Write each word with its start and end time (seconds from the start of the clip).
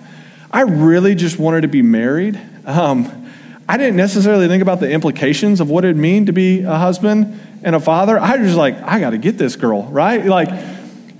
I 0.49 0.61
really 0.61 1.13
just 1.13 1.37
wanted 1.37 1.61
to 1.61 1.67
be 1.67 1.83
married. 1.83 2.41
Um, 2.65 3.20
I 3.71 3.77
didn't 3.77 3.95
necessarily 3.95 4.49
think 4.49 4.61
about 4.61 4.81
the 4.81 4.91
implications 4.91 5.61
of 5.61 5.69
what 5.69 5.85
it'd 5.85 5.95
mean 5.95 6.25
to 6.25 6.33
be 6.33 6.63
a 6.63 6.75
husband 6.75 7.39
and 7.63 7.73
a 7.73 7.79
father. 7.79 8.19
I 8.19 8.35
was 8.35 8.47
just 8.47 8.57
like, 8.57 8.75
I 8.81 8.99
got 8.99 9.11
to 9.11 9.17
get 9.17 9.37
this 9.37 9.55
girl, 9.55 9.83
right? 9.83 10.25
Like, 10.25 10.49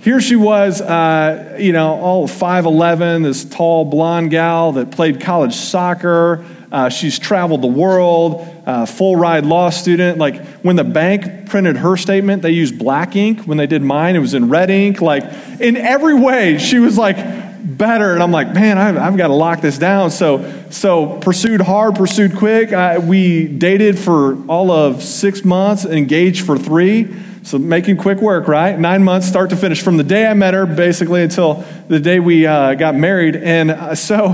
here 0.00 0.20
she 0.20 0.36
was, 0.36 0.82
uh, 0.82 1.56
you 1.58 1.72
know, 1.72 1.94
all 1.94 2.28
5'11, 2.28 3.22
this 3.22 3.46
tall 3.46 3.86
blonde 3.86 4.32
gal 4.32 4.72
that 4.72 4.90
played 4.90 5.22
college 5.22 5.54
soccer. 5.54 6.44
Uh, 6.70 6.90
she's 6.90 7.18
traveled 7.18 7.62
the 7.62 7.68
world, 7.68 8.46
uh, 8.66 8.84
full 8.84 9.16
ride 9.16 9.46
law 9.46 9.70
student. 9.70 10.18
Like 10.18 10.44
when 10.58 10.76
the 10.76 10.84
bank 10.84 11.48
printed 11.48 11.78
her 11.78 11.96
statement, 11.96 12.42
they 12.42 12.50
used 12.50 12.78
black 12.78 13.16
ink. 13.16 13.44
When 13.44 13.56
they 13.56 13.66
did 13.66 13.80
mine, 13.80 14.14
it 14.14 14.18
was 14.18 14.34
in 14.34 14.50
red 14.50 14.68
ink. 14.68 15.00
Like 15.00 15.24
in 15.58 15.78
every 15.78 16.14
way, 16.14 16.58
she 16.58 16.80
was 16.80 16.98
like 16.98 17.16
better. 17.64 18.12
And 18.12 18.22
I'm 18.22 18.32
like, 18.32 18.52
man, 18.52 18.78
I've, 18.78 18.96
I've 18.96 19.16
got 19.16 19.28
to 19.28 19.34
lock 19.34 19.60
this 19.60 19.78
down. 19.78 20.10
So, 20.10 20.64
so 20.70 21.18
pursued 21.18 21.60
hard, 21.60 21.94
pursued 21.94 22.36
quick. 22.36 22.72
I, 22.72 22.98
we 22.98 23.46
dated 23.46 23.98
for 23.98 24.44
all 24.46 24.70
of 24.70 25.02
six 25.02 25.44
months, 25.44 25.84
engaged 25.84 26.44
for 26.44 26.58
three. 26.58 27.14
So 27.44 27.58
making 27.58 27.96
quick 27.96 28.18
work, 28.18 28.46
right? 28.46 28.78
Nine 28.78 29.02
months, 29.02 29.26
start 29.26 29.50
to 29.50 29.56
finish, 29.56 29.82
from 29.82 29.96
the 29.96 30.04
day 30.04 30.26
I 30.26 30.34
met 30.34 30.54
her, 30.54 30.66
basically 30.66 31.22
until 31.22 31.64
the 31.88 31.98
day 31.98 32.20
we 32.20 32.46
uh, 32.46 32.74
got 32.74 32.94
married. 32.94 33.36
And 33.36 33.70
uh, 33.70 33.94
so, 33.94 34.28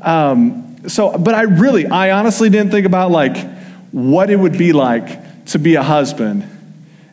um, 0.00 0.76
so, 0.88 1.16
but 1.18 1.34
I 1.34 1.42
really, 1.42 1.86
I 1.86 2.12
honestly 2.12 2.48
didn't 2.48 2.70
think 2.70 2.86
about 2.86 3.10
like 3.10 3.36
what 3.92 4.30
it 4.30 4.36
would 4.36 4.56
be 4.56 4.72
like 4.72 5.44
to 5.46 5.58
be 5.58 5.74
a 5.74 5.82
husband 5.82 6.53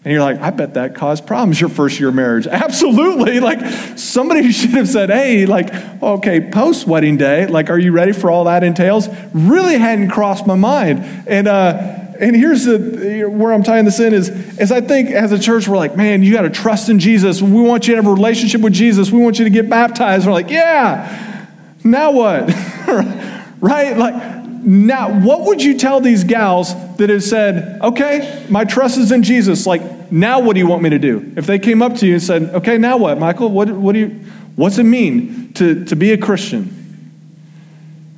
and 0.03 0.11
you're 0.11 0.23
like, 0.23 0.39
I 0.39 0.49
bet 0.49 0.73
that 0.73 0.95
caused 0.95 1.27
problems 1.27 1.61
your 1.61 1.69
first 1.69 1.99
year 1.99 2.11
marriage. 2.11 2.47
Absolutely. 2.51 3.39
Like 3.39 3.59
somebody 3.97 4.51
should 4.51 4.71
have 4.71 4.87
said, 4.87 5.09
hey, 5.09 5.45
like, 5.45 5.71
okay, 6.01 6.49
post 6.49 6.87
wedding 6.87 7.17
day, 7.17 7.45
like, 7.45 7.69
are 7.69 7.77
you 7.77 7.91
ready 7.91 8.11
for 8.11 8.31
all 8.31 8.45
that 8.45 8.63
entails? 8.63 9.07
Really 9.33 9.77
hadn't 9.77 10.09
crossed 10.09 10.47
my 10.47 10.55
mind. 10.55 11.05
And, 11.27 11.47
uh, 11.47 11.99
and 12.19 12.35
here's 12.35 12.65
the, 12.65 13.25
where 13.29 13.53
I'm 13.53 13.63
tying 13.63 13.85
this 13.85 13.99
in 13.99 14.13
is, 14.13 14.29
is 14.59 14.71
I 14.71 14.81
think 14.81 15.09
as 15.11 15.31
a 15.31 15.39
church, 15.39 15.67
we're 15.67 15.77
like, 15.77 15.95
man, 15.95 16.23
you 16.23 16.33
got 16.33 16.43
to 16.43 16.49
trust 16.49 16.89
in 16.89 16.99
Jesus. 16.99 17.41
We 17.41 17.61
want 17.61 17.87
you 17.87 17.95
to 17.95 18.01
have 18.01 18.07
a 18.07 18.13
relationship 18.13 18.61
with 18.61 18.73
Jesus. 18.73 19.11
We 19.11 19.19
want 19.19 19.37
you 19.37 19.45
to 19.45 19.51
get 19.51 19.69
baptized. 19.69 20.25
We're 20.25 20.33
like, 20.33 20.49
yeah, 20.49 21.47
now 21.83 22.11
what? 22.11 22.47
right? 23.59 23.97
Like, 23.97 24.41
now, 24.63 25.19
what 25.19 25.45
would 25.45 25.63
you 25.63 25.77
tell 25.77 26.01
these 26.01 26.23
gals 26.23 26.75
that 26.97 27.09
have 27.09 27.23
said, 27.23 27.81
okay, 27.81 28.45
my 28.49 28.65
trust 28.65 28.97
is 28.99 29.11
in 29.11 29.23
Jesus? 29.23 29.65
Like, 29.65 29.81
now 30.11 30.41
what 30.41 30.53
do 30.53 30.59
you 30.59 30.67
want 30.67 30.83
me 30.83 30.89
to 30.89 30.99
do? 30.99 31.33
If 31.37 31.45
they 31.45 31.57
came 31.57 31.81
up 31.81 31.95
to 31.97 32.05
you 32.05 32.13
and 32.13 32.23
said, 32.23 32.43
okay, 32.55 32.77
now 32.77 32.97
what, 32.97 33.17
Michael? 33.17 33.49
What, 33.49 33.69
what 33.69 33.93
do 33.93 33.99
you, 33.99 34.07
what's 34.55 34.77
it 34.77 34.83
mean 34.83 35.53
to, 35.53 35.85
to 35.85 35.95
be 35.95 36.11
a 36.11 36.17
Christian? 36.17 36.77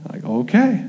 Like, 0.09 0.23
okay. 0.23 0.85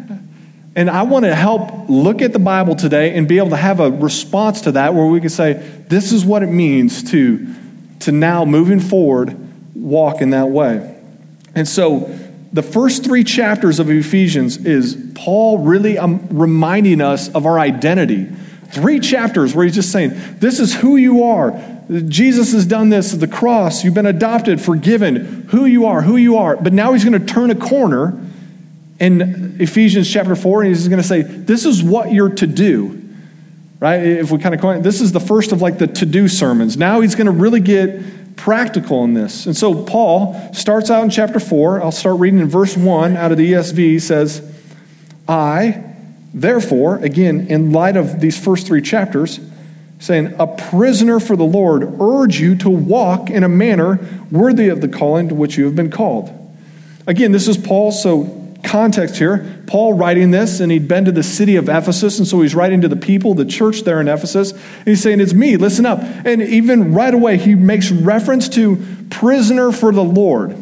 And 0.76 0.90
I 0.90 1.02
want 1.02 1.24
to 1.24 1.34
help 1.34 1.88
look 1.88 2.20
at 2.20 2.32
the 2.32 2.38
Bible 2.38 2.74
today 2.74 3.16
and 3.16 3.28
be 3.28 3.38
able 3.38 3.50
to 3.50 3.56
have 3.56 3.80
a 3.80 3.90
response 3.90 4.62
to 4.62 4.72
that 4.72 4.94
where 4.94 5.06
we 5.06 5.20
can 5.20 5.30
say, 5.30 5.52
this 5.88 6.10
is 6.10 6.24
what 6.24 6.42
it 6.42 6.48
means 6.48 7.10
to, 7.12 7.46
to 8.00 8.12
now 8.12 8.44
moving 8.44 8.80
forward 8.80 9.36
walk 9.74 10.20
in 10.20 10.30
that 10.30 10.48
way. 10.48 10.96
And 11.54 11.68
so, 11.68 12.18
the 12.52 12.62
first 12.62 13.02
three 13.02 13.24
chapters 13.24 13.80
of 13.80 13.90
Ephesians 13.90 14.64
is 14.64 14.96
Paul 15.16 15.58
really 15.58 15.98
um, 15.98 16.24
reminding 16.30 17.00
us 17.00 17.28
of 17.28 17.46
our 17.46 17.58
identity. 17.58 18.28
Three 18.74 18.98
chapters 18.98 19.54
where 19.54 19.64
he's 19.64 19.74
just 19.74 19.92
saying, 19.92 20.12
This 20.38 20.58
is 20.58 20.74
who 20.74 20.96
you 20.96 21.22
are. 21.24 21.52
Jesus 22.08 22.52
has 22.52 22.66
done 22.66 22.88
this 22.88 23.14
at 23.14 23.20
the 23.20 23.28
cross. 23.28 23.84
You've 23.84 23.94
been 23.94 24.06
adopted, 24.06 24.60
forgiven, 24.60 25.46
who 25.50 25.64
you 25.64 25.86
are, 25.86 26.02
who 26.02 26.16
you 26.16 26.38
are. 26.38 26.56
But 26.56 26.72
now 26.72 26.92
he's 26.92 27.04
going 27.04 27.18
to 27.18 27.32
turn 27.32 27.50
a 27.50 27.54
corner 27.54 28.20
in 28.98 29.56
Ephesians 29.60 30.10
chapter 30.10 30.34
4, 30.34 30.62
and 30.62 30.68
he's 30.68 30.88
going 30.88 31.00
to 31.00 31.06
say, 31.06 31.22
This 31.22 31.64
is 31.64 31.82
what 31.82 32.12
you're 32.12 32.30
to 32.30 32.46
do. 32.46 33.00
Right? 33.78 34.02
If 34.02 34.30
we 34.30 34.38
kind 34.38 34.54
of, 34.54 34.82
this 34.82 35.00
is 35.00 35.12
the 35.12 35.20
first 35.20 35.52
of 35.52 35.62
like 35.62 35.78
the 35.78 35.86
to 35.86 36.06
do 36.06 36.26
sermons. 36.26 36.76
Now 36.76 37.00
he's 37.00 37.14
going 37.14 37.26
to 37.26 37.32
really 37.32 37.60
get 37.60 38.36
practical 38.36 39.04
in 39.04 39.14
this. 39.14 39.46
And 39.46 39.56
so 39.56 39.84
Paul 39.84 40.52
starts 40.52 40.90
out 40.90 41.04
in 41.04 41.10
chapter 41.10 41.38
4. 41.38 41.82
I'll 41.82 41.92
start 41.92 42.18
reading 42.18 42.40
in 42.40 42.48
verse 42.48 42.76
1 42.76 43.16
out 43.16 43.30
of 43.30 43.38
the 43.38 43.52
ESV. 43.52 43.76
He 43.76 43.98
says, 43.98 44.42
I, 45.28 45.93
therefore, 46.34 46.96
again, 46.96 47.46
in 47.48 47.72
light 47.72 47.96
of 47.96 48.20
these 48.20 48.38
first 48.38 48.66
three 48.66 48.82
chapters, 48.82 49.40
saying, 49.98 50.34
A 50.38 50.46
prisoner 50.46 51.20
for 51.20 51.36
the 51.36 51.44
Lord, 51.44 52.00
urge 52.00 52.38
you 52.38 52.56
to 52.56 52.70
walk 52.70 53.30
in 53.30 53.42
a 53.42 53.48
manner 53.48 53.98
worthy 54.30 54.68
of 54.68 54.80
the 54.80 54.88
calling 54.88 55.28
to 55.28 55.34
which 55.34 55.56
you 55.56 55.64
have 55.64 55.76
been 55.76 55.90
called. 55.90 56.30
Again, 57.06 57.32
this 57.32 57.48
is 57.48 57.56
Paul, 57.56 57.92
so 57.92 58.40
context 58.64 59.16
here. 59.16 59.62
Paul 59.66 59.94
writing 59.94 60.30
this, 60.30 60.60
and 60.60 60.72
he'd 60.72 60.88
been 60.88 61.04
to 61.04 61.12
the 61.12 61.22
city 61.22 61.56
of 61.56 61.68
Ephesus, 61.68 62.18
and 62.18 62.26
so 62.26 62.40
he's 62.40 62.54
writing 62.54 62.80
to 62.80 62.88
the 62.88 62.96
people, 62.96 63.34
the 63.34 63.44
church 63.44 63.82
there 63.82 64.00
in 64.00 64.08
Ephesus. 64.08 64.52
And 64.52 64.84
he's 64.86 65.02
saying, 65.02 65.20
It's 65.20 65.34
me, 65.34 65.56
listen 65.56 65.86
up. 65.86 66.00
And 66.02 66.42
even 66.42 66.94
right 66.94 67.14
away, 67.14 67.36
he 67.36 67.54
makes 67.54 67.90
reference 67.90 68.48
to 68.50 68.84
prisoner 69.10 69.70
for 69.70 69.92
the 69.92 70.04
Lord. 70.04 70.52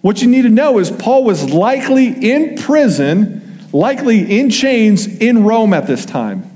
What 0.00 0.20
you 0.20 0.28
need 0.28 0.42
to 0.42 0.50
know 0.50 0.78
is 0.78 0.90
Paul 0.90 1.24
was 1.24 1.50
likely 1.50 2.08
in 2.08 2.58
prison, 2.58 3.40
likely 3.74 4.38
in 4.38 4.48
chains 4.48 5.06
in 5.06 5.44
Rome 5.44 5.74
at 5.74 5.86
this 5.86 6.06
time. 6.06 6.50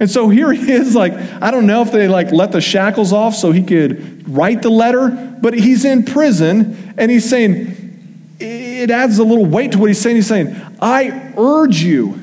And 0.00 0.10
so 0.10 0.28
here 0.28 0.52
he 0.52 0.72
is, 0.72 0.94
like, 0.94 1.12
I 1.12 1.50
don't 1.50 1.66
know 1.66 1.82
if 1.82 1.92
they 1.92 2.08
like 2.08 2.32
let 2.32 2.50
the 2.50 2.60
shackles 2.60 3.12
off 3.12 3.34
so 3.34 3.52
he 3.52 3.62
could 3.62 4.28
write 4.28 4.62
the 4.62 4.70
letter, 4.70 5.10
but 5.40 5.54
he's 5.54 5.84
in 5.84 6.04
prison 6.04 6.94
and 6.98 7.10
he's 7.10 7.28
saying, 7.28 8.36
it 8.40 8.90
adds 8.90 9.18
a 9.18 9.24
little 9.24 9.46
weight 9.46 9.72
to 9.72 9.78
what 9.78 9.88
he's 9.88 10.00
saying. 10.00 10.16
He's 10.16 10.26
saying, 10.26 10.54
I 10.80 11.32
urge 11.36 11.80
you. 11.82 12.20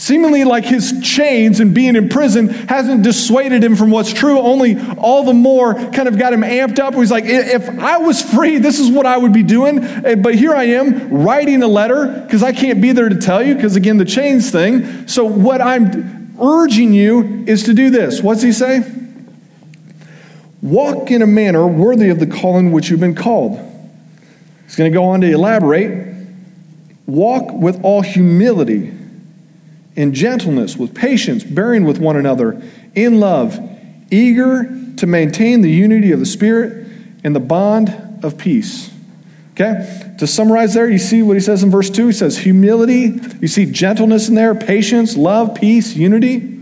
Seemingly 0.00 0.44
like 0.44 0.64
his 0.64 0.94
chains 1.02 1.60
and 1.60 1.74
being 1.74 1.94
in 1.94 2.08
prison 2.08 2.48
hasn't 2.48 3.02
dissuaded 3.02 3.62
him 3.62 3.76
from 3.76 3.90
what's 3.90 4.14
true, 4.14 4.40
only 4.40 4.80
all 4.96 5.24
the 5.24 5.34
more 5.34 5.74
kind 5.74 6.08
of 6.08 6.16
got 6.16 6.32
him 6.32 6.40
amped 6.40 6.78
up. 6.78 6.94
He's 6.94 7.10
like, 7.10 7.26
if 7.26 7.68
I 7.68 7.98
was 7.98 8.22
free, 8.22 8.56
this 8.56 8.78
is 8.78 8.90
what 8.90 9.04
I 9.04 9.18
would 9.18 9.34
be 9.34 9.42
doing. 9.42 9.84
Eh, 9.84 10.14
but 10.14 10.36
here 10.36 10.54
I 10.54 10.64
am 10.64 11.10
writing 11.10 11.62
a 11.62 11.68
letter 11.68 12.22
because 12.24 12.42
I 12.42 12.52
can't 12.52 12.80
be 12.80 12.92
there 12.92 13.10
to 13.10 13.16
tell 13.16 13.42
you 13.42 13.54
because, 13.54 13.76
again, 13.76 13.98
the 13.98 14.06
chains 14.06 14.50
thing. 14.50 15.06
So, 15.06 15.26
what 15.26 15.60
I'm 15.60 16.34
urging 16.40 16.94
you 16.94 17.44
is 17.46 17.64
to 17.64 17.74
do 17.74 17.90
this. 17.90 18.22
What's 18.22 18.40
he 18.40 18.52
say? 18.52 18.90
Walk 20.62 21.10
in 21.10 21.20
a 21.20 21.26
manner 21.26 21.66
worthy 21.66 22.08
of 22.08 22.20
the 22.20 22.26
calling 22.26 22.72
which 22.72 22.88
you've 22.88 23.00
been 23.00 23.14
called 23.14 23.58
He's 24.64 24.76
going 24.76 24.90
to 24.90 24.94
go 24.96 25.04
on 25.04 25.20
to 25.20 25.30
elaborate. 25.30 26.16
Walk 27.04 27.52
with 27.52 27.84
all 27.84 28.00
humility 28.00 28.96
in 30.00 30.14
gentleness, 30.14 30.78
with 30.78 30.94
patience, 30.94 31.44
bearing 31.44 31.84
with 31.84 31.98
one 31.98 32.16
another 32.16 32.62
in 32.94 33.20
love, 33.20 33.60
eager 34.10 34.64
to 34.96 35.06
maintain 35.06 35.60
the 35.60 35.70
unity 35.70 36.10
of 36.10 36.18
the 36.18 36.24
Spirit 36.24 36.86
and 37.22 37.36
the 37.36 37.40
bond 37.40 38.24
of 38.24 38.38
peace. 38.38 38.90
Okay? 39.52 40.14
To 40.18 40.26
summarize 40.26 40.72
there, 40.72 40.88
you 40.88 40.96
see 40.96 41.20
what 41.20 41.34
he 41.34 41.40
says 41.40 41.62
in 41.62 41.70
verse 41.70 41.90
2. 41.90 42.06
He 42.06 42.12
says 42.14 42.38
humility, 42.38 43.20
you 43.42 43.48
see 43.48 43.66
gentleness 43.66 44.30
in 44.30 44.36
there, 44.36 44.54
patience, 44.54 45.18
love, 45.18 45.54
peace, 45.54 45.94
unity. 45.94 46.58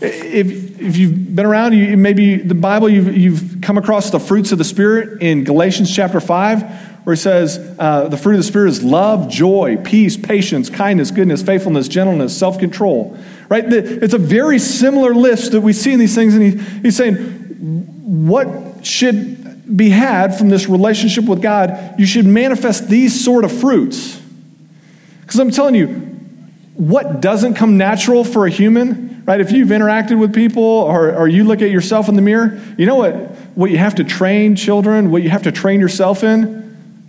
If, 0.00 0.80
if 0.80 0.96
you've 0.96 1.36
been 1.36 1.44
around, 1.44 1.74
you, 1.74 1.98
maybe 1.98 2.36
the 2.36 2.54
Bible, 2.54 2.88
you've, 2.88 3.14
you've 3.14 3.58
come 3.60 3.76
across 3.76 4.10
the 4.10 4.20
fruits 4.20 4.52
of 4.52 4.58
the 4.58 4.64
Spirit 4.64 5.20
in 5.20 5.44
Galatians 5.44 5.94
chapter 5.94 6.18
5 6.18 6.83
where 7.04 7.14
he 7.14 7.20
says 7.20 7.58
uh, 7.78 8.08
the 8.08 8.16
fruit 8.16 8.32
of 8.32 8.38
the 8.38 8.44
Spirit 8.44 8.68
is 8.70 8.82
love, 8.82 9.28
joy, 9.28 9.76
peace, 9.76 10.16
patience, 10.16 10.70
kindness, 10.70 11.10
goodness, 11.10 11.42
faithfulness, 11.42 11.86
gentleness, 11.86 12.36
self 12.36 12.58
control. 12.58 13.16
Right? 13.48 13.64
It's 13.70 14.14
a 14.14 14.18
very 14.18 14.58
similar 14.58 15.14
list 15.14 15.52
that 15.52 15.60
we 15.60 15.74
see 15.74 15.92
in 15.92 15.98
these 15.98 16.14
things. 16.14 16.34
And 16.34 16.42
he, 16.42 16.80
he's 16.80 16.96
saying, 16.96 17.16
what 18.26 18.84
should 18.86 19.76
be 19.76 19.90
had 19.90 20.36
from 20.36 20.48
this 20.48 20.68
relationship 20.68 21.24
with 21.24 21.42
God, 21.42 21.94
you 21.98 22.06
should 22.06 22.26
manifest 22.26 22.88
these 22.88 23.22
sort 23.22 23.44
of 23.44 23.52
fruits. 23.52 24.20
Because 25.22 25.40
I'm 25.40 25.50
telling 25.50 25.74
you, 25.74 25.88
what 26.74 27.20
doesn't 27.20 27.54
come 27.54 27.76
natural 27.76 28.24
for 28.24 28.46
a 28.46 28.50
human, 28.50 29.22
right? 29.26 29.40
If 29.40 29.52
you've 29.52 29.68
interacted 29.68 30.18
with 30.18 30.34
people 30.34 30.62
or, 30.62 31.14
or 31.14 31.28
you 31.28 31.44
look 31.44 31.62
at 31.62 31.70
yourself 31.70 32.08
in 32.08 32.16
the 32.16 32.22
mirror, 32.22 32.60
you 32.76 32.86
know 32.86 32.96
what, 32.96 33.14
what 33.54 33.70
you 33.70 33.78
have 33.78 33.94
to 33.96 34.04
train 34.04 34.56
children, 34.56 35.10
what 35.10 35.22
you 35.22 35.30
have 35.30 35.44
to 35.44 35.52
train 35.52 35.80
yourself 35.80 36.24
in? 36.24 36.63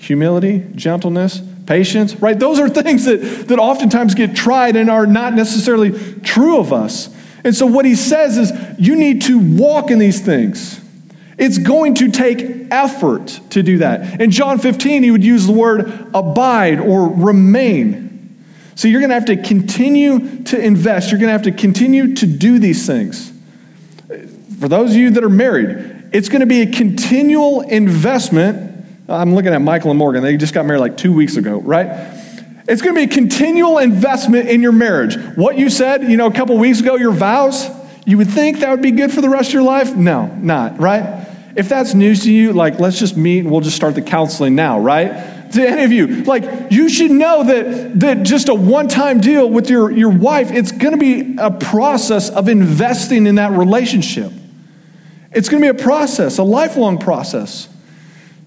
Humility, 0.06 0.64
gentleness, 0.76 1.42
patience, 1.66 2.16
right? 2.18 2.38
Those 2.38 2.60
are 2.60 2.70
things 2.70 3.06
that, 3.06 3.48
that 3.48 3.58
oftentimes 3.58 4.14
get 4.14 4.36
tried 4.36 4.76
and 4.76 4.88
are 4.88 5.08
not 5.08 5.34
necessarily 5.34 5.92
true 6.22 6.60
of 6.60 6.72
us. 6.72 7.10
And 7.44 7.56
so 7.56 7.66
what 7.66 7.86
he 7.86 7.96
says 7.96 8.38
is 8.38 8.52
you 8.78 8.96
need 8.96 9.24
to 9.24 9.40
walk 9.40 9.90
in 9.90 9.98
these 9.98 10.20
things. 10.24 10.80
It's 11.40 11.58
going 11.58 11.96
to 11.96 12.12
take 12.12 12.68
effort 12.72 13.40
to 13.50 13.64
do 13.64 13.80
that. 13.80 14.22
In 14.22 14.30
John 14.30 14.60
15, 14.60 15.02
he 15.02 15.10
would 15.10 15.24
use 15.24 15.48
the 15.48 15.54
word 15.54 16.10
abide 16.14 16.80
or 16.80 17.10
remain. 17.10 18.46
So 18.76 18.88
you're 18.88 19.02
going 19.02 19.10
to 19.10 19.16
have 19.16 19.26
to 19.26 19.38
continue 19.38 20.44
to 20.44 20.60
invest. 20.60 21.10
You're 21.10 21.20
going 21.20 21.30
to 21.30 21.34
have 21.34 21.44
to 21.44 21.52
continue 21.52 22.14
to 22.14 22.28
do 22.28 22.60
these 22.60 22.86
things. 22.86 23.32
For 24.60 24.68
those 24.68 24.92
of 24.92 24.98
you 24.98 25.10
that 25.12 25.24
are 25.24 25.30
married, 25.30 26.10
it's 26.14 26.30
going 26.30 26.42
to 26.42 26.46
be 26.46 26.62
a 26.62 26.72
continual 26.72 27.62
investment 27.62 28.75
I'm 29.08 29.36
looking 29.36 29.54
at 29.54 29.62
Michael 29.62 29.92
and 29.92 30.00
Morgan. 30.00 30.24
They 30.24 30.36
just 30.36 30.54
got 30.54 30.66
married 30.66 30.80
like 30.80 30.98
two 30.98 31.14
weeks 31.14 31.36
ago, 31.36 31.60
right? 31.60 31.88
It's 32.68 32.82
going 32.82 32.96
to 32.96 33.06
be 33.06 33.12
a 33.12 33.14
continual 33.14 33.78
investment 33.78 34.50
in 34.50 34.62
your 34.64 34.72
marriage. 34.72 35.16
What 35.36 35.58
you 35.58 35.70
said, 35.70 36.04
you 36.10 36.18
know, 36.18 36.26
a 36.26 36.34
couple 36.34 36.58
weeks 36.58 36.80
ago, 36.80 36.96
your 36.96 37.12
vows, 37.12 37.70
you 38.06 38.18
would 38.18 38.30
think 38.30 38.60
that 38.60 38.72
would 38.72 38.82
be 38.82 38.92
good 38.92 39.12
for 39.12 39.22
the 39.22 39.30
rest 39.30 39.50
of 39.50 39.54
your 39.54 39.64
life? 39.64 39.96
No, 39.96 40.26
not, 40.28 40.80
right? 40.80 41.28
If 41.56 41.70
that's 41.70 41.94
news 41.94 42.24
to 42.24 42.34
you, 42.34 42.54
like, 42.54 42.80
let's 42.80 42.98
just 42.98 43.16
meet 43.16 43.40
and 43.40 43.52
we'll 43.52 43.62
just 43.62 43.76
start 43.76 43.94
the 43.94 44.02
counseling 44.02 44.56
now, 44.56 44.80
right? 44.80 45.52
To 45.52 45.66
any 45.66 45.84
of 45.84 45.92
you, 45.92 46.24
like, 46.24 46.72
you 46.72 46.90
should 46.90 47.12
know 47.12 47.44
that, 47.44 48.00
that 48.00 48.24
just 48.24 48.50
a 48.50 48.56
one 48.56 48.88
time 48.88 49.22
deal 49.22 49.48
with 49.48 49.70
your, 49.70 49.92
your 49.92 50.10
wife, 50.10 50.52
it's 50.52 50.72
going 50.72 50.94
to 50.94 50.98
be 50.98 51.38
a 51.38 51.52
process 51.52 52.32
of 52.32 52.50
investing 52.50 53.28
in 53.28 53.36
that 53.36 53.52
relationship. 53.52 54.32
It's 55.32 55.48
going 55.48 55.62
to 55.62 55.72
be 55.72 55.80
a 55.80 55.84
process, 55.84 56.40
a 56.40 56.44
lifelong 56.44 56.98
process. 56.98 57.70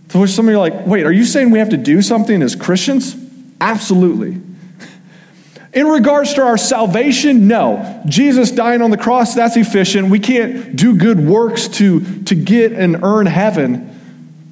To 0.09 0.19
which 0.19 0.31
some 0.31 0.49
of 0.49 0.53
you 0.53 0.59
are 0.59 0.71
like, 0.71 0.87
wait, 0.87 1.05
are 1.05 1.13
you 1.13 1.25
saying 1.25 1.51
we 1.51 1.59
have 1.59 1.71
to 1.71 1.77
do 1.77 2.01
something 2.01 2.43
as 2.43 2.57
Christians? 2.57 3.15
Absolutely. 3.61 4.41
In 5.75 5.87
regards 5.87 6.35
to 6.35 6.43
our 6.43 6.57
salvation, 6.57 7.47
no. 7.47 8.03
Jesus 8.07 8.51
dying 8.51 8.81
on 8.81 8.91
the 8.91 8.97
cross, 8.97 9.35
that's 9.35 9.57
efficient. 9.57 10.09
We 10.09 10.19
can't 10.19 10.75
do 10.77 10.97
good 10.97 11.21
works 11.21 11.69
to, 11.69 12.23
to 12.25 12.35
get 12.35 12.73
and 12.73 13.05
earn 13.05 13.27
heaven. 13.27 13.95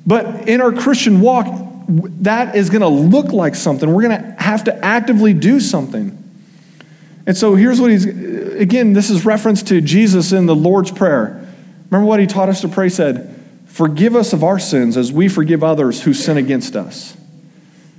But 0.06 0.48
in 0.48 0.60
our 0.60 0.72
Christian 0.72 1.20
walk, 1.22 1.46
that 1.88 2.54
is 2.54 2.68
going 2.68 2.82
to 2.82 2.88
look 2.88 3.32
like 3.32 3.54
something. 3.54 3.90
We're 3.92 4.02
going 4.02 4.20
to 4.20 4.42
have 4.42 4.64
to 4.64 4.84
actively 4.84 5.32
do 5.32 5.58
something. 5.58 6.22
And 7.26 7.36
so 7.36 7.54
here's 7.54 7.80
what 7.80 7.90
he's, 7.90 8.04
again, 8.04 8.92
this 8.92 9.08
is 9.08 9.24
reference 9.24 9.62
to 9.64 9.80
Jesus 9.80 10.32
in 10.32 10.46
the 10.46 10.54
Lord's 10.54 10.92
Prayer. 10.92 11.44
Remember 11.90 12.06
what 12.06 12.20
he 12.20 12.26
taught 12.26 12.48
us 12.48 12.60
to 12.60 12.68
pray? 12.68 12.88
Said, 12.88 13.35
Forgive 13.76 14.16
us 14.16 14.32
of 14.32 14.42
our 14.42 14.58
sins 14.58 14.96
as 14.96 15.12
we 15.12 15.28
forgive 15.28 15.62
others 15.62 16.02
who 16.02 16.14
sin 16.14 16.38
against 16.38 16.76
us. 16.76 17.12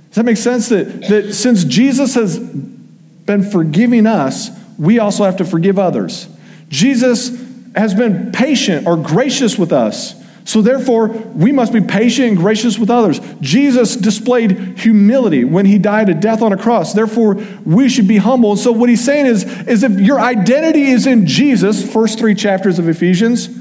Does 0.08 0.16
that 0.16 0.24
make 0.24 0.36
sense? 0.36 0.70
That, 0.70 1.02
that 1.02 1.34
since 1.34 1.62
Jesus 1.62 2.16
has 2.16 2.36
been 2.36 3.48
forgiving 3.48 4.04
us, 4.04 4.50
we 4.76 4.98
also 4.98 5.22
have 5.22 5.36
to 5.36 5.44
forgive 5.44 5.78
others. 5.78 6.26
Jesus 6.68 7.28
has 7.76 7.94
been 7.94 8.32
patient 8.32 8.88
or 8.88 8.96
gracious 8.96 9.56
with 9.56 9.70
us. 9.70 10.20
So, 10.44 10.62
therefore, 10.62 11.06
we 11.06 11.52
must 11.52 11.72
be 11.72 11.80
patient 11.80 12.26
and 12.26 12.36
gracious 12.36 12.76
with 12.76 12.90
others. 12.90 13.20
Jesus 13.40 13.94
displayed 13.94 14.80
humility 14.80 15.44
when 15.44 15.64
he 15.64 15.78
died 15.78 16.08
a 16.08 16.14
death 16.14 16.42
on 16.42 16.52
a 16.52 16.56
cross. 16.56 16.92
Therefore, 16.92 17.34
we 17.64 17.88
should 17.88 18.08
be 18.08 18.16
humble. 18.16 18.50
And 18.50 18.58
so, 18.58 18.72
what 18.72 18.88
he's 18.88 19.04
saying 19.04 19.26
is, 19.26 19.44
is 19.68 19.84
if 19.84 19.92
your 19.92 20.18
identity 20.18 20.86
is 20.86 21.06
in 21.06 21.24
Jesus, 21.24 21.88
first 21.88 22.18
three 22.18 22.34
chapters 22.34 22.80
of 22.80 22.88
Ephesians, 22.88 23.57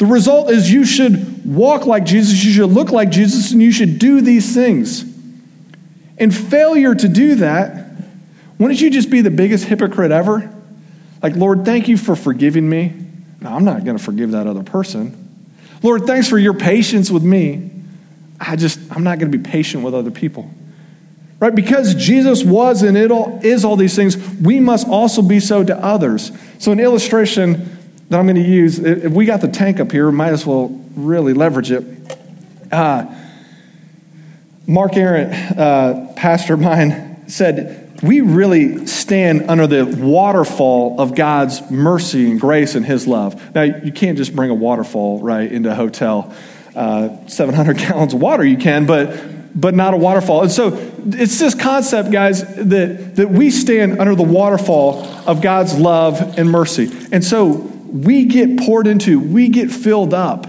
the 0.00 0.06
result 0.06 0.50
is 0.50 0.72
you 0.72 0.86
should 0.86 1.44
walk 1.44 1.84
like 1.84 2.06
Jesus, 2.06 2.42
you 2.42 2.52
should 2.52 2.70
look 2.70 2.90
like 2.90 3.10
Jesus, 3.10 3.52
and 3.52 3.62
you 3.62 3.70
should 3.70 3.98
do 3.98 4.22
these 4.22 4.54
things. 4.54 5.04
And 6.16 6.34
failure 6.34 6.94
to 6.94 7.06
do 7.06 7.34
that, 7.34 7.92
wouldn't 8.58 8.80
you 8.80 8.88
just 8.88 9.10
be 9.10 9.20
the 9.20 9.30
biggest 9.30 9.66
hypocrite 9.66 10.10
ever? 10.10 10.50
Like, 11.22 11.36
Lord, 11.36 11.66
thank 11.66 11.86
you 11.86 11.98
for 11.98 12.16
forgiving 12.16 12.66
me. 12.66 12.94
No, 13.42 13.50
I'm 13.50 13.66
not 13.66 13.84
going 13.84 13.98
to 13.98 14.02
forgive 14.02 14.30
that 14.30 14.46
other 14.46 14.62
person. 14.62 15.44
Lord, 15.82 16.06
thanks 16.06 16.26
for 16.26 16.38
your 16.38 16.54
patience 16.54 17.10
with 17.10 17.22
me. 17.22 17.70
I 18.40 18.56
just, 18.56 18.80
I'm 18.90 19.04
not 19.04 19.18
going 19.18 19.30
to 19.30 19.36
be 19.36 19.44
patient 19.44 19.84
with 19.84 19.94
other 19.94 20.10
people. 20.10 20.50
Right? 21.40 21.54
Because 21.54 21.94
Jesus 21.94 22.42
was 22.42 22.82
and 22.82 22.96
it 22.96 23.10
all, 23.10 23.38
is 23.42 23.66
all 23.66 23.76
these 23.76 23.96
things, 23.96 24.16
we 24.40 24.60
must 24.60 24.88
also 24.88 25.20
be 25.20 25.40
so 25.40 25.62
to 25.62 25.76
others. 25.76 26.32
So, 26.58 26.72
an 26.72 26.80
illustration 26.80 27.76
that 28.10 28.18
I'm 28.18 28.26
going 28.26 28.36
to 28.36 28.42
use, 28.42 28.80
if 28.80 29.12
we 29.12 29.24
got 29.24 29.40
the 29.40 29.48
tank 29.48 29.78
up 29.78 29.92
here, 29.92 30.10
might 30.10 30.32
as 30.32 30.44
well 30.44 30.68
really 30.96 31.32
leverage 31.32 31.70
it. 31.70 31.84
Uh, 32.70 33.06
Mark 34.66 34.96
Aaron, 34.96 35.32
uh, 35.32 36.12
pastor 36.16 36.54
of 36.54 36.60
mine, 36.60 37.28
said, 37.28 38.00
We 38.02 38.20
really 38.20 38.86
stand 38.86 39.48
under 39.48 39.68
the 39.68 39.84
waterfall 39.84 41.00
of 41.00 41.14
God's 41.14 41.70
mercy 41.70 42.32
and 42.32 42.40
grace 42.40 42.74
and 42.74 42.84
His 42.84 43.06
love. 43.06 43.54
Now, 43.54 43.62
you 43.62 43.92
can't 43.92 44.18
just 44.18 44.34
bring 44.34 44.50
a 44.50 44.54
waterfall, 44.54 45.20
right, 45.20 45.50
into 45.50 45.70
a 45.70 45.74
hotel. 45.76 46.34
Uh, 46.74 47.26
700 47.28 47.78
gallons 47.78 48.12
of 48.14 48.20
water 48.20 48.44
you 48.44 48.56
can, 48.56 48.86
but 48.86 49.40
but 49.54 49.74
not 49.74 49.94
a 49.94 49.96
waterfall. 49.96 50.42
And 50.42 50.50
so 50.50 50.68
it's 51.06 51.38
this 51.38 51.54
concept, 51.56 52.12
guys, 52.12 52.42
that, 52.54 53.16
that 53.16 53.28
we 53.28 53.50
stand 53.50 53.98
under 53.98 54.14
the 54.14 54.22
waterfall 54.22 55.04
of 55.26 55.42
God's 55.42 55.76
love 55.76 56.38
and 56.38 56.48
mercy. 56.48 56.88
And 57.10 57.24
so 57.24 57.69
we 57.92 58.24
get 58.24 58.58
poured 58.58 58.86
into, 58.86 59.20
we 59.20 59.48
get 59.48 59.70
filled 59.70 60.14
up. 60.14 60.46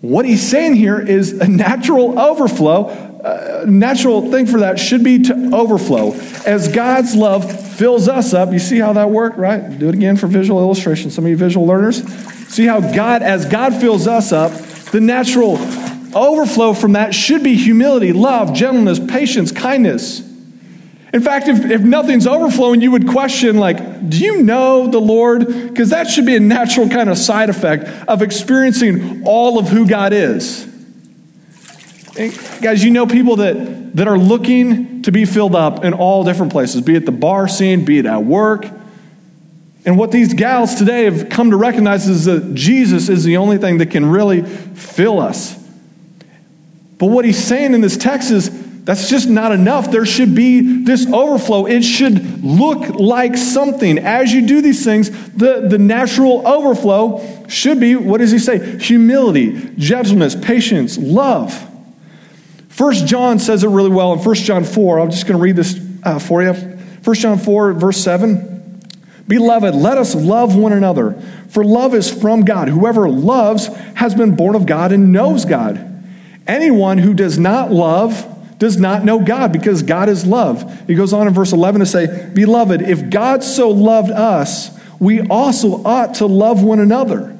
What 0.00 0.24
he's 0.24 0.46
saying 0.46 0.74
here 0.74 1.00
is 1.00 1.32
a 1.32 1.48
natural 1.48 2.18
overflow. 2.18 3.64
Natural 3.66 4.30
thing 4.30 4.46
for 4.46 4.60
that 4.60 4.78
should 4.78 5.02
be 5.02 5.22
to 5.24 5.50
overflow. 5.52 6.12
As 6.46 6.68
God's 6.68 7.16
love 7.16 7.76
fills 7.76 8.08
us 8.08 8.32
up, 8.32 8.52
you 8.52 8.58
see 8.58 8.78
how 8.78 8.92
that 8.92 9.10
worked, 9.10 9.36
right? 9.36 9.78
Do 9.78 9.88
it 9.88 9.94
again 9.94 10.16
for 10.16 10.28
visual 10.28 10.60
illustration. 10.60 11.10
Some 11.10 11.24
of 11.24 11.30
you 11.30 11.36
visual 11.36 11.66
learners. 11.66 12.04
See 12.48 12.66
how 12.66 12.80
God, 12.80 13.22
as 13.22 13.46
God 13.46 13.74
fills 13.74 14.06
us 14.06 14.32
up, 14.32 14.52
the 14.92 15.00
natural 15.00 15.58
overflow 16.16 16.72
from 16.72 16.92
that 16.92 17.14
should 17.14 17.42
be 17.42 17.56
humility, 17.56 18.12
love, 18.12 18.54
gentleness, 18.54 19.00
patience, 19.00 19.50
kindness. 19.50 20.22
In 21.16 21.22
fact, 21.22 21.48
if, 21.48 21.64
if 21.70 21.80
nothing's 21.80 22.26
overflowing, 22.26 22.82
you 22.82 22.90
would 22.90 23.08
question, 23.08 23.56
like, 23.56 24.10
do 24.10 24.18
you 24.18 24.42
know 24.42 24.86
the 24.86 24.98
Lord? 24.98 25.46
Because 25.46 25.88
that 25.88 26.08
should 26.08 26.26
be 26.26 26.36
a 26.36 26.40
natural 26.40 26.90
kind 26.90 27.08
of 27.08 27.16
side 27.16 27.48
effect 27.48 27.84
of 28.06 28.20
experiencing 28.20 29.22
all 29.24 29.58
of 29.58 29.66
who 29.66 29.88
God 29.88 30.12
is. 30.12 30.64
And 32.18 32.38
guys, 32.60 32.84
you 32.84 32.90
know 32.90 33.06
people 33.06 33.36
that, 33.36 33.96
that 33.96 34.06
are 34.06 34.18
looking 34.18 35.00
to 35.04 35.10
be 35.10 35.24
filled 35.24 35.54
up 35.54 35.86
in 35.86 35.94
all 35.94 36.22
different 36.22 36.52
places, 36.52 36.82
be 36.82 36.96
it 36.96 37.06
the 37.06 37.12
bar 37.12 37.48
scene, 37.48 37.86
be 37.86 37.98
it 37.98 38.04
at 38.04 38.22
work. 38.22 38.66
And 39.86 39.96
what 39.96 40.10
these 40.10 40.34
gals 40.34 40.74
today 40.74 41.04
have 41.04 41.30
come 41.30 41.48
to 41.48 41.56
recognize 41.56 42.06
is 42.06 42.26
that 42.26 42.54
Jesus 42.54 43.08
is 43.08 43.24
the 43.24 43.38
only 43.38 43.56
thing 43.56 43.78
that 43.78 43.90
can 43.90 44.04
really 44.04 44.42
fill 44.42 45.18
us. 45.18 45.56
But 46.98 47.06
what 47.06 47.24
he's 47.24 47.42
saying 47.42 47.72
in 47.72 47.80
this 47.80 47.96
text 47.96 48.30
is 48.30 48.65
that's 48.86 49.10
just 49.10 49.28
not 49.28 49.50
enough. 49.50 49.90
There 49.90 50.06
should 50.06 50.36
be 50.36 50.84
this 50.84 51.12
overflow. 51.12 51.66
It 51.66 51.82
should 51.82 52.44
look 52.44 52.88
like 52.90 53.36
something. 53.36 53.98
As 53.98 54.32
you 54.32 54.46
do 54.46 54.62
these 54.62 54.84
things, 54.84 55.10
the, 55.32 55.66
the 55.68 55.76
natural 55.76 56.46
overflow 56.46 57.46
should 57.48 57.80
be 57.80 57.96
what 57.96 58.18
does 58.18 58.30
he 58.30 58.38
say? 58.38 58.78
Humility, 58.78 59.72
gentleness, 59.76 60.36
patience, 60.36 60.96
love. 60.96 61.68
First 62.68 63.08
John 63.08 63.40
says 63.40 63.64
it 63.64 63.68
really 63.68 63.90
well 63.90 64.12
in 64.12 64.20
First 64.20 64.44
John 64.44 64.62
4. 64.62 65.00
I'm 65.00 65.10
just 65.10 65.26
going 65.26 65.36
to 65.36 65.42
read 65.42 65.56
this 65.56 65.80
uh, 66.04 66.20
for 66.20 66.44
you. 66.44 66.54
First 67.02 67.22
John 67.22 67.38
4, 67.38 67.72
verse 67.72 67.98
7. 67.98 68.80
Beloved, 69.26 69.74
let 69.74 69.98
us 69.98 70.14
love 70.14 70.54
one 70.54 70.72
another, 70.72 71.20
for 71.48 71.64
love 71.64 71.92
is 71.92 72.08
from 72.08 72.44
God. 72.44 72.68
Whoever 72.68 73.08
loves 73.08 73.66
has 73.96 74.14
been 74.14 74.36
born 74.36 74.54
of 74.54 74.64
God 74.64 74.92
and 74.92 75.10
knows 75.10 75.44
God. 75.44 75.82
Anyone 76.46 76.98
who 76.98 77.14
does 77.14 77.36
not 77.36 77.72
love, 77.72 78.35
does 78.58 78.78
not 78.78 79.04
know 79.04 79.20
God 79.20 79.52
because 79.52 79.82
God 79.82 80.08
is 80.08 80.24
love. 80.24 80.86
He 80.86 80.94
goes 80.94 81.12
on 81.12 81.28
in 81.28 81.34
verse 81.34 81.52
11 81.52 81.80
to 81.80 81.86
say, 81.86 82.30
Beloved, 82.32 82.82
if 82.82 83.10
God 83.10 83.44
so 83.44 83.70
loved 83.70 84.10
us, 84.10 84.70
we 84.98 85.20
also 85.20 85.82
ought 85.84 86.16
to 86.16 86.26
love 86.26 86.62
one 86.62 86.80
another. 86.80 87.36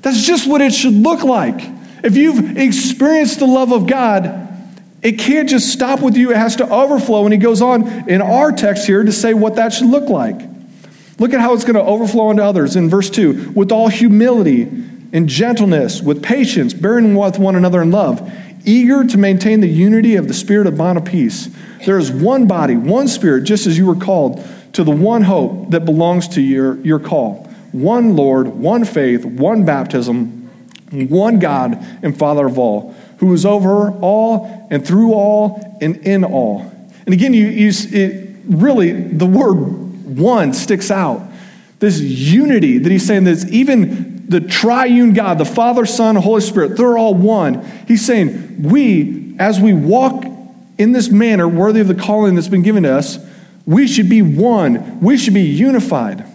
That's 0.00 0.22
just 0.22 0.46
what 0.48 0.60
it 0.60 0.72
should 0.72 0.94
look 0.94 1.22
like. 1.22 1.60
If 2.02 2.16
you've 2.16 2.58
experienced 2.58 3.38
the 3.38 3.46
love 3.46 3.72
of 3.72 3.86
God, 3.86 4.40
it 5.02 5.18
can't 5.18 5.48
just 5.48 5.70
stop 5.70 6.00
with 6.00 6.16
you, 6.16 6.30
it 6.30 6.36
has 6.36 6.56
to 6.56 6.68
overflow. 6.68 7.24
And 7.24 7.32
he 7.32 7.38
goes 7.38 7.60
on 7.60 8.08
in 8.08 8.22
our 8.22 8.52
text 8.52 8.86
here 8.86 9.02
to 9.02 9.12
say 9.12 9.34
what 9.34 9.56
that 9.56 9.72
should 9.72 9.88
look 9.88 10.08
like. 10.08 10.40
Look 11.18 11.32
at 11.32 11.40
how 11.40 11.54
it's 11.54 11.64
going 11.64 11.76
to 11.76 11.82
overflow 11.82 12.30
into 12.30 12.42
others 12.42 12.76
in 12.76 12.88
verse 12.88 13.10
2 13.10 13.52
with 13.52 13.70
all 13.70 13.88
humility 13.88 14.62
and 14.62 15.28
gentleness, 15.28 16.02
with 16.02 16.22
patience, 16.22 16.74
bearing 16.74 17.14
with 17.14 17.38
one 17.38 17.54
another 17.54 17.82
in 17.82 17.90
love, 17.90 18.20
eager 18.64 19.04
to 19.04 19.18
maintain 19.18 19.60
the 19.60 19.68
unity 19.68 20.16
of 20.16 20.28
the 20.28 20.34
Spirit 20.34 20.66
of 20.66 20.76
bond 20.76 20.98
of 20.98 21.04
peace. 21.04 21.48
There 21.84 21.98
is 21.98 22.10
one 22.10 22.46
body, 22.46 22.76
one 22.76 23.08
Spirit, 23.08 23.44
just 23.44 23.66
as 23.66 23.76
you 23.76 23.86
were 23.86 23.96
called 23.96 24.44
to 24.72 24.84
the 24.84 24.90
one 24.90 25.22
hope 25.22 25.70
that 25.70 25.84
belongs 25.84 26.28
to 26.28 26.40
your, 26.40 26.76
your 26.80 26.98
call. 26.98 27.44
One 27.72 28.16
Lord, 28.16 28.48
one 28.48 28.84
faith, 28.84 29.24
one 29.24 29.64
baptism, 29.64 30.50
one 30.90 31.38
God 31.38 31.74
and 32.02 32.16
Father 32.16 32.46
of 32.46 32.58
all, 32.58 32.94
who 33.18 33.32
is 33.32 33.44
over 33.44 33.90
all 34.00 34.66
and 34.70 34.86
through 34.86 35.12
all 35.12 35.78
and 35.80 35.96
in 35.98 36.24
all. 36.24 36.70
And 37.06 37.12
again, 37.12 37.34
you, 37.34 37.46
you 37.46 37.70
it, 37.92 38.36
really, 38.46 38.92
the 38.92 39.26
word 39.26 39.56
one 40.16 40.52
sticks 40.52 40.90
out. 40.90 41.22
This 41.80 42.00
unity 42.00 42.78
that 42.78 42.90
he's 42.90 43.06
saying 43.06 43.24
that 43.24 43.48
even 43.48 44.13
the 44.28 44.40
triune 44.40 45.12
God, 45.12 45.38
the 45.38 45.44
Father, 45.44 45.86
Son, 45.86 46.16
Holy 46.16 46.40
Spirit, 46.40 46.76
they're 46.76 46.96
all 46.96 47.14
one. 47.14 47.64
He's 47.86 48.04
saying, 48.04 48.62
we, 48.62 49.36
as 49.38 49.60
we 49.60 49.72
walk 49.72 50.24
in 50.78 50.92
this 50.92 51.08
manner 51.08 51.48
worthy 51.48 51.80
of 51.80 51.88
the 51.88 51.94
calling 51.94 52.34
that's 52.34 52.48
been 52.48 52.62
given 52.62 52.84
to 52.84 52.92
us, 52.94 53.18
we 53.66 53.86
should 53.86 54.08
be 54.08 54.22
one. 54.22 55.00
We 55.00 55.16
should 55.16 55.34
be 55.34 55.42
unified. 55.42 56.26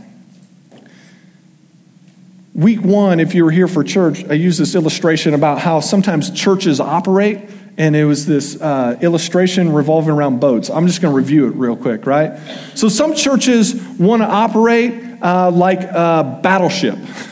Week 2.54 2.82
one, 2.82 3.20
if 3.20 3.34
you 3.34 3.46
were 3.46 3.52
here 3.52 3.68
for 3.68 3.84
church, 3.84 4.26
I 4.26 4.34
used 4.34 4.60
this 4.60 4.76
illustration 4.76 5.34
about 5.34 5.60
how 5.60 5.80
sometimes 5.80 6.32
churches 6.32 6.80
operate, 6.80 7.40
and 7.78 7.96
it 7.96 8.06
was 8.06 8.26
this 8.26 8.60
uh, 8.60 8.98
illustration 9.02 9.72
revolving 9.72 10.12
around 10.12 10.40
boats. 10.40 10.70
I'm 10.70 10.86
just 10.88 11.02
going 11.02 11.14
to 11.14 11.16
review 11.16 11.48
it 11.48 11.52
real 11.52 11.78
quick, 11.78 12.06
right? 12.06 12.38
So, 12.76 12.90
some 12.90 13.16
churches 13.16 13.76
want 13.98 14.24
to 14.24 14.28
operate 14.28 15.22
uh, 15.22 15.52
like 15.52 15.84
a 15.84 16.40
battleship 16.44 16.98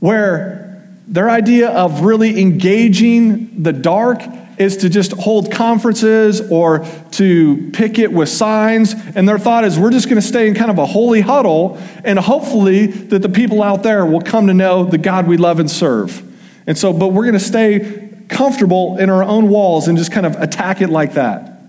where 0.00 0.86
their 1.06 1.30
idea 1.30 1.70
of 1.70 2.02
really 2.02 2.40
engaging 2.40 3.62
the 3.62 3.72
dark 3.72 4.22
is 4.58 4.78
to 4.78 4.88
just 4.88 5.12
hold 5.12 5.52
conferences 5.52 6.40
or 6.50 6.84
to 7.12 7.70
picket 7.72 8.10
with 8.10 8.28
signs. 8.28 8.92
And 9.14 9.28
their 9.28 9.38
thought 9.38 9.64
is 9.64 9.78
we're 9.78 9.92
just 9.92 10.08
going 10.08 10.20
to 10.20 10.26
stay 10.26 10.48
in 10.48 10.54
kind 10.54 10.70
of 10.70 10.78
a 10.78 10.86
holy 10.86 11.20
huddle, 11.20 11.78
and 12.04 12.18
hopefully 12.18 12.86
that 12.86 13.22
the 13.22 13.28
people 13.28 13.62
out 13.62 13.82
there 13.82 14.04
will 14.04 14.20
come 14.20 14.48
to 14.48 14.54
know 14.54 14.84
the 14.84 14.98
God 14.98 15.26
we 15.26 15.36
love 15.36 15.60
and 15.60 15.70
serve. 15.70 16.24
And 16.66 16.76
so, 16.76 16.92
but 16.92 17.08
we're 17.08 17.24
going 17.24 17.34
to 17.34 17.40
stay 17.40 18.10
comfortable 18.28 18.98
in 18.98 19.08
our 19.08 19.22
own 19.22 19.48
walls 19.48 19.88
and 19.88 19.96
just 19.96 20.12
kind 20.12 20.26
of 20.26 20.34
attack 20.36 20.82
it 20.82 20.90
like 20.90 21.14
that. 21.14 21.60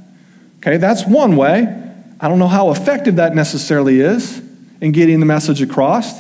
Okay, 0.57 0.77
that's 0.77 1.05
one 1.05 1.37
way. 1.37 1.75
I 2.19 2.27
don't 2.27 2.39
know 2.39 2.49
how 2.49 2.71
effective 2.71 3.15
that 3.15 3.33
necessarily 3.33 4.01
is 4.01 4.41
in 4.81 4.91
getting 4.91 5.21
the 5.21 5.25
message 5.25 5.61
across. 5.61 6.19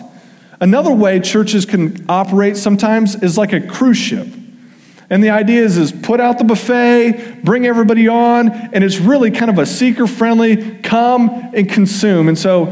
Another 0.61 0.93
way 0.93 1.19
churches 1.19 1.65
can 1.65 2.05
operate 2.09 2.57
sometimes 2.57 3.21
is 3.23 3.37
like 3.37 3.53
a 3.53 3.61
cruise 3.61 3.97
ship. 3.97 4.27
And 5.11 5.23
the 5.23 5.31
idea 5.31 5.63
is, 5.63 5.77
is 5.77 5.91
put 5.91 6.19
out 6.19 6.37
the 6.37 6.43
buffet, 6.43 7.43
bring 7.43 7.65
everybody 7.65 8.07
on, 8.07 8.49
and 8.49 8.83
it's 8.83 8.99
really 8.99 9.31
kind 9.31 9.49
of 9.49 9.57
a 9.57 9.65
seeker 9.65 10.05
friendly 10.05 10.77
come 10.79 11.29
and 11.53 11.67
consume. 11.67 12.27
And 12.27 12.37
so, 12.37 12.67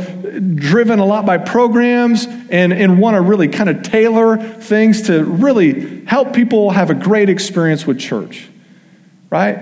driven 0.56 1.00
a 1.00 1.06
lot 1.06 1.26
by 1.26 1.40
programs 1.40 2.28
and, 2.28 2.72
and 2.72 3.00
want 3.00 3.16
to 3.16 3.22
really 3.22 3.48
kind 3.48 3.70
of 3.70 3.82
tailor 3.82 4.38
things 4.38 5.04
to 5.04 5.24
really 5.24 6.06
help 6.06 6.34
people 6.34 6.70
have 6.70 6.92
a 6.92 6.94
great 6.94 7.30
experience 7.30 7.88
with 7.88 8.00
church. 8.00 8.48
Right? 9.30 9.56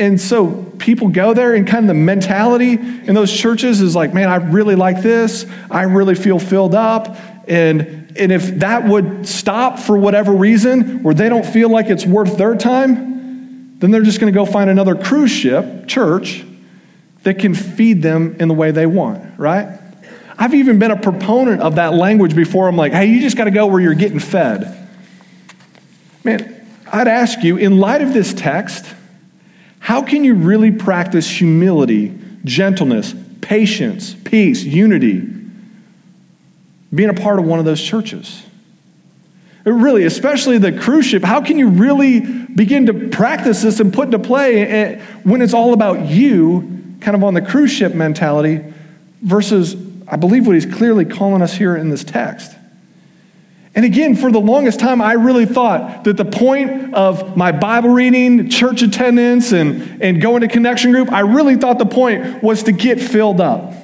And 0.00 0.20
so 0.20 0.64
people 0.78 1.08
go 1.08 1.32
there, 1.32 1.54
and 1.54 1.66
kind 1.68 1.84
of 1.84 1.88
the 1.88 1.94
mentality 1.94 2.72
in 2.72 3.14
those 3.14 3.32
churches 3.32 3.80
is 3.80 3.94
like, 3.94 4.12
man, 4.12 4.28
I 4.28 4.36
really 4.36 4.74
like 4.74 5.02
this. 5.02 5.46
I 5.70 5.82
really 5.82 6.16
feel 6.16 6.40
filled 6.40 6.74
up. 6.74 7.16
And, 7.48 8.12
and 8.16 8.30
if 8.30 8.58
that 8.58 8.84
would 8.84 9.26
stop 9.26 9.78
for 9.78 9.96
whatever 9.96 10.32
reason, 10.32 11.04
or 11.04 11.14
they 11.14 11.28
don't 11.28 11.46
feel 11.46 11.70
like 11.70 11.86
it's 11.86 12.04
worth 12.04 12.36
their 12.36 12.54
time, 12.54 13.78
then 13.78 13.90
they're 13.90 14.02
just 14.02 14.20
going 14.20 14.32
to 14.32 14.36
go 14.36 14.44
find 14.44 14.68
another 14.68 14.94
cruise 14.94 15.30
ship, 15.30 15.86
church, 15.86 16.44
that 17.22 17.38
can 17.38 17.54
feed 17.54 18.02
them 18.02 18.36
in 18.38 18.48
the 18.48 18.54
way 18.54 18.70
they 18.70 18.86
want, 18.86 19.38
right? 19.38 19.78
I've 20.38 20.54
even 20.54 20.78
been 20.78 20.90
a 20.90 20.96
proponent 20.96 21.62
of 21.62 21.76
that 21.76 21.94
language 21.94 22.34
before. 22.36 22.68
I'm 22.68 22.76
like, 22.76 22.92
hey, 22.92 23.06
you 23.06 23.20
just 23.20 23.36
got 23.36 23.44
to 23.44 23.50
go 23.50 23.66
where 23.66 23.80
you're 23.80 23.94
getting 23.94 24.20
fed. 24.20 24.88
Man, 26.22 26.66
I'd 26.92 27.08
ask 27.08 27.42
you, 27.42 27.56
in 27.56 27.78
light 27.78 28.02
of 28.02 28.12
this 28.12 28.34
text, 28.34 28.86
how 29.78 30.02
can 30.02 30.22
you 30.22 30.34
really 30.34 30.70
practice 30.70 31.28
humility, 31.28 32.16
gentleness, 32.44 33.14
patience, 33.40 34.14
peace, 34.14 34.62
unity? 34.62 35.37
Being 36.94 37.10
a 37.10 37.14
part 37.14 37.38
of 37.38 37.44
one 37.44 37.58
of 37.58 37.64
those 37.64 37.82
churches. 37.82 38.42
Really, 39.64 40.04
especially 40.04 40.56
the 40.58 40.72
cruise 40.72 41.06
ship, 41.06 41.22
how 41.22 41.42
can 41.42 41.58
you 41.58 41.68
really 41.68 42.20
begin 42.20 42.86
to 42.86 43.08
practice 43.08 43.62
this 43.62 43.80
and 43.80 43.92
put 43.92 44.06
into 44.06 44.18
play 44.18 44.98
when 45.24 45.42
it's 45.42 45.52
all 45.52 45.74
about 45.74 46.06
you, 46.06 46.96
kind 47.00 47.14
of 47.14 47.22
on 47.22 47.34
the 47.34 47.42
cruise 47.42 47.70
ship 47.70 47.94
mentality, 47.94 48.64
versus, 49.20 49.76
I 50.06 50.16
believe, 50.16 50.46
what 50.46 50.54
he's 50.54 50.64
clearly 50.64 51.04
calling 51.04 51.42
us 51.42 51.54
here 51.54 51.76
in 51.76 51.90
this 51.90 52.02
text? 52.02 52.54
And 53.74 53.84
again, 53.84 54.16
for 54.16 54.32
the 54.32 54.40
longest 54.40 54.80
time, 54.80 55.02
I 55.02 55.12
really 55.12 55.46
thought 55.46 56.04
that 56.04 56.16
the 56.16 56.24
point 56.24 56.94
of 56.94 57.36
my 57.36 57.52
Bible 57.52 57.90
reading, 57.90 58.48
church 58.48 58.82
attendance, 58.82 59.52
and, 59.52 60.02
and 60.02 60.20
going 60.20 60.40
to 60.40 60.48
connection 60.48 60.90
group, 60.90 61.12
I 61.12 61.20
really 61.20 61.56
thought 61.56 61.78
the 61.78 61.86
point 61.86 62.42
was 62.42 62.62
to 62.64 62.72
get 62.72 63.00
filled 63.00 63.40
up. 63.40 63.74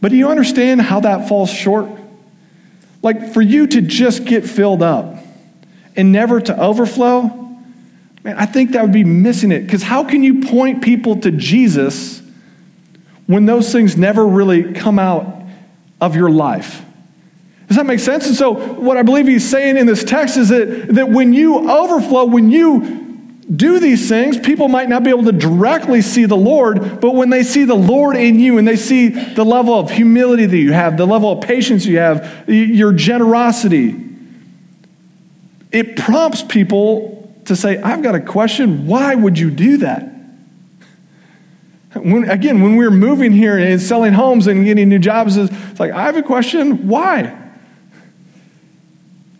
But 0.00 0.10
do 0.10 0.16
you 0.16 0.28
understand 0.28 0.80
how 0.80 1.00
that 1.00 1.28
falls 1.28 1.50
short? 1.50 1.88
Like 3.02 3.32
for 3.32 3.42
you 3.42 3.66
to 3.68 3.80
just 3.80 4.24
get 4.24 4.44
filled 4.44 4.82
up 4.82 5.16
and 5.96 6.12
never 6.12 6.40
to 6.40 6.60
overflow, 6.60 7.22
man, 8.24 8.36
I 8.36 8.46
think 8.46 8.72
that 8.72 8.82
would 8.82 8.92
be 8.92 9.04
missing 9.04 9.52
it. 9.52 9.60
Because 9.60 9.82
how 9.82 10.04
can 10.04 10.22
you 10.22 10.42
point 10.42 10.82
people 10.82 11.20
to 11.20 11.30
Jesus 11.30 12.22
when 13.26 13.46
those 13.46 13.72
things 13.72 13.96
never 13.96 14.26
really 14.26 14.72
come 14.72 14.98
out 14.98 15.42
of 16.00 16.16
your 16.16 16.30
life? 16.30 16.84
Does 17.66 17.76
that 17.76 17.84
make 17.84 18.00
sense? 18.00 18.26
And 18.26 18.34
so, 18.34 18.52
what 18.52 18.96
I 18.96 19.02
believe 19.02 19.26
he's 19.26 19.48
saying 19.48 19.76
in 19.76 19.86
this 19.86 20.02
text 20.02 20.38
is 20.38 20.48
that, 20.48 20.94
that 20.94 21.10
when 21.10 21.34
you 21.34 21.70
overflow, 21.70 22.24
when 22.24 22.50
you 22.50 23.07
do 23.54 23.80
these 23.80 24.08
things, 24.08 24.38
people 24.38 24.68
might 24.68 24.88
not 24.88 25.02
be 25.02 25.10
able 25.10 25.24
to 25.24 25.32
directly 25.32 26.02
see 26.02 26.26
the 26.26 26.36
Lord, 26.36 27.00
but 27.00 27.14
when 27.14 27.30
they 27.30 27.42
see 27.42 27.64
the 27.64 27.74
Lord 27.74 28.16
in 28.16 28.38
you 28.38 28.58
and 28.58 28.68
they 28.68 28.76
see 28.76 29.08
the 29.08 29.44
level 29.44 29.74
of 29.74 29.90
humility 29.90 30.44
that 30.44 30.56
you 30.56 30.72
have, 30.72 30.96
the 30.96 31.06
level 31.06 31.32
of 31.32 31.40
patience 31.40 31.86
you 31.86 31.98
have, 31.98 32.44
your 32.46 32.92
generosity, 32.92 33.96
it 35.72 35.96
prompts 35.96 36.42
people 36.42 37.32
to 37.46 37.56
say, 37.56 37.80
I've 37.80 38.02
got 38.02 38.14
a 38.14 38.20
question. 38.20 38.86
Why 38.86 39.14
would 39.14 39.38
you 39.38 39.50
do 39.50 39.78
that? 39.78 40.14
When, 41.94 42.28
again, 42.28 42.62
when 42.62 42.76
we 42.76 42.84
are 42.84 42.90
moving 42.90 43.32
here 43.32 43.58
and 43.58 43.80
selling 43.80 44.12
homes 44.12 44.46
and 44.46 44.64
getting 44.64 44.90
new 44.90 44.98
jobs, 44.98 45.38
it's 45.38 45.80
like, 45.80 45.92
I 45.92 46.02
have 46.02 46.16
a 46.16 46.22
question. 46.22 46.86
Why? 46.86 47.47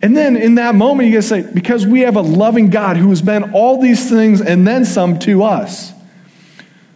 And 0.01 0.15
then 0.15 0.37
in 0.37 0.55
that 0.55 0.75
moment, 0.75 1.07
you 1.07 1.13
get 1.13 1.21
to 1.23 1.27
say, 1.27 1.41
because 1.41 1.85
we 1.85 2.01
have 2.01 2.15
a 2.15 2.21
loving 2.21 2.69
God 2.69 2.95
who 2.95 3.09
has 3.09 3.21
been 3.21 3.53
all 3.53 3.81
these 3.81 4.09
things 4.09 4.41
and 4.41 4.65
then 4.65 4.85
some 4.85 5.19
to 5.19 5.43
us. 5.43 5.91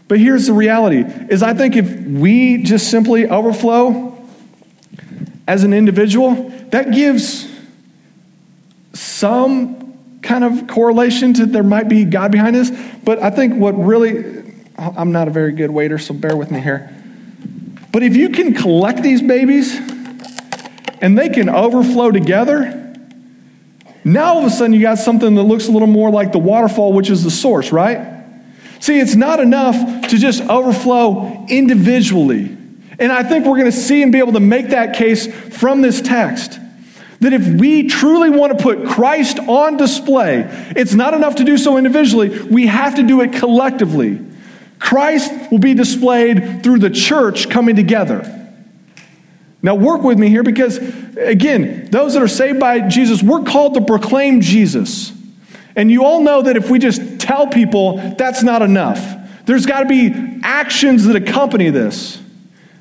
But 0.07 0.19
here's 0.19 0.47
the 0.47 0.53
reality 0.53 1.03
is 1.29 1.43
I 1.43 1.53
think 1.53 1.75
if 1.75 1.89
we 2.05 2.63
just 2.63 2.89
simply 2.89 3.27
overflow 3.27 4.17
as 5.47 5.63
an 5.63 5.73
individual, 5.73 6.49
that 6.69 6.91
gives 6.91 7.49
some 8.93 9.97
kind 10.21 10.43
of 10.43 10.67
correlation 10.67 11.33
to 11.33 11.45
there 11.45 11.63
might 11.63 11.89
be 11.89 12.05
God 12.05 12.31
behind 12.31 12.55
this. 12.55 12.71
But 13.03 13.21
I 13.21 13.29
think 13.29 13.55
what 13.55 13.71
really, 13.71 14.43
I'm 14.77 15.11
not 15.11 15.27
a 15.27 15.31
very 15.31 15.51
good 15.51 15.71
waiter, 15.71 15.97
so 15.97 16.13
bear 16.13 16.37
with 16.37 16.51
me 16.51 16.61
here. 16.61 16.89
But 17.91 18.03
if 18.03 18.15
you 18.15 18.29
can 18.29 18.53
collect 18.53 19.03
these 19.03 19.21
babies 19.21 19.75
and 21.01 21.17
they 21.17 21.29
can 21.29 21.49
overflow 21.49 22.11
together, 22.11 22.82
now 24.03 24.33
all 24.33 24.39
of 24.39 24.45
a 24.45 24.49
sudden 24.49 24.73
you 24.73 24.81
got 24.81 24.97
something 24.97 25.35
that 25.35 25.43
looks 25.43 25.67
a 25.67 25.71
little 25.71 25.87
more 25.87 26.09
like 26.09 26.31
the 26.31 26.39
waterfall, 26.39 26.93
which 26.93 27.09
is 27.09 27.23
the 27.23 27.31
source, 27.31 27.71
right? 27.71 28.13
See, 28.79 28.99
it's 28.99 29.15
not 29.15 29.39
enough 29.39 30.09
to 30.09 30.17
just 30.17 30.41
overflow 30.43 31.45
individually. 31.47 32.57
And 32.99 33.11
I 33.11 33.23
think 33.23 33.45
we're 33.45 33.57
going 33.57 33.71
to 33.71 33.71
see 33.71 34.03
and 34.03 34.11
be 34.11 34.19
able 34.19 34.33
to 34.33 34.39
make 34.39 34.69
that 34.69 34.95
case 34.95 35.27
from 35.57 35.81
this 35.81 36.01
text. 36.01 36.59
That 37.21 37.31
if 37.31 37.47
we 37.47 37.87
truly 37.87 38.29
want 38.29 38.57
to 38.57 38.61
put 38.61 38.85
Christ 38.85 39.39
on 39.39 39.77
display, 39.77 40.45
it's 40.75 40.93
not 40.93 41.13
enough 41.13 41.35
to 41.35 41.45
do 41.45 41.57
so 41.57 41.77
individually, 41.77 42.41
we 42.41 42.67
have 42.67 42.95
to 42.95 43.03
do 43.03 43.21
it 43.21 43.31
collectively. 43.31 44.19
Christ 44.79 45.31
will 45.49 45.59
be 45.59 45.73
displayed 45.73 46.61
through 46.61 46.79
the 46.79 46.89
church 46.89 47.49
coming 47.49 47.77
together. 47.77 48.42
Now, 49.63 49.75
work 49.75 50.03
with 50.03 50.19
me 50.19 50.27
here 50.27 50.43
because, 50.43 50.77
again, 51.17 51.87
those 51.89 52.13
that 52.13 52.21
are 52.21 52.27
saved 52.27 52.59
by 52.59 52.81
Jesus, 52.89 53.23
we're 53.23 53.43
called 53.43 53.75
to 53.75 53.81
proclaim 53.81 54.41
Jesus. 54.41 55.13
And 55.75 55.89
you 55.89 56.03
all 56.03 56.21
know 56.21 56.41
that 56.41 56.57
if 56.57 56.69
we 56.69 56.79
just 56.79 57.19
tell 57.19 57.47
people, 57.47 57.97
that's 58.17 58.43
not 58.43 58.61
enough. 58.61 59.01
There's 59.45 59.65
got 59.65 59.79
to 59.79 59.85
be 59.85 60.39
actions 60.43 61.05
that 61.05 61.15
accompany 61.15 61.69
this. 61.69 62.21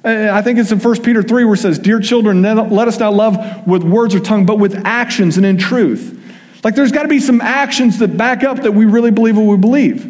Uh, 0.04 0.30
I 0.32 0.42
think 0.42 0.58
it's 0.58 0.72
in 0.72 0.80
1 0.80 1.02
Peter 1.02 1.22
3 1.22 1.44
where 1.44 1.54
it 1.54 1.58
says, 1.58 1.78
Dear 1.78 2.00
children, 2.00 2.42
let 2.42 2.88
us 2.88 2.98
not 2.98 3.14
love 3.14 3.66
with 3.66 3.84
words 3.84 4.16
or 4.16 4.20
tongue, 4.20 4.44
but 4.44 4.58
with 4.58 4.74
actions 4.84 5.36
and 5.36 5.46
in 5.46 5.58
truth. 5.58 6.18
Like 6.64 6.74
there's 6.74 6.90
got 6.90 7.02
to 7.02 7.08
be 7.08 7.20
some 7.20 7.40
actions 7.40 7.98
that 7.98 8.16
back 8.16 8.42
up 8.42 8.62
that 8.62 8.72
we 8.72 8.86
really 8.86 9.12
believe 9.12 9.36
what 9.36 9.44
we 9.46 9.56
believe. 9.56 10.08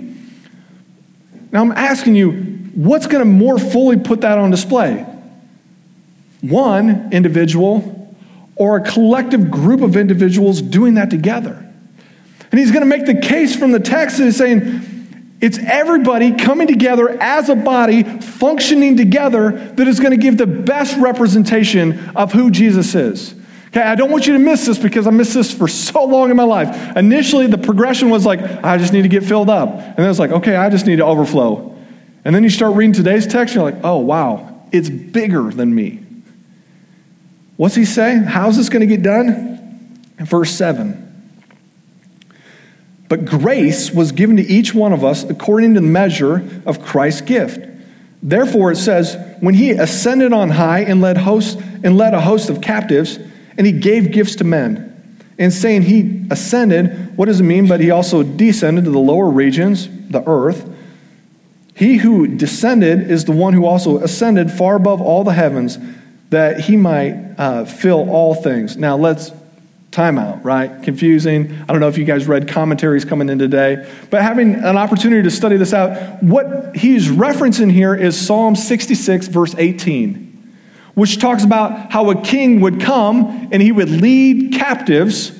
Now 1.53 1.61
I'm 1.61 1.73
asking 1.73 2.15
you, 2.15 2.33
what's 2.75 3.07
going 3.07 3.21
to 3.21 3.27
more 3.27 3.59
fully 3.59 3.99
put 3.99 4.23
that 4.23 4.39
on 4.39 4.51
display? 4.51 5.07
One 6.43 7.13
individual 7.13 8.15
or 8.57 8.77
a 8.77 8.83
collective 8.83 9.51
group 9.51 9.81
of 9.81 9.97
individuals 9.97 10.61
doing 10.61 10.95
that 10.95 11.09
together. 11.09 11.67
And 12.51 12.61
he's 12.61 12.71
going 12.71 12.83
to 12.83 12.87
make 12.87 13.07
the 13.07 13.15
case 13.15 13.57
from 13.57 13.73
the 13.73 13.81
text 13.81 14.19
that 14.19 14.27
is 14.27 14.37
saying, 14.37 15.39
it's 15.41 15.59
everybody 15.59 16.33
coming 16.37 16.69
together 16.69 17.11
as 17.21 17.49
a 17.49 17.57
body, 17.57 18.03
functioning 18.21 18.97
together, 18.97 19.51
that 19.51 19.89
is 19.89 19.99
going 19.99 20.13
to 20.13 20.17
give 20.17 20.37
the 20.37 20.47
best 20.47 20.97
representation 20.99 22.11
of 22.15 22.33
who 22.33 22.51
Jesus 22.51 22.95
is. 22.95 23.35
Okay, 23.69 23.81
I 23.81 23.95
don't 23.95 24.11
want 24.11 24.27
you 24.27 24.35
to 24.35 24.39
miss 24.39 24.67
this 24.67 24.79
because 24.79 25.07
I 25.07 25.11
missed 25.11 25.33
this 25.33 25.53
for 25.53 25.67
so 25.67 26.05
long 26.05 26.31
in 26.31 26.37
my 26.37 26.45
life. 26.45 26.95
Initially, 26.97 27.47
the 27.47 27.57
progression 27.57 28.11
was 28.11 28.27
like, 28.27 28.41
I 28.41 28.77
just 28.77 28.93
need 28.93 29.03
to 29.03 29.09
get 29.09 29.25
filled 29.25 29.49
up. 29.49 29.71
And 29.71 29.97
then 29.97 30.11
it's 30.11 30.19
like, 30.19 30.31
okay, 30.31 30.57
I 30.57 30.69
just 30.69 30.87
need 30.87 30.97
to 30.97 31.07
overflow. 31.07 31.75
And 32.25 32.35
then 32.35 32.45
you 32.45 32.51
start 32.51 32.77
reading 32.77 32.93
today's 32.93 33.27
text, 33.27 33.55
and 33.55 33.63
you're 33.63 33.73
like, 33.73 33.83
oh, 33.83 33.97
wow, 33.99 34.67
it's 34.71 34.91
bigger 34.91 35.51
than 35.51 35.75
me. 35.75 36.02
What's 37.63 37.77
he 37.77 37.85
saying? 37.85 38.25
How's 38.25 38.57
this 38.57 38.69
going 38.69 38.81
to 38.81 38.89
get 38.89 39.05
done? 39.05 39.97
In 40.19 40.25
verse 40.25 40.51
7. 40.51 40.99
But 43.09 43.25
grace 43.25 43.89
was 43.93 44.11
given 44.11 44.37
to 44.39 44.43
each 44.43 44.75
one 44.75 44.93
of 44.93 45.05
us 45.05 45.23
according 45.23 45.75
to 45.75 45.81
the 45.81 45.87
measure 45.87 46.45
of 46.67 46.83
Christ's 46.83 47.21
gift. 47.21 47.65
Therefore, 48.21 48.73
it 48.73 48.79
says, 48.79 49.17
when 49.39 49.55
he 49.55 49.71
ascended 49.71 50.33
on 50.33 50.51
high 50.51 50.81
and 50.81 51.01
led, 51.01 51.19
host, 51.19 51.61
and 51.85 51.97
led 51.97 52.15
a 52.15 52.21
host 52.21 52.51
of 52.51 52.61
captives, 52.61 53.21
and 53.57 53.65
he 53.65 53.73
gave 53.73 54.11
gifts 54.11 54.35
to 54.37 54.45
men. 54.45 55.23
And 55.39 55.53
saying 55.53 55.83
he 55.83 56.27
ascended, 56.33 57.17
what 57.17 57.27
does 57.27 57.39
it 57.39 57.45
mean? 57.45 57.69
But 57.69 57.79
he 57.79 57.93
also 57.93 58.25
descended 58.25 58.87
to 58.87 58.91
the 58.91 58.99
lower 58.99 59.31
regions, 59.31 59.89
the 60.11 60.25
earth. 60.27 60.69
He 61.77 61.99
who 61.99 62.27
descended 62.27 63.09
is 63.09 63.25
the 63.25 63.31
one 63.31 63.53
who 63.53 63.67
also 63.67 63.99
ascended 63.99 64.51
far 64.51 64.75
above 64.75 65.01
all 65.01 65.23
the 65.23 65.35
heavens, 65.35 65.79
that 66.33 66.61
he 66.61 66.77
might 66.79 67.35
uh, 67.37 67.65
fill 67.67 68.09
all 68.11 68.35
things. 68.35 68.77
Now 68.77 68.97
let's 68.97 69.31
time 69.91 70.19
out, 70.19 70.43
right? 70.43 70.83
Confusing. 70.83 71.53
I 71.63 71.67
don't 71.67 71.79
know 71.79 71.89
if 71.89 71.99
you 71.99 72.07
guys 72.07 72.27
read 72.27 72.49
commentaries 72.49 73.05
coming 73.05 73.29
in 73.29 73.39
today, 73.39 73.87
but 74.09 74.23
having 74.23 74.55
an 74.55 74.79
opportunity 74.79 75.23
to 75.23 75.31
study 75.31 75.59
this 75.59 75.75
out, 75.75 76.23
what 76.23 76.75
he's 76.75 77.09
referencing 77.09 77.71
here 77.71 77.95
is 77.95 78.19
Psalm 78.19 78.57
66, 78.57 79.29
verse 79.29 79.55
18, 79.59 80.57
which 80.95 81.19
talks 81.19 81.45
about 81.45 81.93
how 81.93 82.09
a 82.11 82.21
king 82.23 82.63
would 82.63 82.81
come 82.81 83.51
and 83.53 83.61
he 83.61 83.71
would 83.71 83.91
lead 83.91 84.55
captives, 84.55 85.39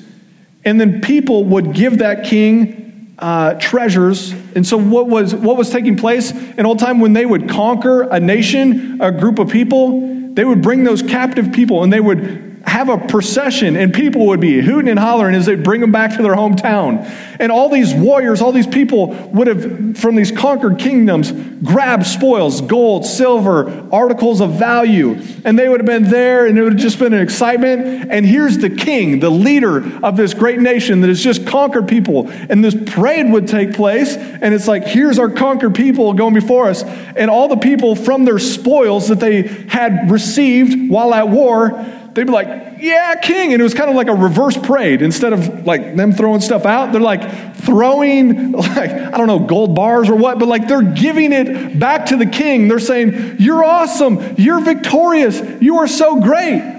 and 0.63 0.79
then 0.79 1.01
people 1.01 1.43
would 1.45 1.73
give 1.73 1.97
that 1.97 2.25
king 2.25 3.15
uh, 3.17 3.55
treasures. 3.55 4.31
And 4.55 4.65
so, 4.65 4.77
what 4.77 5.07
was, 5.07 5.33
what 5.33 5.57
was 5.57 5.71
taking 5.71 5.97
place 5.97 6.31
in 6.31 6.67
old 6.67 6.77
time 6.77 6.99
when 6.99 7.13
they 7.13 7.25
would 7.25 7.49
conquer 7.49 8.03
a 8.03 8.19
nation, 8.19 9.01
a 9.01 9.11
group 9.11 9.39
of 9.39 9.49
people? 9.49 10.22
They 10.33 10.43
would 10.43 10.61
bring 10.61 10.83
those 10.83 11.01
captive 11.01 11.51
people 11.51 11.83
and 11.83 11.93
they 11.93 11.99
would 11.99 12.52
have 12.63 12.87
a 12.87 12.97
procession 12.97 13.75
and 13.75 13.93
people 13.93 14.27
would 14.27 14.39
be 14.39 14.61
hooting 14.61 14.89
and 14.89 14.97
hollering 14.97 15.35
as 15.35 15.45
they'd 15.45 15.63
bring 15.63 15.81
them 15.81 15.91
back 15.91 16.15
to 16.15 16.23
their 16.23 16.35
hometown. 16.35 17.03
And 17.39 17.51
all 17.51 17.69
these 17.69 17.93
warriors, 17.93 18.41
all 18.41 18.53
these 18.53 18.67
people 18.67 19.07
would 19.31 19.47
have, 19.47 19.97
from 19.97 20.15
these 20.15 20.31
conquered 20.31 20.79
kingdoms, 20.79 21.31
grabbed 21.31 22.05
spoils, 22.05 22.61
gold, 22.61 23.05
silver, 23.05 23.87
articles 23.91 24.39
of 24.39 24.53
value. 24.53 25.21
And 25.43 25.59
they 25.59 25.67
would 25.67 25.81
have 25.81 25.85
been 25.85 26.09
there 26.09 26.45
and 26.45 26.57
it 26.57 26.63
would 26.63 26.73
have 26.73 26.81
just 26.81 26.99
been 26.99 27.13
an 27.13 27.21
excitement. 27.21 28.09
And 28.09 28.25
here's 28.25 28.57
the 28.57 28.69
king, 28.69 29.19
the 29.19 29.29
leader 29.29 29.83
of 30.03 30.15
this 30.15 30.33
great 30.33 30.59
nation 30.59 31.01
that 31.01 31.09
has 31.09 31.21
just 31.21 31.45
conquered 31.45 31.87
people. 31.87 32.29
And 32.29 32.63
this 32.63 32.75
parade 32.75 33.29
would 33.29 33.47
take 33.47 33.73
place. 33.73 34.15
And 34.15 34.53
it's 34.53 34.69
like, 34.69 34.85
here's 34.85 35.19
our 35.19 35.29
conquered 35.29 35.75
people 35.75 36.13
going 36.13 36.33
before 36.33 36.69
us. 36.69 36.83
And 36.83 37.29
all 37.29 37.49
the 37.49 37.57
people 37.57 37.95
from 37.95 38.23
their 38.23 38.39
spoils 38.39 39.09
that 39.09 39.19
they 39.19 39.43
had 39.43 40.09
received 40.09 40.89
while 40.89 41.13
at 41.13 41.27
war 41.27 41.99
they'd 42.13 42.25
be 42.25 42.31
like, 42.31 42.77
yeah, 42.79 43.15
king. 43.15 43.53
And 43.53 43.61
it 43.61 43.63
was 43.63 43.73
kind 43.73 43.89
of 43.89 43.95
like 43.95 44.07
a 44.07 44.15
reverse 44.15 44.57
parade. 44.57 45.01
Instead 45.01 45.33
of 45.33 45.65
like 45.65 45.95
them 45.95 46.11
throwing 46.11 46.41
stuff 46.41 46.65
out, 46.65 46.91
they're 46.91 47.01
like 47.01 47.55
throwing, 47.57 48.51
like, 48.51 48.91
I 48.91 49.17
don't 49.17 49.27
know, 49.27 49.39
gold 49.39 49.75
bars 49.75 50.09
or 50.09 50.15
what, 50.15 50.39
but 50.39 50.47
like 50.47 50.67
they're 50.67 50.81
giving 50.81 51.33
it 51.33 51.79
back 51.79 52.07
to 52.07 52.17
the 52.17 52.25
king. 52.25 52.67
They're 52.67 52.79
saying, 52.79 53.37
You're 53.39 53.63
awesome. 53.63 54.35
You're 54.37 54.61
victorious. 54.61 55.41
You 55.61 55.77
are 55.79 55.87
so 55.87 56.19
great. 56.19 56.73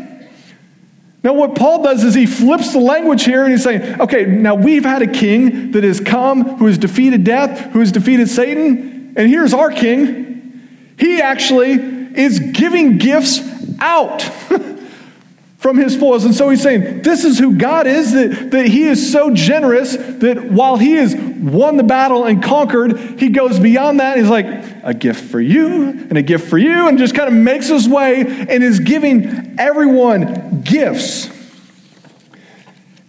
Now, 1.25 1.33
what 1.33 1.55
Paul 1.55 1.83
does 1.83 2.05
is 2.05 2.14
he 2.14 2.27
flips 2.27 2.75
the 2.75 2.81
language 2.81 3.25
here 3.25 3.44
and 3.44 3.51
he's 3.51 3.62
saying, 3.62 3.99
okay, 3.99 4.27
now 4.27 4.57
we've 4.57 4.85
had 4.85 5.01
a 5.01 5.07
king 5.07 5.70
that 5.70 5.83
has 5.83 5.99
come, 5.99 6.59
who 6.59 6.66
has 6.66 6.77
defeated 6.77 7.25
death, 7.25 7.73
who 7.73 7.81
has 7.81 7.90
defeated 7.90 8.29
Satan, 8.29 9.14
and 9.16 9.27
here's 9.27 9.55
our 9.55 9.70
king. 9.70 10.94
He 10.99 11.23
actually 11.23 11.73
is 11.73 12.38
giving 12.38 12.99
gifts 12.99 13.40
out. 13.81 14.23
from 15.64 15.79
his 15.79 15.94
spoils. 15.94 16.27
And 16.27 16.35
so 16.35 16.50
he's 16.50 16.61
saying, 16.61 17.00
This 17.00 17.24
is 17.24 17.38
who 17.38 17.57
God 17.57 17.87
is, 17.87 18.12
that, 18.12 18.50
that 18.50 18.66
he 18.66 18.83
is 18.83 19.11
so 19.11 19.33
generous 19.33 19.96
that 19.96 20.50
while 20.50 20.77
he 20.77 20.92
has 20.92 21.16
won 21.16 21.79
the 21.79 21.83
battle 21.83 22.27
and 22.27 22.42
conquered, 22.42 23.18
he 23.18 23.31
goes 23.31 23.59
beyond 23.59 23.98
that. 23.98 24.18
He's 24.18 24.29
like, 24.29 24.44
A 24.83 24.92
gift 24.92 25.24
for 25.31 25.40
you, 25.40 25.88
and 25.88 26.18
a 26.18 26.22
gift 26.22 26.50
for 26.50 26.59
you, 26.59 26.87
and 26.87 26.98
just 26.98 27.14
kind 27.14 27.29
of 27.29 27.35
makes 27.35 27.68
his 27.68 27.88
way 27.88 28.20
and 28.20 28.62
is 28.62 28.79
giving 28.79 29.59
everyone 29.59 30.61
gifts. 30.61 31.34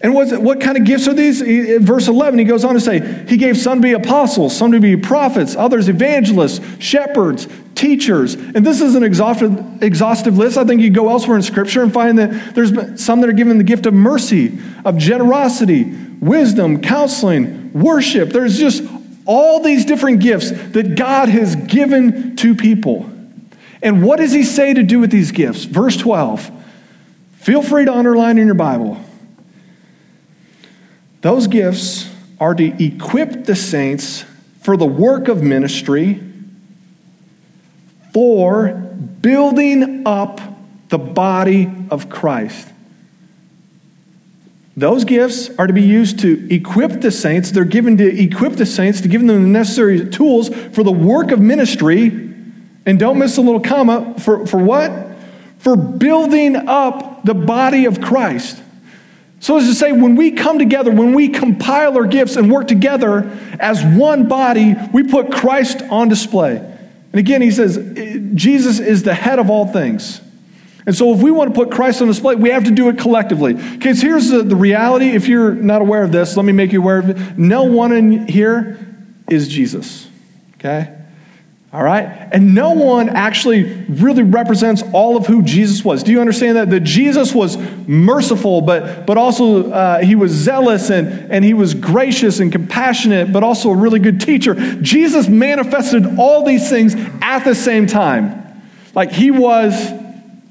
And 0.05 0.13
what, 0.13 0.61
kind 0.61 0.77
of 0.77 0.83
gifts 0.83 1.07
are 1.07 1.15
these? 1.15 1.41
In 1.41 1.83
verse 1.83 2.07
11, 2.07 2.37
he 2.37 2.45
goes 2.45 2.63
on 2.63 2.75
to 2.75 2.79
say, 2.79 3.25
He 3.27 3.37
gave 3.37 3.57
some 3.57 3.79
to 3.79 3.81
be 3.81 3.93
apostles, 3.93 4.55
some 4.55 4.71
to 4.73 4.79
be 4.79 4.95
prophets, 4.95 5.55
others 5.55 5.89
evangelists, 5.89 6.63
shepherds, 6.77 7.47
teachers. 7.73 8.35
And 8.35 8.63
this 8.63 8.81
is 8.81 8.93
an 8.93 9.01
exhaustive, 9.01 9.81
exhaustive 9.81 10.37
list. 10.37 10.59
I 10.59 10.63
think 10.63 10.81
you 10.81 10.91
go 10.91 11.09
elsewhere 11.09 11.37
in 11.37 11.41
Scripture 11.41 11.81
and 11.81 11.91
find 11.91 12.19
that 12.19 12.53
there's 12.53 13.03
some 13.03 13.21
that 13.21 13.31
are 13.31 13.33
given 13.33 13.57
the 13.57 13.63
gift 13.63 13.87
of 13.87 13.95
mercy, 13.95 14.59
of 14.85 14.99
generosity, 14.99 15.85
wisdom, 15.85 16.83
counseling, 16.83 17.73
worship. 17.73 18.29
There's 18.29 18.59
just 18.59 18.83
all 19.25 19.63
these 19.63 19.85
different 19.85 20.19
gifts 20.19 20.51
that 20.51 20.95
God 20.95 21.29
has 21.29 21.55
given 21.55 22.35
to 22.35 22.53
people. 22.53 23.11
And 23.81 24.03
what 24.03 24.17
does 24.17 24.33
he 24.33 24.43
say 24.43 24.71
to 24.71 24.83
do 24.83 24.99
with 24.99 25.09
these 25.09 25.31
gifts? 25.31 25.63
Verse 25.63 25.97
12. 25.97 26.51
Feel 27.37 27.63
free 27.63 27.85
to 27.85 27.91
underline 27.91 28.37
in 28.37 28.45
your 28.45 28.53
Bible. 28.53 29.03
Those 31.25 31.47
gifts 31.47 32.07
are 32.39 32.53
to 32.53 32.83
equip 32.85 33.45
the 33.45 33.55
saints 33.55 34.23
for 34.61 34.77
the 34.77 34.85
work 34.85 35.27
of 35.27 35.41
ministry 35.41 36.21
for 38.13 38.73
building 39.21 40.05
up 40.05 40.39
the 40.89 40.99
body 40.99 41.67
of 41.89 42.11
Christ. 42.11 42.71
Those 44.77 45.03
gifts 45.03 45.49
are 45.57 45.65
to 45.65 45.73
be 45.73 45.81
used 45.81 46.19
to 46.19 46.47
equip 46.53 47.01
the 47.01 47.09
saints. 47.09 47.49
They're 47.49 47.65
given 47.65 47.97
to 47.97 48.23
equip 48.23 48.53
the 48.53 48.65
saints, 48.67 49.01
to 49.01 49.07
give 49.07 49.21
them 49.21 49.41
the 49.41 49.49
necessary 49.49 50.07
tools 50.07 50.49
for 50.49 50.83
the 50.83 50.91
work 50.91 51.31
of 51.31 51.39
ministry. 51.39 52.09
And 52.85 52.99
don't 52.99 53.17
miss 53.17 53.35
a 53.37 53.41
little 53.41 53.61
comma. 53.61 54.13
For, 54.19 54.45
for 54.45 54.63
what? 54.63 54.91
For 55.57 55.75
building 55.75 56.55
up 56.55 57.25
the 57.25 57.33
body 57.33 57.85
of 57.85 57.99
Christ. 57.99 58.61
So, 59.45 59.57
as 59.59 59.67
to 59.67 59.75
say, 59.75 59.91
when 59.91 60.15
we 60.15 60.31
come 60.31 60.57
together, 60.57 60.89
when 60.89 61.13
we 61.13 61.29
compile 61.29 61.95
our 61.97 62.07
gifts 62.07 62.35
and 62.35 62.51
work 62.51 62.67
together 62.67 63.29
as 63.59 63.83
one 63.83 64.27
body, 64.27 64.73
we 64.91 65.03
put 65.03 65.31
Christ 65.31 65.83
on 65.83 66.09
display. 66.09 66.55
And 66.57 67.19
again, 67.19 67.43
he 67.43 67.51
says, 67.51 67.77
Jesus 68.33 68.79
is 68.79 69.03
the 69.03 69.13
head 69.13 69.37
of 69.37 69.51
all 69.51 69.67
things. 69.67 70.19
And 70.87 70.95
so, 70.95 71.13
if 71.13 71.21
we 71.21 71.29
want 71.29 71.53
to 71.53 71.55
put 71.55 71.69
Christ 71.69 72.01
on 72.01 72.07
display, 72.07 72.33
we 72.33 72.49
have 72.49 72.63
to 72.63 72.71
do 72.71 72.89
it 72.89 72.97
collectively. 72.97 73.53
Because 73.53 74.01
here's 74.01 74.29
the, 74.29 74.41
the 74.41 74.55
reality. 74.55 75.09
If 75.09 75.27
you're 75.27 75.53
not 75.53 75.83
aware 75.83 76.01
of 76.01 76.11
this, 76.11 76.35
let 76.35 76.43
me 76.43 76.51
make 76.51 76.73
you 76.73 76.81
aware 76.81 76.97
of 76.97 77.11
it. 77.11 77.37
No 77.37 77.65
one 77.65 77.91
in 77.91 78.27
here 78.27 78.79
is 79.29 79.47
Jesus. 79.47 80.09
Okay? 80.55 80.91
All 81.75 81.83
right? 81.83 82.29
And 82.31 82.55
no 82.55 82.71
one 82.71 83.09
actually 83.09 83.63
really 83.89 84.23
represents 84.23 84.81
all 84.93 85.17
of 85.17 85.27
who 85.27 85.43
Jesus 85.43 85.83
was. 85.83 86.03
Do 86.03 86.13
you 86.13 86.21
understand 86.21 86.55
that? 86.55 86.69
That 86.69 86.85
Jesus 86.85 87.35
was 87.35 87.57
merciful, 87.85 88.61
but, 88.61 89.05
but 89.05 89.17
also 89.17 89.73
uh, 89.73 89.99
he 89.99 90.15
was 90.15 90.31
zealous 90.31 90.89
and, 90.89 91.29
and 91.29 91.43
he 91.43 91.53
was 91.53 91.73
gracious 91.73 92.39
and 92.39 92.49
compassionate, 92.49 93.33
but 93.33 93.43
also 93.43 93.71
a 93.71 93.75
really 93.75 93.99
good 93.99 94.21
teacher. 94.21 94.55
Jesus 94.81 95.27
manifested 95.27 96.17
all 96.17 96.45
these 96.45 96.69
things 96.69 96.95
at 97.21 97.39
the 97.39 97.53
same 97.53 97.87
time. 97.87 98.41
Like 98.93 99.11
he 99.11 99.29
was 99.29 99.91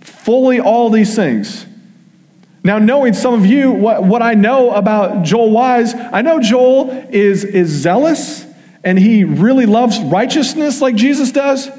fully 0.02 0.60
all 0.60 0.90
these 0.90 1.16
things. 1.16 1.64
Now, 2.62 2.78
knowing 2.78 3.14
some 3.14 3.32
of 3.32 3.46
you, 3.46 3.72
what, 3.72 4.04
what 4.04 4.20
I 4.20 4.34
know 4.34 4.72
about 4.72 5.24
Joel 5.24 5.52
Wise, 5.52 5.94
I 5.94 6.20
know 6.20 6.38
Joel 6.38 6.90
is, 7.08 7.44
is 7.44 7.70
zealous 7.70 8.44
and 8.84 8.98
he 8.98 9.24
really 9.24 9.66
loves 9.66 9.98
righteousness 10.00 10.80
like 10.80 10.94
Jesus 10.94 11.32
does. 11.32 11.70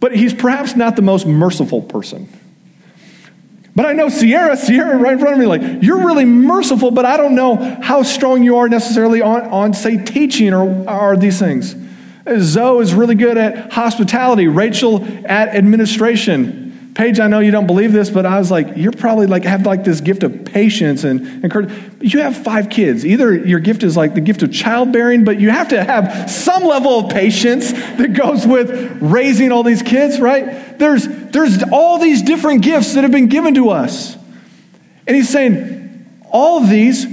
but 0.00 0.14
he's 0.14 0.32
perhaps 0.32 0.76
not 0.76 0.96
the 0.96 1.02
most 1.02 1.26
merciful 1.26 1.82
person. 1.82 2.28
But 3.74 3.86
I 3.86 3.92
know 3.92 4.08
Sierra, 4.08 4.56
Sierra 4.56 4.96
right 4.96 5.12
in 5.12 5.18
front 5.18 5.34
of 5.34 5.40
me, 5.40 5.46
like, 5.46 5.82
you're 5.82 6.04
really 6.04 6.24
merciful, 6.24 6.90
but 6.90 7.04
I 7.04 7.16
don't 7.16 7.34
know 7.34 7.56
how 7.80 8.02
strong 8.02 8.42
you 8.42 8.56
are 8.56 8.68
necessarily 8.68 9.22
on, 9.22 9.42
on 9.42 9.74
say, 9.74 9.96
teaching 10.02 10.52
or, 10.52 10.88
or 10.88 11.16
these 11.16 11.38
things. 11.38 11.76
Zoe 12.38 12.82
is 12.82 12.92
really 12.92 13.14
good 13.14 13.38
at 13.38 13.72
hospitality, 13.72 14.48
Rachel 14.48 15.04
at 15.24 15.48
administration. 15.48 16.67
Paige, 16.94 17.20
I 17.20 17.28
know 17.28 17.38
you 17.38 17.50
don't 17.50 17.66
believe 17.66 17.92
this, 17.92 18.10
but 18.10 18.26
I 18.26 18.38
was 18.38 18.50
like, 18.50 18.76
you're 18.76 18.92
probably 18.92 19.26
like 19.26 19.44
have 19.44 19.64
like 19.64 19.84
this 19.84 20.00
gift 20.00 20.22
of 20.24 20.44
patience 20.44 21.04
and, 21.04 21.44
and 21.44 21.96
you 22.00 22.20
have 22.20 22.36
five 22.36 22.70
kids. 22.70 23.06
Either 23.06 23.34
your 23.34 23.60
gift 23.60 23.82
is 23.84 23.96
like 23.96 24.14
the 24.14 24.20
gift 24.20 24.42
of 24.42 24.52
childbearing, 24.52 25.24
but 25.24 25.38
you 25.40 25.50
have 25.50 25.68
to 25.68 25.82
have 25.82 26.28
some 26.30 26.64
level 26.64 27.00
of 27.00 27.12
patience 27.12 27.72
that 27.72 28.14
goes 28.14 28.46
with 28.46 29.00
raising 29.00 29.52
all 29.52 29.62
these 29.62 29.82
kids, 29.82 30.18
right? 30.18 30.78
There's 30.78 31.06
there's 31.06 31.62
all 31.70 31.98
these 31.98 32.22
different 32.22 32.62
gifts 32.62 32.94
that 32.94 33.04
have 33.04 33.12
been 33.12 33.28
given 33.28 33.54
to 33.54 33.70
us. 33.70 34.16
And 35.06 35.16
he's 35.16 35.28
saying, 35.28 36.24
all 36.30 36.60
these 36.60 37.06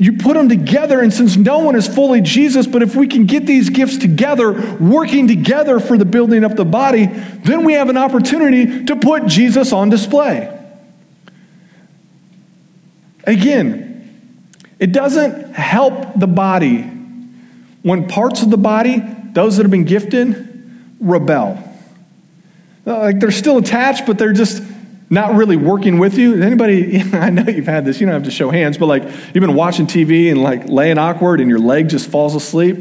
you 0.00 0.14
put 0.14 0.32
them 0.32 0.48
together, 0.48 1.00
and 1.00 1.12
since 1.12 1.36
no 1.36 1.58
one 1.58 1.76
is 1.76 1.86
fully 1.86 2.22
Jesus, 2.22 2.66
but 2.66 2.82
if 2.82 2.96
we 2.96 3.06
can 3.06 3.26
get 3.26 3.44
these 3.44 3.68
gifts 3.68 3.98
together, 3.98 4.78
working 4.78 5.28
together 5.28 5.78
for 5.78 5.98
the 5.98 6.06
building 6.06 6.42
up 6.42 6.56
the 6.56 6.64
body, 6.64 7.04
then 7.04 7.64
we 7.66 7.74
have 7.74 7.90
an 7.90 7.98
opportunity 7.98 8.86
to 8.86 8.96
put 8.96 9.26
Jesus 9.26 9.74
on 9.74 9.90
display. 9.90 10.58
Again, 13.24 14.40
it 14.78 14.92
doesn't 14.92 15.52
help 15.52 16.18
the 16.18 16.26
body 16.26 16.80
when 17.82 18.08
parts 18.08 18.42
of 18.42 18.48
the 18.48 18.56
body, 18.56 19.02
those 19.32 19.58
that 19.58 19.64
have 19.64 19.70
been 19.70 19.84
gifted, 19.84 20.96
rebel. 20.98 21.62
Uh, 22.86 23.00
like 23.00 23.20
they're 23.20 23.30
still 23.30 23.58
attached, 23.58 24.06
but 24.06 24.16
they're 24.16 24.32
just 24.32 24.62
not 25.12 25.34
really 25.34 25.56
working 25.56 25.98
with 25.98 26.16
you. 26.16 26.40
Anybody, 26.40 27.00
I 27.12 27.30
know 27.30 27.42
you've 27.42 27.66
had 27.66 27.84
this, 27.84 28.00
you 28.00 28.06
don't 28.06 28.14
have 28.14 28.24
to 28.24 28.30
show 28.30 28.50
hands, 28.50 28.78
but 28.78 28.86
like 28.86 29.02
you've 29.02 29.42
been 29.42 29.54
watching 29.54 29.86
TV 29.86 30.30
and 30.30 30.40
like 30.40 30.68
laying 30.68 30.98
awkward 30.98 31.40
and 31.40 31.50
your 31.50 31.58
leg 31.58 31.88
just 31.88 32.08
falls 32.08 32.36
asleep, 32.36 32.78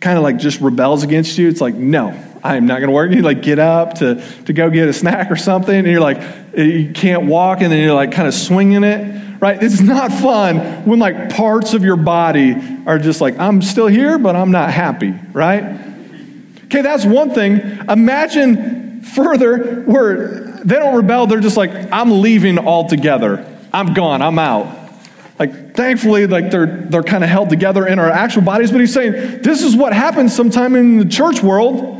kind 0.00 0.16
of 0.16 0.24
like 0.24 0.38
just 0.38 0.60
rebels 0.60 1.04
against 1.04 1.36
you. 1.36 1.48
It's 1.48 1.60
like, 1.60 1.74
no, 1.74 2.18
I 2.42 2.56
am 2.56 2.66
not 2.66 2.78
going 2.78 2.88
to 2.88 2.94
work. 2.94 3.12
You 3.12 3.20
like 3.20 3.42
get 3.42 3.58
up 3.58 3.94
to, 3.98 4.24
to 4.46 4.52
go 4.54 4.70
get 4.70 4.88
a 4.88 4.94
snack 4.94 5.30
or 5.30 5.36
something 5.36 5.74
and 5.74 5.86
you're 5.86 6.00
like, 6.00 6.18
eh, 6.54 6.62
you 6.62 6.92
can't 6.92 7.26
walk 7.26 7.60
and 7.60 7.70
then 7.70 7.84
you're 7.84 7.94
like 7.94 8.12
kind 8.12 8.26
of 8.26 8.32
swinging 8.32 8.82
it, 8.82 9.38
right? 9.40 9.62
It's 9.62 9.82
not 9.82 10.10
fun 10.10 10.86
when 10.86 10.98
like 10.98 11.34
parts 11.34 11.74
of 11.74 11.84
your 11.84 11.96
body 11.96 12.56
are 12.86 12.98
just 12.98 13.20
like, 13.20 13.38
I'm 13.38 13.60
still 13.60 13.86
here, 13.86 14.18
but 14.18 14.34
I'm 14.34 14.50
not 14.50 14.72
happy, 14.72 15.14
right? 15.34 15.78
Okay, 16.64 16.80
that's 16.80 17.04
one 17.04 17.34
thing. 17.34 17.60
Imagine 17.86 19.02
further 19.02 19.82
where 19.82 20.49
they 20.64 20.76
don't 20.76 20.94
rebel. 20.94 21.26
They're 21.26 21.40
just 21.40 21.56
like, 21.56 21.70
I'm 21.92 22.20
leaving 22.20 22.58
altogether. 22.58 23.46
I'm 23.72 23.94
gone. 23.94 24.22
I'm 24.22 24.38
out. 24.38 24.76
Like, 25.38 25.74
thankfully, 25.74 26.26
like 26.26 26.50
they're 26.50 26.66
they're 26.66 27.02
kind 27.02 27.24
of 27.24 27.30
held 27.30 27.48
together 27.48 27.86
in 27.86 27.98
our 27.98 28.10
actual 28.10 28.42
bodies. 28.42 28.70
But 28.70 28.80
he's 28.80 28.92
saying 28.92 29.40
this 29.42 29.62
is 29.62 29.74
what 29.74 29.94
happens 29.94 30.36
sometime 30.36 30.76
in 30.76 30.98
the 30.98 31.06
church 31.06 31.42
world. 31.42 31.96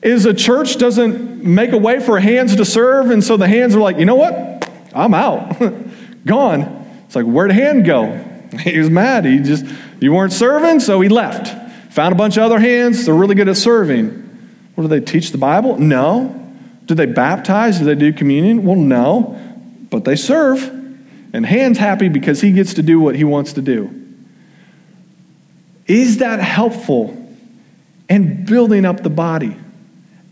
Is 0.00 0.24
a 0.26 0.34
church 0.34 0.78
doesn't 0.78 1.44
make 1.44 1.70
a 1.72 1.76
way 1.76 2.00
for 2.00 2.18
hands 2.18 2.56
to 2.56 2.64
serve, 2.64 3.10
and 3.10 3.22
so 3.22 3.36
the 3.36 3.46
hands 3.46 3.76
are 3.76 3.80
like, 3.80 3.98
you 3.98 4.04
know 4.04 4.16
what? 4.16 4.68
I'm 4.94 5.14
out, 5.14 5.60
gone. 6.26 6.88
It's 7.06 7.14
like, 7.14 7.26
where'd 7.26 7.52
hand 7.52 7.84
go? 7.84 8.28
He 8.60 8.78
was 8.78 8.90
mad. 8.90 9.24
He 9.24 9.38
just 9.38 9.64
you 10.00 10.12
weren't 10.12 10.32
serving, 10.32 10.80
so 10.80 11.00
he 11.00 11.08
left. 11.08 11.48
Found 11.94 12.12
a 12.12 12.16
bunch 12.16 12.36
of 12.36 12.42
other 12.42 12.58
hands. 12.58 13.06
They're 13.06 13.14
really 13.14 13.34
good 13.34 13.48
at 13.48 13.56
serving. 13.56 14.08
What 14.74 14.82
do 14.82 14.88
they 14.88 15.00
teach 15.00 15.30
the 15.30 15.38
Bible? 15.38 15.78
No. 15.78 16.41
Do 16.92 16.96
they 16.96 17.06
baptize? 17.06 17.78
Do 17.78 17.86
they 17.86 17.94
do 17.94 18.12
communion? 18.12 18.66
Well, 18.66 18.76
no, 18.76 19.40
but 19.88 20.04
they 20.04 20.14
serve. 20.14 20.62
And 21.32 21.46
Hand's 21.46 21.78
happy 21.78 22.10
because 22.10 22.42
he 22.42 22.52
gets 22.52 22.74
to 22.74 22.82
do 22.82 23.00
what 23.00 23.14
he 23.14 23.24
wants 23.24 23.54
to 23.54 23.62
do. 23.62 23.98
Is 25.86 26.18
that 26.18 26.38
helpful 26.40 27.16
in 28.10 28.44
building 28.44 28.84
up 28.84 29.02
the 29.02 29.08
body? 29.08 29.56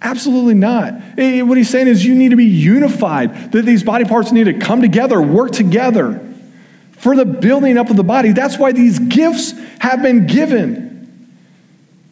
Absolutely 0.03 0.53
not. 0.53 0.93
What 1.17 1.57
he's 1.57 1.71
saying 1.71 1.89
is 1.89 2.05
you 2.05 2.15
need 2.15 2.29
to 2.29 2.37
be 2.37 2.45
unified, 2.45 3.53
that 3.53 3.65
these 3.65 3.83
body 3.83 4.05
parts 4.05 4.31
need 4.31 4.45
to 4.45 4.59
come 4.59 4.83
together, 4.83 5.19
work 5.23 5.53
together 5.53 6.21
for 6.93 7.17
the 7.17 7.25
building 7.25 7.79
up 7.79 7.89
of 7.89 7.97
the 7.97 8.05
body. 8.05 8.33
That's 8.33 8.59
why 8.59 8.73
these 8.73 8.99
gifts 8.99 9.55
have 9.79 10.03
been 10.03 10.27
given. 10.27 11.39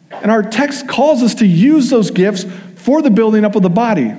And 0.09 0.31
our 0.31 0.41
text 0.41 0.87
calls 0.87 1.21
us 1.21 1.35
to 1.35 1.45
use 1.45 1.91
those 1.91 2.09
gifts 2.09 2.47
for 2.77 3.03
the 3.03 3.11
building 3.11 3.45
up 3.45 3.55
of 3.55 3.61
the 3.61 3.69
body. 3.69 4.15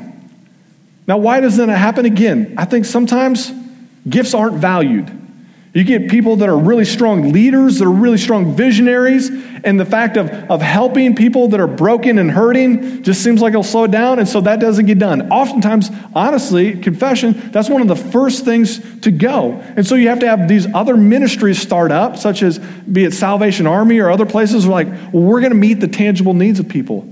Now, 1.06 1.18
why 1.18 1.40
doesn't 1.40 1.68
it 1.68 1.76
happen 1.76 2.04
again? 2.04 2.54
I 2.56 2.64
think 2.64 2.84
sometimes 2.84 3.52
gifts 4.08 4.34
aren't 4.34 4.56
valued. 4.56 5.20
You 5.72 5.84
get 5.84 6.10
people 6.10 6.36
that 6.36 6.48
are 6.48 6.58
really 6.58 6.84
strong 6.84 7.32
leaders, 7.32 7.78
that 7.78 7.84
are 7.84 7.92
really 7.92 8.18
strong 8.18 8.56
visionaries, 8.56 9.30
and 9.62 9.78
the 9.78 9.84
fact 9.84 10.16
of, 10.16 10.28
of 10.50 10.60
helping 10.60 11.14
people 11.14 11.46
that 11.48 11.60
are 11.60 11.68
broken 11.68 12.18
and 12.18 12.28
hurting 12.28 13.04
just 13.04 13.22
seems 13.22 13.40
like 13.40 13.50
it'll 13.50 13.62
slow 13.62 13.86
down, 13.86 14.18
and 14.18 14.28
so 14.28 14.40
that 14.40 14.58
doesn't 14.58 14.86
get 14.86 14.98
done. 14.98 15.30
Oftentimes, 15.30 15.90
honestly, 16.12 16.76
confession, 16.76 17.50
that's 17.52 17.70
one 17.70 17.82
of 17.82 17.86
the 17.86 17.94
first 17.94 18.44
things 18.44 18.80
to 19.02 19.12
go. 19.12 19.52
And 19.76 19.86
so 19.86 19.94
you 19.94 20.08
have 20.08 20.18
to 20.20 20.26
have 20.26 20.48
these 20.48 20.66
other 20.74 20.96
ministries 20.96 21.62
start 21.62 21.92
up, 21.92 22.16
such 22.16 22.42
as 22.42 22.58
be 22.58 23.04
it 23.04 23.12
Salvation 23.12 23.68
Army 23.68 24.00
or 24.00 24.10
other 24.10 24.26
places, 24.26 24.66
where 24.66 24.84
like, 24.84 25.12
well, 25.12 25.22
we're 25.22 25.40
going 25.40 25.52
to 25.52 25.58
meet 25.58 25.74
the 25.74 25.88
tangible 25.88 26.34
needs 26.34 26.58
of 26.58 26.68
people. 26.68 27.06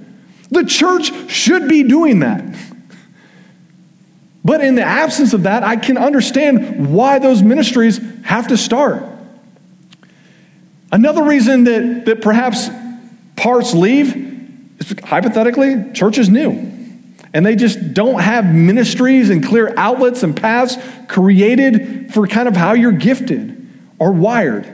The 0.50 0.64
church 0.64 1.12
should 1.30 1.68
be 1.68 1.84
doing 1.84 2.20
that. 2.20 2.42
But 4.44 4.62
in 4.62 4.76
the 4.76 4.84
absence 4.84 5.32
of 5.32 5.42
that, 5.42 5.62
I 5.62 5.76
can 5.76 5.98
understand 5.98 6.92
why 6.92 7.18
those 7.18 7.42
ministries 7.42 8.00
have 8.22 8.48
to 8.48 8.56
start. 8.56 9.04
Another 10.90 11.22
reason 11.24 11.64
that, 11.64 12.04
that 12.06 12.22
perhaps 12.22 12.68
parts 13.36 13.74
leave 13.74 14.16
is 14.80 14.94
hypothetically, 15.04 15.92
church 15.92 16.18
is 16.18 16.28
new. 16.28 16.72
And 17.34 17.44
they 17.44 17.56
just 17.56 17.92
don't 17.92 18.20
have 18.20 18.46
ministries 18.46 19.28
and 19.28 19.44
clear 19.44 19.74
outlets 19.76 20.22
and 20.22 20.34
paths 20.34 20.76
created 21.08 22.14
for 22.14 22.26
kind 22.26 22.48
of 22.48 22.56
how 22.56 22.72
you're 22.72 22.92
gifted 22.92 23.68
or 23.98 24.12
wired. 24.12 24.66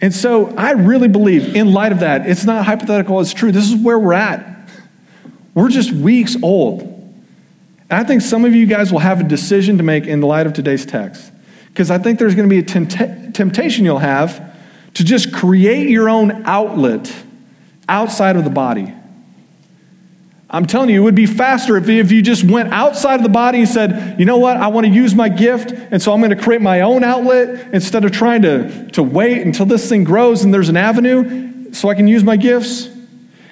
And 0.00 0.14
so 0.14 0.54
I 0.54 0.72
really 0.72 1.08
believe, 1.08 1.56
in 1.56 1.72
light 1.72 1.92
of 1.92 2.00
that, 2.00 2.28
it's 2.28 2.44
not 2.44 2.66
hypothetical, 2.66 3.20
it's 3.20 3.32
true. 3.32 3.50
This 3.52 3.68
is 3.68 3.76
where 3.76 3.98
we're 3.98 4.12
at. 4.12 4.68
We're 5.54 5.70
just 5.70 5.90
weeks 5.90 6.36
old. 6.42 6.97
And 7.90 7.98
I 7.98 8.04
think 8.04 8.22
some 8.22 8.44
of 8.44 8.54
you 8.54 8.66
guys 8.66 8.92
will 8.92 8.98
have 8.98 9.20
a 9.20 9.24
decision 9.24 9.78
to 9.78 9.82
make 9.82 10.06
in 10.06 10.20
the 10.20 10.26
light 10.26 10.46
of 10.46 10.52
today's 10.52 10.84
text. 10.84 11.32
Because 11.68 11.90
I 11.90 11.98
think 11.98 12.18
there's 12.18 12.34
going 12.34 12.48
to 12.48 12.52
be 12.52 12.58
a 12.58 12.62
tempt- 12.62 13.34
temptation 13.34 13.84
you'll 13.84 13.98
have 13.98 14.56
to 14.94 15.04
just 15.04 15.32
create 15.32 15.88
your 15.88 16.08
own 16.08 16.44
outlet 16.44 17.14
outside 17.88 18.36
of 18.36 18.44
the 18.44 18.50
body. 18.50 18.92
I'm 20.50 20.66
telling 20.66 20.88
you, 20.88 21.02
it 21.02 21.04
would 21.04 21.14
be 21.14 21.26
faster 21.26 21.76
if, 21.76 21.88
if 21.88 22.10
you 22.10 22.22
just 22.22 22.42
went 22.42 22.72
outside 22.72 23.16
of 23.16 23.22
the 23.22 23.28
body 23.28 23.58
and 23.58 23.68
said, 23.68 24.18
you 24.18 24.24
know 24.24 24.38
what, 24.38 24.56
I 24.56 24.68
want 24.68 24.86
to 24.86 24.92
use 24.92 25.14
my 25.14 25.28
gift, 25.28 25.72
and 25.72 26.00
so 26.00 26.12
I'm 26.12 26.20
going 26.20 26.36
to 26.36 26.42
create 26.42 26.62
my 26.62 26.80
own 26.80 27.04
outlet 27.04 27.74
instead 27.74 28.04
of 28.04 28.12
trying 28.12 28.42
to, 28.42 28.90
to 28.92 29.02
wait 29.02 29.42
until 29.42 29.66
this 29.66 29.88
thing 29.88 30.04
grows 30.04 30.44
and 30.44 30.52
there's 30.52 30.70
an 30.70 30.76
avenue 30.76 31.72
so 31.72 31.90
I 31.90 31.94
can 31.94 32.08
use 32.08 32.24
my 32.24 32.36
gifts. 32.36 32.88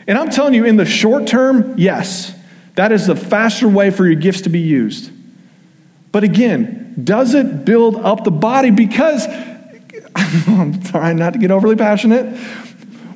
And 0.07 0.16
I'm 0.16 0.31
telling 0.31 0.55
you, 0.55 0.64
in 0.64 0.77
the 0.77 0.87
short 0.87 1.27
term, 1.27 1.75
yes. 1.77 2.36
That 2.77 2.93
is 2.93 3.07
the 3.07 3.17
faster 3.17 3.69
way 3.69 3.91
for 3.91 4.07
your 4.07 4.15
gifts 4.15 4.43
to 4.43 4.49
be 4.49 4.61
used. 4.61 5.11
But 6.12 6.25
again, 6.25 6.95
does 7.03 7.35
it 7.35 7.65
build 7.65 7.97
up 7.97 8.25
the 8.25 8.31
body? 8.31 8.71
Because, 8.71 9.27
I'm 10.15 10.83
trying 10.83 11.17
not 11.17 11.33
to 11.33 11.39
get 11.39 11.51
overly 11.51 11.77
passionate. 11.77 12.39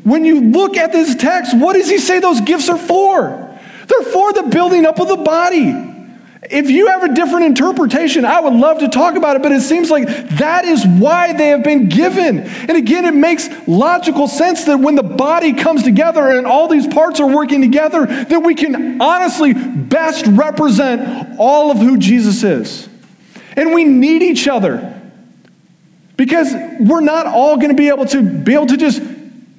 When 0.02 0.24
you 0.24 0.40
look 0.40 0.76
at 0.76 0.92
this 0.92 1.14
text, 1.14 1.56
what 1.56 1.74
does 1.74 1.88
he 1.88 1.98
say 1.98 2.20
those 2.20 2.40
gifts 2.40 2.68
are 2.68 2.78
for? 2.78 3.58
They're 3.86 4.12
for 4.12 4.32
the 4.32 4.44
building 4.44 4.86
up 4.86 4.98
of 4.98 5.08
the 5.08 5.16
body. 5.16 5.89
If 6.50 6.68
you 6.68 6.88
have 6.88 7.04
a 7.04 7.14
different 7.14 7.46
interpretation, 7.46 8.24
I 8.24 8.40
would 8.40 8.54
love 8.54 8.80
to 8.80 8.88
talk 8.88 9.14
about 9.14 9.36
it, 9.36 9.42
but 9.42 9.52
it 9.52 9.60
seems 9.60 9.88
like 9.88 10.08
that 10.30 10.64
is 10.64 10.84
why 10.84 11.32
they 11.32 11.48
have 11.48 11.62
been 11.62 11.88
given. 11.88 12.40
And 12.40 12.72
again, 12.72 13.04
it 13.04 13.14
makes 13.14 13.48
logical 13.68 14.26
sense 14.26 14.64
that 14.64 14.80
when 14.80 14.96
the 14.96 15.04
body 15.04 15.52
comes 15.52 15.84
together 15.84 16.28
and 16.28 16.48
all 16.48 16.66
these 16.66 16.88
parts 16.88 17.20
are 17.20 17.32
working 17.32 17.60
together, 17.60 18.04
that 18.06 18.42
we 18.42 18.56
can 18.56 19.00
honestly 19.00 19.54
best 19.54 20.26
represent 20.26 21.38
all 21.38 21.70
of 21.70 21.78
who 21.78 21.96
Jesus 21.96 22.42
is. 22.42 22.88
And 23.56 23.72
we 23.72 23.84
need 23.84 24.22
each 24.22 24.48
other 24.48 25.00
because 26.16 26.52
we're 26.80 27.00
not 27.00 27.26
all 27.26 27.56
going 27.56 27.70
to 27.70 27.76
be 27.76 27.88
able 27.88 28.06
to 28.06 28.22
be 28.22 28.54
able 28.54 28.66
to 28.66 28.76
just 28.76 29.00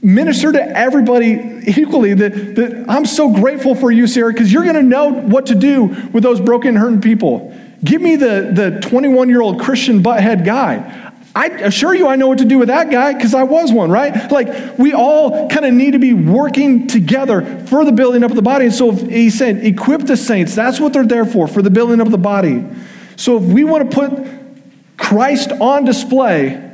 minister 0.02 0.52
to 0.52 0.78
everybody 0.78 1.64
equally. 1.68 2.14
That, 2.14 2.56
that 2.56 2.86
I'm 2.90 3.06
so 3.06 3.34
grateful 3.34 3.76
for 3.76 3.92
you, 3.92 4.08
Sarah, 4.08 4.32
because 4.34 4.52
you're 4.52 4.64
going 4.64 4.76
to 4.76 4.84
know 4.84 5.10
what 5.12 5.48
to 5.48 5.56
do 5.56 5.86
with 6.12 6.24
those 6.24 6.42
broken, 6.42 6.76
hurting 6.76 7.02
people. 7.02 7.56
Give 7.84 8.02
me 8.02 8.16
the, 8.16 8.52
the 8.54 8.80
21 8.82 9.30
year 9.30 9.42
old 9.42 9.60
Christian 9.62 10.04
butthead 10.04 10.46
guy. 10.46 11.10
I 11.34 11.48
assure 11.48 11.96
you, 11.96 12.08
I 12.08 12.18
know 12.18 12.28
what 12.28 12.40
to 12.40 12.46
do 12.46 12.58
with 12.58 12.68
that 12.68 12.92
guy 12.92 13.14
because 13.14 13.34
I 13.34 13.44
was 13.44 13.72
one, 13.72 13.90
right? 13.90 14.30
Like, 14.30 14.78
we 14.78 14.94
all 14.94 15.48
kind 15.48 15.66
of 15.66 15.74
need 15.74 15.92
to 15.92 16.00
be 16.00 16.14
working 16.14 16.88
together 16.88 17.66
for 17.68 17.86
the 17.86 17.94
building 17.94 18.24
up 18.24 18.32
of 18.32 18.36
the 18.36 18.42
body. 18.42 18.66
And 18.66 18.74
so 18.74 18.92
he 18.92 19.30
said, 19.30 19.66
equip 19.66 20.02
the 20.02 20.18
saints. 20.18 20.56
That's 20.56 20.80
what 20.80 20.92
they're 20.92 21.06
there 21.06 21.26
for, 21.26 21.48
for 21.48 21.62
the 21.62 21.70
building 21.70 22.02
up 22.02 22.08
of 22.08 22.12
the 22.12 22.18
body. 22.18 22.66
So 23.16 23.38
if 23.38 23.44
we 23.44 23.64
want 23.64 23.90
to 23.90 23.96
put 23.96 24.98
Christ 24.98 25.54
on 25.54 25.86
display, 25.86 26.70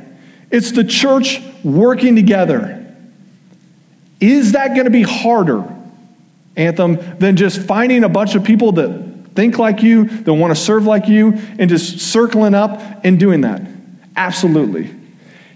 it's 0.50 0.72
the 0.72 0.84
church 0.84 1.40
working 1.62 2.16
together. 2.16 2.77
Is 4.20 4.52
that 4.52 4.68
going 4.68 4.84
to 4.84 4.90
be 4.90 5.02
harder, 5.02 5.64
Anthem, 6.56 6.96
than 7.18 7.36
just 7.36 7.60
finding 7.60 8.04
a 8.04 8.08
bunch 8.08 8.34
of 8.34 8.44
people 8.44 8.72
that 8.72 9.08
think 9.34 9.58
like 9.58 9.82
you, 9.82 10.04
that 10.04 10.34
want 10.34 10.54
to 10.54 10.60
serve 10.60 10.84
like 10.84 11.08
you, 11.08 11.34
and 11.58 11.70
just 11.70 12.00
circling 12.00 12.54
up 12.54 13.04
and 13.04 13.20
doing 13.20 13.42
that? 13.42 13.62
Absolutely. 14.16 14.94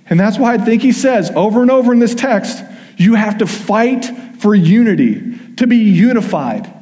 And 0.09 0.21
that's 0.21 0.39
why 0.39 0.55
I 0.55 0.59
think 0.59 0.83
he 0.83 0.93
says 0.93 1.31
over 1.31 1.63
and 1.63 1.71
over 1.71 1.93
in 1.93 1.99
this 1.99 2.15
text, 2.15 2.63
you 2.97 3.15
have 3.15 3.39
to 3.39 3.47
fight 3.47 4.05
for 4.39 4.55
unity, 4.55 5.39
to 5.57 5.67
be 5.67 5.79
unified. 5.79 6.73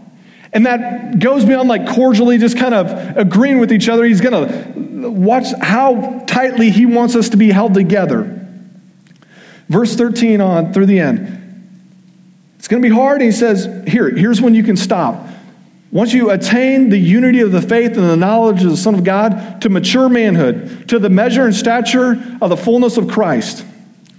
And 0.52 0.66
that 0.66 1.18
goes 1.20 1.44
beyond 1.44 1.68
like 1.68 1.86
cordially 1.86 2.38
just 2.38 2.58
kind 2.58 2.74
of 2.74 3.16
agreeing 3.16 3.60
with 3.60 3.72
each 3.72 3.88
other. 3.88 4.04
He's 4.04 4.20
going 4.20 4.34
to 4.34 5.08
watch 5.10 5.52
how 5.60 6.24
tightly 6.26 6.70
he 6.70 6.86
wants 6.86 7.14
us 7.14 7.28
to 7.30 7.36
be 7.36 7.50
held 7.50 7.74
together. 7.74 8.36
Verse 9.68 9.94
13 9.94 10.40
on 10.40 10.72
through 10.72 10.86
the 10.86 10.98
end. 10.98 11.39
It's 12.70 12.72
going 12.76 12.84
to 12.84 12.88
be 12.88 12.94
hard. 12.94 13.20
And 13.20 13.32
he 13.32 13.36
says, 13.36 13.64
Here, 13.88 14.08
here's 14.10 14.40
when 14.40 14.54
you 14.54 14.62
can 14.62 14.76
stop. 14.76 15.26
Once 15.90 16.12
you 16.12 16.30
attain 16.30 16.88
the 16.88 16.98
unity 16.98 17.40
of 17.40 17.50
the 17.50 17.60
faith 17.60 17.96
and 17.96 18.08
the 18.08 18.16
knowledge 18.16 18.62
of 18.62 18.70
the 18.70 18.76
Son 18.76 18.94
of 18.94 19.02
God 19.02 19.60
to 19.62 19.68
mature 19.68 20.08
manhood, 20.08 20.88
to 20.88 21.00
the 21.00 21.10
measure 21.10 21.44
and 21.44 21.52
stature 21.52 22.12
of 22.40 22.48
the 22.48 22.56
fullness 22.56 22.96
of 22.96 23.08
Christ. 23.08 23.66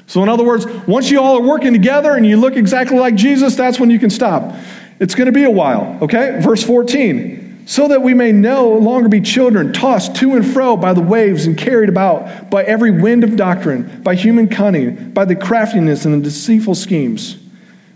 So, 0.06 0.22
in 0.22 0.28
other 0.28 0.44
words, 0.44 0.66
once 0.86 1.10
you 1.10 1.22
all 1.22 1.38
are 1.38 1.48
working 1.48 1.72
together 1.72 2.12
and 2.12 2.26
you 2.26 2.36
look 2.36 2.58
exactly 2.58 3.00
like 3.00 3.16
Jesus, 3.16 3.56
that's 3.56 3.80
when 3.80 3.90
you 3.90 4.00
can 4.00 4.10
stop. 4.10 4.54
It's 5.00 5.16
going 5.16 5.28
to 5.28 5.32
be 5.32 5.46
a 5.46 5.50
while, 5.50 6.00
okay? 6.02 6.42
Verse 6.42 6.62
14. 6.62 7.64
So 7.68 7.88
that 7.88 8.02
we 8.02 8.14
may 8.14 8.34
no 8.34 8.68
longer 8.68 9.08
be 9.08 9.22
children, 9.22 9.72
tossed 9.72 10.18
to 10.18 10.36
and 10.36 10.46
fro 10.46 10.76
by 10.76 10.92
the 10.92 11.00
waves 11.00 11.46
and 11.46 11.58
carried 11.58 11.88
about 11.88 12.50
by 12.50 12.66
every 12.66 12.92
wind 12.92 13.24
of 13.24 13.38
doctrine, 13.38 14.02
by 14.04 14.16
human 14.16 14.50
cunning, 14.50 15.12
by 15.12 15.24
the 15.24 15.38
craftiness 15.38 16.04
and 16.04 16.16
the 16.16 16.26
deceitful 16.26 16.76
schemes. 16.76 17.41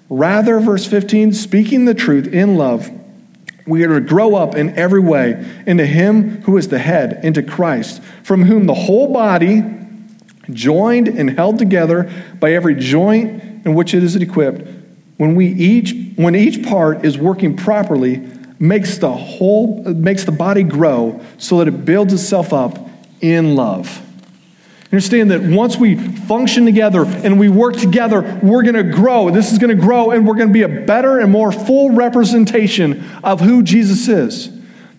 Rather, 0.10 0.60
verse 0.60 0.86
15, 0.86 1.34
speaking 1.34 1.86
the 1.86 1.94
truth 1.94 2.28
in 2.28 2.56
love, 2.56 2.92
we 3.66 3.84
are 3.84 4.00
to 4.00 4.02
grow 4.02 4.36
up 4.36 4.56
in 4.56 4.78
every 4.78 5.00
way 5.00 5.44
into 5.66 5.86
Him 5.86 6.42
who 6.44 6.58
is 6.58 6.68
the 6.68 6.78
head, 6.78 7.22
into 7.24 7.42
Christ, 7.42 8.02
from 8.24 8.44
whom 8.44 8.68
the 8.68 8.74
whole 8.76 9.12
body, 9.12 9.64
joined 10.52 11.08
and 11.08 11.32
held 11.32 11.58
together 11.58 12.12
by 12.40 12.54
every 12.54 12.76
joint 12.76 13.66
in 13.66 13.74
which 13.74 13.96
it 13.96 14.04
is 14.04 14.16
equipped, 14.16 14.68
when 15.18 15.34
we 15.34 15.48
each 15.48 15.96
when 16.18 16.36
each 16.36 16.64
part 16.64 17.04
is 17.04 17.18
working 17.18 17.58
properly 17.58 18.18
makes 18.60 18.98
the 19.00 19.12
whole 19.12 19.84
makes 19.84 20.24
the 20.24 20.32
body 20.32 20.64
grow 20.64 21.20
so 21.38 21.60
that 21.60 21.68
it 21.68 21.86
builds 21.86 22.14
itself 22.14 22.54
up 22.54 22.78
in 23.22 23.56
love 23.56 24.05
understand 24.92 25.32
that 25.32 25.42
once 25.42 25.78
we 25.78 25.96
function 25.96 26.66
together 26.66 27.06
and 27.06 27.40
we 27.40 27.50
work 27.50 27.76
together 27.76 28.40
we're 28.42 28.64
going 28.64 28.76
to 28.76 28.84
grow. 28.84 29.30
This 29.30 29.52
is 29.52 29.58
going 29.58 29.76
to 29.76 29.82
grow 29.82 30.12
and 30.12 30.28
we're 30.28 30.36
going 30.36 30.50
to 30.50 30.54
be 30.54 30.62
a 30.62 30.86
better 30.86 31.20
and 31.20 31.32
more 31.32 31.52
full 31.52 31.92
representation 31.92 33.04
of 33.24 33.42
who 33.42 33.64
jesus 33.64 34.08
is. 34.08 34.48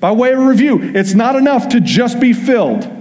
By 0.01 0.13
way 0.13 0.33
of 0.33 0.41
review 0.41 0.81
it's 0.83 1.15
not 1.15 1.37
enough 1.37 1.69
to 1.71 1.81
just 1.81 2.21
be 2.21 2.33
filled. 2.33 2.93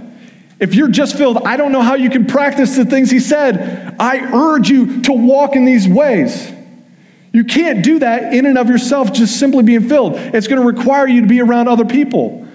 If 0.58 0.74
you're 0.74 0.88
just 0.88 1.16
filled 1.16 1.38
i 1.38 1.56
don't 1.56 1.72
know 1.72 1.82
how 1.82 1.94
you 1.94 2.08
can 2.08 2.26
practice 2.26 2.76
the 2.76 2.84
things 2.84 3.10
he 3.10 3.20
said. 3.20 3.96
I 3.98 4.18
urge 4.32 4.70
you 4.70 5.02
to 5.02 5.12
walk 5.12 5.56
in 5.56 5.64
these 5.64 5.88
ways. 5.88 6.52
You 7.36 7.44
can't 7.44 7.84
do 7.84 7.98
that 7.98 8.32
in 8.32 8.46
and 8.46 8.56
of 8.56 8.70
yourself 8.70 9.12
just 9.12 9.38
simply 9.38 9.62
being 9.62 9.86
filled. 9.86 10.14
It's 10.16 10.46
going 10.46 10.58
to 10.58 10.66
require 10.66 11.06
you 11.06 11.20
to 11.20 11.26
be 11.26 11.42
around 11.42 11.68
other 11.68 11.84
people. 11.84 12.45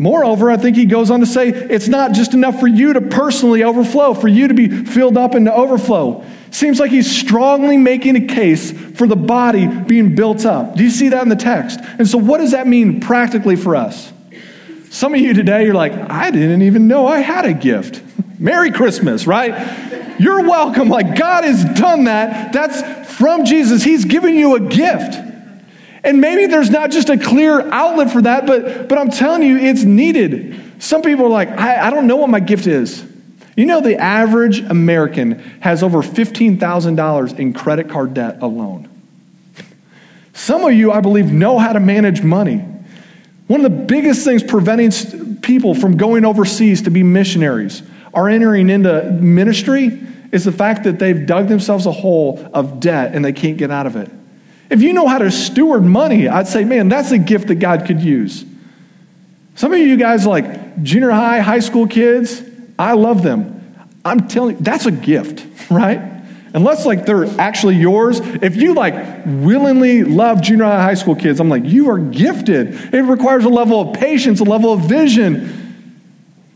Moreover, 0.00 0.50
I 0.50 0.56
think 0.56 0.78
he 0.78 0.86
goes 0.86 1.10
on 1.10 1.20
to 1.20 1.26
say 1.26 1.50
it's 1.50 1.86
not 1.86 2.12
just 2.12 2.32
enough 2.32 2.58
for 2.58 2.66
you 2.66 2.94
to 2.94 3.02
personally 3.02 3.62
overflow, 3.62 4.14
for 4.14 4.28
you 4.28 4.48
to 4.48 4.54
be 4.54 4.86
filled 4.86 5.18
up 5.18 5.34
and 5.34 5.44
to 5.44 5.54
overflow. 5.54 6.24
Seems 6.50 6.80
like 6.80 6.90
he's 6.90 7.14
strongly 7.14 7.76
making 7.76 8.16
a 8.16 8.26
case 8.26 8.72
for 8.72 9.06
the 9.06 9.14
body 9.14 9.66
being 9.66 10.14
built 10.14 10.46
up. 10.46 10.74
Do 10.74 10.84
you 10.84 10.88
see 10.88 11.10
that 11.10 11.22
in 11.22 11.28
the 11.28 11.36
text? 11.36 11.80
And 11.98 12.08
so, 12.08 12.16
what 12.16 12.38
does 12.38 12.52
that 12.52 12.66
mean 12.66 13.00
practically 13.00 13.56
for 13.56 13.76
us? 13.76 14.10
Some 14.88 15.12
of 15.12 15.20
you 15.20 15.34
today, 15.34 15.66
you're 15.66 15.74
like, 15.74 15.92
I 15.92 16.30
didn't 16.30 16.62
even 16.62 16.88
know 16.88 17.06
I 17.06 17.18
had 17.18 17.44
a 17.44 17.52
gift. 17.52 18.02
Merry 18.38 18.72
Christmas, 18.72 19.26
right? 19.26 20.18
You're 20.18 20.48
welcome. 20.48 20.88
Like, 20.88 21.14
God 21.14 21.44
has 21.44 21.62
done 21.78 22.04
that. 22.04 22.54
That's 22.54 23.12
from 23.12 23.44
Jesus. 23.44 23.82
He's 23.82 24.06
given 24.06 24.34
you 24.34 24.54
a 24.54 24.60
gift. 24.60 25.29
And 26.02 26.20
maybe 26.20 26.46
there's 26.46 26.70
not 26.70 26.90
just 26.90 27.10
a 27.10 27.18
clear 27.18 27.60
outlet 27.70 28.10
for 28.10 28.22
that, 28.22 28.46
but, 28.46 28.88
but 28.88 28.98
I'm 28.98 29.10
telling 29.10 29.42
you, 29.42 29.58
it's 29.58 29.82
needed. 29.82 30.58
Some 30.82 31.02
people 31.02 31.26
are 31.26 31.30
like, 31.30 31.48
I, 31.48 31.86
I 31.86 31.90
don't 31.90 32.06
know 32.06 32.16
what 32.16 32.30
my 32.30 32.40
gift 32.40 32.66
is. 32.66 33.04
You 33.56 33.66
know, 33.66 33.80
the 33.80 33.96
average 33.96 34.60
American 34.60 35.38
has 35.60 35.82
over 35.82 35.98
$15,000 35.98 37.38
in 37.38 37.52
credit 37.52 37.90
card 37.90 38.14
debt 38.14 38.40
alone. 38.40 38.88
Some 40.32 40.64
of 40.64 40.72
you, 40.72 40.90
I 40.90 41.00
believe, 41.00 41.30
know 41.30 41.58
how 41.58 41.74
to 41.74 41.80
manage 41.80 42.22
money. 42.22 42.64
One 43.46 43.64
of 43.64 43.70
the 43.70 43.84
biggest 43.84 44.24
things 44.24 44.42
preventing 44.42 45.36
people 45.42 45.74
from 45.74 45.96
going 45.96 46.24
overseas 46.24 46.82
to 46.82 46.90
be 46.90 47.02
missionaries 47.02 47.82
are 48.14 48.28
entering 48.28 48.70
into 48.70 49.02
ministry 49.10 50.00
is 50.32 50.44
the 50.44 50.52
fact 50.52 50.84
that 50.84 50.98
they've 50.98 51.26
dug 51.26 51.48
themselves 51.48 51.84
a 51.86 51.92
hole 51.92 52.48
of 52.54 52.80
debt 52.80 53.14
and 53.14 53.24
they 53.24 53.32
can't 53.32 53.58
get 53.58 53.70
out 53.70 53.86
of 53.86 53.96
it. 53.96 54.10
If 54.70 54.82
you 54.82 54.92
know 54.92 55.08
how 55.08 55.18
to 55.18 55.30
steward 55.30 55.82
money, 55.82 56.28
I'd 56.28 56.46
say, 56.46 56.64
man, 56.64 56.88
that's 56.88 57.10
a 57.10 57.18
gift 57.18 57.48
that 57.48 57.56
God 57.56 57.86
could 57.86 58.00
use. 58.00 58.44
Some 59.56 59.72
of 59.72 59.78
you 59.78 59.96
guys, 59.96 60.24
like 60.24 60.82
junior 60.82 61.10
high, 61.10 61.40
high 61.40 61.58
school 61.58 61.88
kids, 61.88 62.42
I 62.78 62.94
love 62.94 63.22
them. 63.22 63.56
I'm 64.04 64.28
telling 64.28 64.56
you, 64.56 64.62
that's 64.62 64.86
a 64.86 64.92
gift, 64.92 65.44
right? 65.70 66.00
Unless 66.54 66.86
like 66.86 67.04
they're 67.04 67.26
actually 67.40 67.76
yours. 67.76 68.20
If 68.20 68.56
you 68.56 68.74
like 68.74 68.94
willingly 69.26 70.04
love 70.04 70.40
junior 70.40 70.64
high, 70.64 70.82
high 70.82 70.94
school 70.94 71.14
kids, 71.14 71.40
I'm 71.40 71.48
like, 71.48 71.64
you 71.64 71.90
are 71.90 71.98
gifted. 71.98 72.94
It 72.94 73.02
requires 73.02 73.44
a 73.44 73.48
level 73.48 73.80
of 73.80 73.96
patience, 73.98 74.40
a 74.40 74.44
level 74.44 74.72
of 74.72 74.80
vision, 74.82 75.59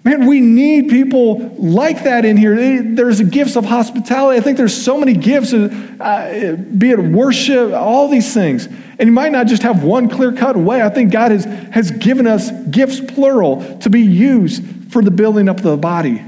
Man, 0.05 0.27
we 0.27 0.39
need 0.39 0.91
people 0.91 1.39
like 1.57 2.05
that 2.05 2.27
in 2.27 2.37
here. 2.37 2.83
There's 2.83 3.23
gifts 3.23 3.57
of 3.57 3.65
hospitality. 3.65 4.39
I 4.39 4.43
think 4.43 4.59
there's 4.59 4.77
so 4.77 4.99
many 4.99 5.15
gifts, 5.15 5.55
uh, 5.55 6.63
be 6.77 6.91
it 6.91 6.99
worship, 6.99 7.73
all 7.73 8.09
these 8.09 8.35
things. 8.35 8.67
And 8.67 9.07
you 9.07 9.13
might 9.13 9.33
not 9.33 9.47
just 9.47 9.63
have 9.63 9.83
one 9.83 10.11
clear 10.11 10.31
cut 10.33 10.59
way. 10.59 10.83
I 10.83 10.91
think 10.91 11.11
God 11.11 11.31
has, 11.31 11.47
has 11.47 11.91
given 11.91 12.27
us 12.27 12.51
gifts, 12.71 13.01
plural, 13.01 13.79
to 13.79 13.89
be 13.89 14.03
used 14.03 14.63
for 14.93 15.01
the 15.01 15.11
building 15.11 15.49
up 15.49 15.57
of 15.57 15.63
the 15.63 15.77
body. 15.79 16.23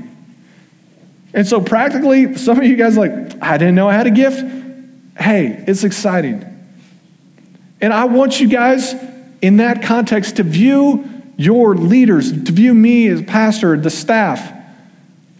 And 1.34 1.46
so, 1.46 1.60
practically, 1.60 2.34
some 2.36 2.58
of 2.58 2.64
you 2.64 2.76
guys 2.76 2.96
like, 2.96 3.12
I 3.42 3.58
didn't 3.58 3.74
know 3.74 3.90
I 3.90 3.92
had 3.92 4.06
a 4.06 4.10
gift. 4.10 4.40
Hey, 5.18 5.62
it's 5.68 5.84
exciting. 5.84 6.44
And 7.82 7.92
I 7.92 8.06
want 8.06 8.40
you 8.40 8.48
guys 8.48 8.94
in 9.42 9.58
that 9.58 9.82
context 9.82 10.36
to 10.36 10.42
view 10.42 11.15
your 11.36 11.74
leaders, 11.74 12.30
to 12.30 12.52
view 12.52 12.74
me 12.74 13.08
as 13.08 13.22
pastor, 13.22 13.76
the 13.76 13.90
staff. 13.90 14.54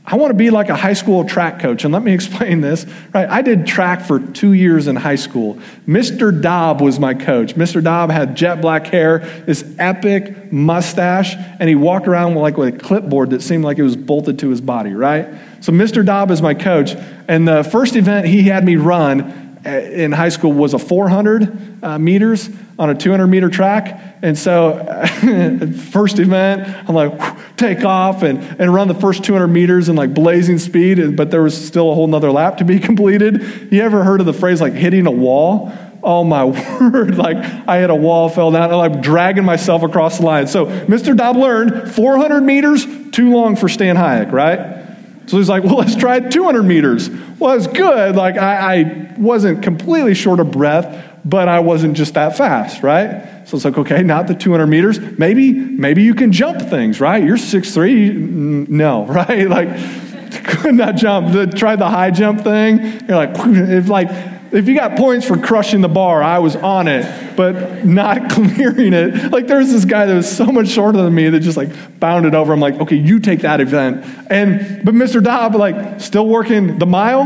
I 0.08 0.14
want 0.14 0.30
to 0.30 0.36
be 0.36 0.50
like 0.50 0.68
a 0.68 0.76
high 0.76 0.92
school 0.92 1.24
track 1.24 1.58
coach. 1.58 1.84
And 1.84 1.92
let 1.92 2.02
me 2.02 2.12
explain 2.14 2.60
this. 2.60 2.86
Right? 3.12 3.28
I 3.28 3.42
did 3.42 3.66
track 3.66 4.02
for 4.02 4.20
two 4.20 4.52
years 4.52 4.86
in 4.86 4.94
high 4.94 5.16
school. 5.16 5.58
Mr. 5.86 6.40
Dobb 6.40 6.80
was 6.80 7.00
my 7.00 7.14
coach. 7.14 7.54
Mr. 7.56 7.82
Dobb 7.82 8.10
had 8.10 8.36
jet 8.36 8.60
black 8.60 8.86
hair, 8.86 9.20
this 9.46 9.64
epic 9.78 10.52
mustache, 10.52 11.34
and 11.34 11.68
he 11.68 11.74
walked 11.74 12.06
around 12.06 12.34
with 12.34 12.42
like 12.42 12.56
with 12.56 12.74
a 12.74 12.78
clipboard 12.78 13.30
that 13.30 13.42
seemed 13.42 13.64
like 13.64 13.78
it 13.78 13.82
was 13.82 13.96
bolted 13.96 14.38
to 14.40 14.50
his 14.50 14.60
body, 14.60 14.92
right? 14.92 15.28
So 15.60 15.72
Mr. 15.72 16.04
Dobb 16.06 16.30
is 16.30 16.40
my 16.40 16.54
coach. 16.54 16.94
And 17.26 17.48
the 17.48 17.64
first 17.64 17.96
event 17.96 18.26
he 18.26 18.44
had 18.44 18.64
me 18.64 18.76
run 18.76 19.45
in 19.66 20.12
high 20.12 20.28
school 20.28 20.52
was 20.52 20.74
a 20.74 20.78
400 20.78 21.84
uh, 21.84 21.98
meters 21.98 22.48
on 22.78 22.90
a 22.90 22.94
200 22.94 23.26
meter 23.26 23.48
track. 23.48 24.18
And 24.22 24.36
so, 24.36 24.84
first 25.90 26.18
event, 26.18 26.88
I'm 26.88 26.94
like, 26.94 27.56
take 27.56 27.84
off 27.84 28.22
and, 28.22 28.38
and 28.60 28.72
run 28.72 28.88
the 28.88 28.94
first 28.94 29.24
200 29.24 29.48
meters 29.48 29.88
in 29.88 29.96
like 29.96 30.14
blazing 30.14 30.58
speed, 30.58 31.16
but 31.16 31.30
there 31.30 31.42
was 31.42 31.66
still 31.66 31.90
a 31.90 31.94
whole 31.94 32.06
nother 32.06 32.30
lap 32.30 32.58
to 32.58 32.64
be 32.64 32.78
completed. 32.80 33.72
You 33.72 33.82
ever 33.82 34.04
heard 34.04 34.20
of 34.20 34.26
the 34.26 34.32
phrase 34.32 34.60
like 34.60 34.72
hitting 34.72 35.06
a 35.06 35.10
wall? 35.10 35.72
Oh 36.02 36.22
my 36.22 36.44
word, 36.80 37.18
like 37.18 37.36
I 37.36 37.80
hit 37.80 37.90
a 37.90 37.94
wall, 37.94 38.28
fell 38.28 38.50
down, 38.50 38.72
and 38.72 38.80
I'm 38.80 39.00
dragging 39.00 39.44
myself 39.44 39.82
across 39.82 40.18
the 40.18 40.24
line. 40.24 40.46
So 40.46 40.66
Mr. 40.66 41.16
Dobb 41.16 41.36
learned 41.36 41.92
400 41.92 42.42
meters, 42.42 42.86
too 43.10 43.32
long 43.32 43.56
for 43.56 43.68
Stan 43.68 43.96
Hayek, 43.96 44.30
right? 44.30 44.85
So 45.26 45.38
he's 45.38 45.48
like, 45.48 45.64
well, 45.64 45.76
let's 45.76 45.96
try 45.96 46.20
200 46.20 46.62
meters. 46.62 47.10
Well, 47.38 47.56
it's 47.56 47.66
good. 47.66 48.14
Like, 48.14 48.36
I, 48.36 48.76
I, 48.76 49.14
wasn't 49.18 49.62
completely 49.62 50.14
short 50.14 50.40
of 50.40 50.50
breath, 50.52 51.18
but 51.24 51.48
I 51.48 51.60
wasn't 51.60 51.96
just 51.96 52.14
that 52.14 52.36
fast, 52.36 52.82
right? 52.82 53.46
So 53.48 53.56
it's 53.56 53.64
like, 53.64 53.78
okay, 53.78 54.02
not 54.02 54.28
the 54.28 54.34
200 54.34 54.66
meters. 54.66 55.00
Maybe, 55.18 55.52
maybe 55.52 56.02
you 56.02 56.14
can 56.14 56.32
jump 56.32 56.60
things, 56.60 57.00
right? 57.00 57.24
You're 57.24 57.36
6'3. 57.36 58.68
No, 58.68 59.06
right? 59.06 59.48
Like, 59.48 59.68
could 60.44 60.74
not 60.74 60.96
jump. 60.96 61.32
The, 61.32 61.46
tried 61.46 61.80
the 61.80 61.88
high 61.88 62.10
jump 62.10 62.42
thing. 62.42 62.78
You're 63.08 63.16
like, 63.16 63.30
if 63.36 63.88
like, 63.88 64.08
if 64.52 64.68
you 64.68 64.74
got 64.74 64.96
points 64.96 65.26
for 65.26 65.36
crushing 65.36 65.80
the 65.80 65.88
bar, 65.88 66.22
I 66.22 66.38
was 66.38 66.56
on 66.56 66.88
it, 66.88 67.36
but 67.36 67.84
not 67.84 68.30
clearing 68.30 68.92
it. 68.92 69.32
Like 69.32 69.46
there 69.46 69.58
was 69.58 69.72
this 69.72 69.84
guy 69.84 70.06
that 70.06 70.14
was 70.14 70.34
so 70.34 70.46
much 70.46 70.68
shorter 70.68 71.02
than 71.02 71.14
me 71.14 71.28
that 71.28 71.40
just 71.40 71.56
like 71.56 72.00
bounded 72.00 72.34
over. 72.34 72.52
I'm 72.52 72.60
like, 72.60 72.74
okay, 72.74 72.96
you 72.96 73.20
take 73.20 73.40
that 73.40 73.60
event. 73.60 74.04
And 74.30 74.84
but 74.84 74.94
Mr. 74.94 75.22
Dobb, 75.22 75.54
like, 75.54 76.00
still 76.00 76.26
working 76.26 76.78
the 76.78 76.86
mile? 76.86 77.24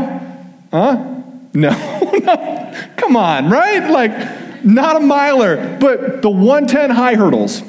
Huh? 0.71 1.21
No, 1.53 1.69
no. 2.23 2.87
Come 2.95 3.15
on, 3.15 3.49
right? 3.49 3.89
Like, 3.89 4.63
not 4.63 4.95
a 4.95 4.99
miler, 4.99 5.77
but 5.79 6.21
the 6.21 6.29
110 6.29 6.91
high 6.91 7.15
hurdles. 7.15 7.61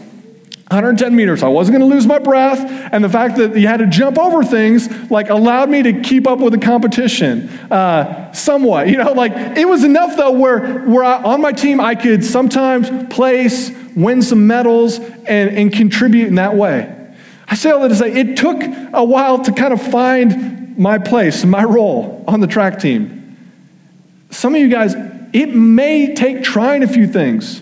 110 0.72 1.14
meters. 1.14 1.42
I 1.42 1.48
wasn't 1.48 1.78
going 1.78 1.88
to 1.88 1.94
lose 1.94 2.06
my 2.06 2.18
breath. 2.18 2.58
And 2.92 3.04
the 3.04 3.08
fact 3.08 3.36
that 3.36 3.54
you 3.56 3.66
had 3.66 3.78
to 3.78 3.86
jump 3.86 4.18
over 4.18 4.42
things, 4.42 4.88
like, 5.10 5.28
allowed 5.28 5.68
me 5.68 5.82
to 5.82 6.00
keep 6.00 6.26
up 6.26 6.38
with 6.38 6.54
the 6.54 6.58
competition 6.58 7.50
uh, 7.70 8.32
somewhat. 8.32 8.88
You 8.88 8.96
know, 8.96 9.12
like, 9.12 9.32
it 9.56 9.68
was 9.68 9.84
enough, 9.84 10.16
though, 10.16 10.32
where, 10.32 10.80
where 10.80 11.04
I, 11.04 11.22
on 11.22 11.42
my 11.42 11.52
team, 11.52 11.78
I 11.78 11.94
could 11.94 12.24
sometimes 12.24 12.90
place, 13.14 13.70
win 13.94 14.22
some 14.22 14.46
medals, 14.46 14.98
and, 14.98 15.56
and 15.56 15.72
contribute 15.72 16.28
in 16.28 16.36
that 16.36 16.56
way. 16.56 16.98
I 17.46 17.54
say 17.54 17.70
all 17.70 17.80
that 17.80 17.88
to 17.88 17.96
say 17.96 18.10
it 18.10 18.38
took 18.38 18.62
a 18.94 19.04
while 19.04 19.42
to 19.44 19.52
kind 19.52 19.74
of 19.74 19.82
find 19.82 20.78
my 20.78 20.96
place, 20.96 21.44
my 21.44 21.64
role 21.64 22.24
on 22.26 22.40
the 22.40 22.46
track 22.46 22.78
team. 22.78 23.36
Some 24.30 24.54
of 24.54 24.60
you 24.62 24.70
guys, 24.70 24.94
it 25.34 25.54
may 25.54 26.14
take 26.14 26.42
trying 26.42 26.82
a 26.82 26.88
few 26.88 27.06
things. 27.06 27.60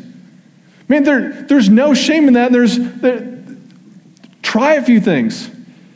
Man, 0.90 1.05
there, 1.05 1.31
there's 1.44 1.68
no 1.68 1.94
shame 1.94 2.26
in 2.26 2.35
that. 2.35 2.50
There's 2.50 2.76
there, 2.76 3.38
try 4.42 4.74
a 4.74 4.83
few 4.83 5.00
things. 5.00 5.48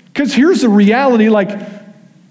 Because 0.05 0.33
here's 0.33 0.61
the 0.61 0.69
reality 0.69 1.29
like 1.29 1.51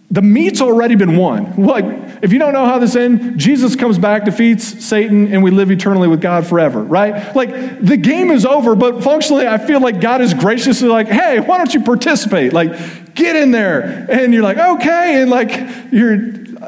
the 0.09 0.21
meet's 0.21 0.61
already 0.61 0.95
been 0.95 1.17
won. 1.17 1.55
Like, 1.73 1.83
if 2.23 2.31
you 2.31 2.39
don't 2.39 2.53
know 2.53 2.65
how 2.65 2.79
this 2.79 2.95
ends, 2.95 3.43
Jesus 3.43 3.75
comes 3.75 3.97
back, 3.97 4.23
defeats 4.23 4.85
Satan, 4.85 5.33
and 5.33 5.43
we 5.43 5.51
live 5.51 5.71
eternally 5.71 6.07
with 6.07 6.21
God 6.21 6.47
forever, 6.47 6.81
right? 6.81 7.35
Like, 7.35 7.81
the 7.81 7.97
game 7.97 8.31
is 8.31 8.45
over, 8.45 8.75
but 8.75 9.03
functionally, 9.03 9.45
I 9.45 9.57
feel 9.57 9.81
like 9.81 9.99
God 9.99 10.21
is 10.21 10.33
graciously 10.33 10.87
like, 10.87 11.07
hey, 11.07 11.41
why 11.41 11.57
don't 11.57 11.73
you 11.73 11.81
participate? 11.81 12.53
Like, 12.53 13.13
get 13.13 13.35
in 13.35 13.51
there. 13.51 14.05
And 14.09 14.33
you're 14.33 14.43
like, 14.43 14.57
okay. 14.57 15.21
And 15.21 15.29
like, 15.29 15.51
you're 15.91 16.17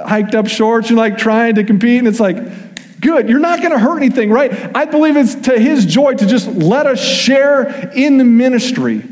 hiked 0.06 0.36
up 0.36 0.48
shorts, 0.48 0.90
you're 0.90 1.00
like 1.00 1.18
trying 1.18 1.56
to 1.56 1.64
compete, 1.64 2.00
and 2.00 2.08
it's 2.10 2.20
like, 2.20 2.36
good. 3.06 3.30
You're 3.30 3.40
not 3.40 3.60
going 3.60 3.72
to 3.72 3.80
hurt 3.80 3.98
anything, 3.98 4.32
right? 4.32 4.76
I 4.76 4.86
believe 4.86 5.16
it's 5.16 5.36
to 5.36 5.60
his 5.60 5.86
joy 5.86 6.16
to 6.16 6.26
just 6.26 6.48
let 6.48 6.88
us 6.88 7.00
share 7.00 7.92
in 7.94 8.18
the 8.18 8.24
ministry. 8.24 9.04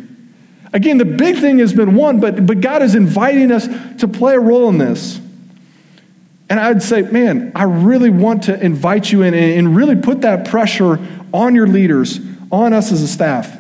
Again, 0.74 0.98
the 0.98 1.06
big 1.06 1.38
thing 1.38 1.60
has 1.60 1.72
been 1.72 1.94
won, 1.94 2.20
but, 2.20 2.46
but 2.46 2.60
God 2.60 2.82
is 2.82 2.96
inviting 2.96 3.52
us 3.52 3.68
to 4.00 4.08
play 4.08 4.34
a 4.34 4.40
role 4.40 4.70
in 4.70 4.80
this. 4.80 5.22
And 6.50 6.60
I'd 6.60 6.82
say, 6.82 7.04
man, 7.04 7.52
I 7.56 7.64
really 7.64 8.10
want 8.10 8.44
to 8.44 8.60
invite 8.60 9.12
you 9.12 9.22
in 9.22 9.34
and 9.34 9.76
really 9.76 9.96
put 9.96 10.22
that 10.22 10.48
pressure 10.48 11.00
on 11.32 11.56
your 11.56 11.68
leaders, 11.68 12.20
on 12.52 12.74
us 12.74 12.92
as 12.92 13.02
a 13.02 13.08
staff. 13.08 13.60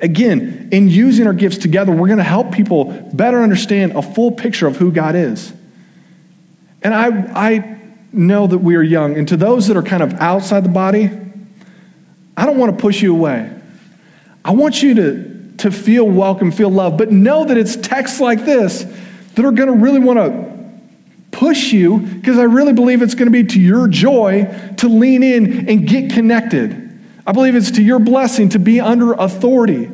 Again, 0.00 0.68
in 0.70 0.88
using 0.88 1.26
our 1.26 1.32
gifts 1.32 1.58
together, 1.58 1.92
we're 1.92 2.08
going 2.08 2.18
to 2.18 2.24
help 2.24 2.52
people 2.52 2.84
better 3.12 3.42
understand 3.42 3.92
a 3.92 4.02
full 4.02 4.32
picture 4.32 4.66
of 4.66 4.76
who 4.76 4.92
God 4.92 5.14
is. 5.14 5.52
And 6.82 6.94
I, 6.94 7.08
I 7.34 7.73
know 8.14 8.46
that 8.46 8.58
we 8.58 8.76
are 8.76 8.82
young. 8.82 9.16
And 9.16 9.26
to 9.28 9.36
those 9.36 9.66
that 9.68 9.76
are 9.76 9.82
kind 9.82 10.02
of 10.02 10.14
outside 10.14 10.64
the 10.64 10.70
body, 10.70 11.10
I 12.36 12.46
don't 12.46 12.58
want 12.58 12.76
to 12.76 12.80
push 12.80 13.02
you 13.02 13.14
away. 13.14 13.50
I 14.44 14.52
want 14.52 14.82
you 14.82 14.94
to, 14.94 15.54
to 15.58 15.70
feel 15.70 16.08
welcome, 16.08 16.50
feel 16.50 16.70
loved, 16.70 16.98
but 16.98 17.10
know 17.10 17.44
that 17.44 17.56
it's 17.56 17.76
texts 17.76 18.20
like 18.20 18.44
this 18.44 18.84
that 19.34 19.44
are 19.44 19.52
going 19.52 19.68
to 19.68 19.74
really 19.74 20.00
want 20.00 20.18
to 20.18 20.44
push 21.36 21.72
you 21.72 21.98
because 21.98 22.38
I 22.38 22.44
really 22.44 22.72
believe 22.72 23.02
it's 23.02 23.14
going 23.14 23.26
to 23.26 23.32
be 23.32 23.44
to 23.44 23.60
your 23.60 23.88
joy 23.88 24.44
to 24.78 24.88
lean 24.88 25.22
in 25.22 25.68
and 25.68 25.86
get 25.86 26.12
connected. 26.12 26.80
I 27.26 27.32
believe 27.32 27.56
it's 27.56 27.72
to 27.72 27.82
your 27.82 27.98
blessing 27.98 28.50
to 28.50 28.58
be 28.58 28.80
under 28.80 29.14
authority. 29.14 29.90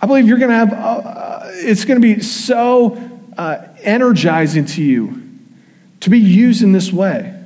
I 0.00 0.06
believe 0.06 0.28
you're 0.28 0.38
going 0.38 0.50
to 0.50 0.56
have, 0.56 0.72
uh, 0.72 0.76
uh 0.76 1.50
it's 1.54 1.84
going 1.84 2.00
to 2.00 2.14
be 2.14 2.22
so 2.22 2.96
uh, 3.36 3.66
energizing 3.82 4.66
to 4.66 4.82
you 4.82 5.22
to 6.00 6.10
be 6.10 6.18
used 6.18 6.62
in 6.62 6.72
this 6.72 6.92
way. 6.92 7.39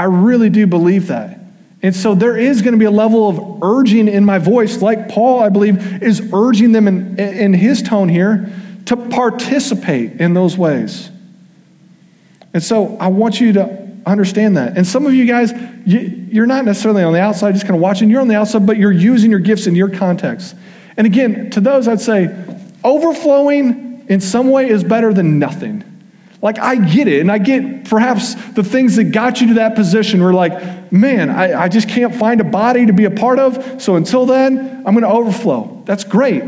I 0.00 0.04
really 0.04 0.48
do 0.48 0.66
believe 0.66 1.08
that. 1.08 1.38
And 1.82 1.94
so 1.94 2.14
there 2.14 2.34
is 2.34 2.62
going 2.62 2.72
to 2.72 2.78
be 2.78 2.86
a 2.86 2.90
level 2.90 3.28
of 3.28 3.62
urging 3.62 4.08
in 4.08 4.24
my 4.24 4.38
voice, 4.38 4.80
like 4.80 5.10
Paul, 5.10 5.42
I 5.42 5.50
believe, 5.50 6.02
is 6.02 6.30
urging 6.32 6.72
them 6.72 6.88
in, 6.88 7.18
in 7.18 7.52
his 7.52 7.82
tone 7.82 8.08
here 8.08 8.50
to 8.86 8.96
participate 8.96 10.18
in 10.18 10.32
those 10.32 10.56
ways. 10.56 11.10
And 12.54 12.62
so 12.62 12.96
I 12.96 13.08
want 13.08 13.42
you 13.42 13.52
to 13.52 13.90
understand 14.06 14.56
that. 14.56 14.78
And 14.78 14.86
some 14.86 15.04
of 15.04 15.12
you 15.12 15.26
guys, 15.26 15.52
you, 15.84 16.42
are 16.42 16.46
not 16.46 16.64
necessarily 16.64 17.02
on 17.02 17.12
the 17.12 17.20
outside, 17.20 17.52
just 17.52 17.66
kind 17.66 17.74
of 17.74 17.82
watching. 17.82 18.08
You're 18.08 18.22
on 18.22 18.28
the 18.28 18.36
outside, 18.36 18.64
but 18.66 18.78
you're 18.78 18.90
using 18.90 19.30
your 19.30 19.40
gifts 19.40 19.66
in 19.66 19.74
your 19.74 19.90
context. 19.90 20.56
And 20.96 21.06
again, 21.06 21.50
to 21.50 21.60
those, 21.60 21.88
I'd 21.88 22.00
say 22.00 22.34
overflowing 22.82 24.06
in 24.08 24.22
some 24.22 24.50
way 24.50 24.70
is 24.70 24.82
better 24.82 25.12
than 25.12 25.38
nothing. 25.38 25.84
Like, 26.42 26.58
I 26.58 26.76
get 26.76 27.06
it, 27.06 27.20
and 27.20 27.30
I 27.30 27.36
get 27.36 27.84
perhaps 27.84 28.34
the 28.52 28.64
things 28.64 28.96
that 28.96 29.04
got 29.04 29.42
you 29.42 29.48
to 29.48 29.54
that 29.54 29.74
position 29.74 30.22
where, 30.22 30.32
like, 30.32 30.90
man, 30.90 31.28
I, 31.28 31.64
I 31.64 31.68
just 31.68 31.88
can't 31.88 32.14
find 32.14 32.40
a 32.40 32.44
body 32.44 32.86
to 32.86 32.94
be 32.94 33.04
a 33.04 33.10
part 33.10 33.38
of, 33.38 33.82
so 33.82 33.96
until 33.96 34.24
then, 34.24 34.82
I'm 34.86 34.94
going 34.94 35.02
to 35.02 35.10
overflow. 35.10 35.82
That's 35.84 36.02
great. 36.02 36.42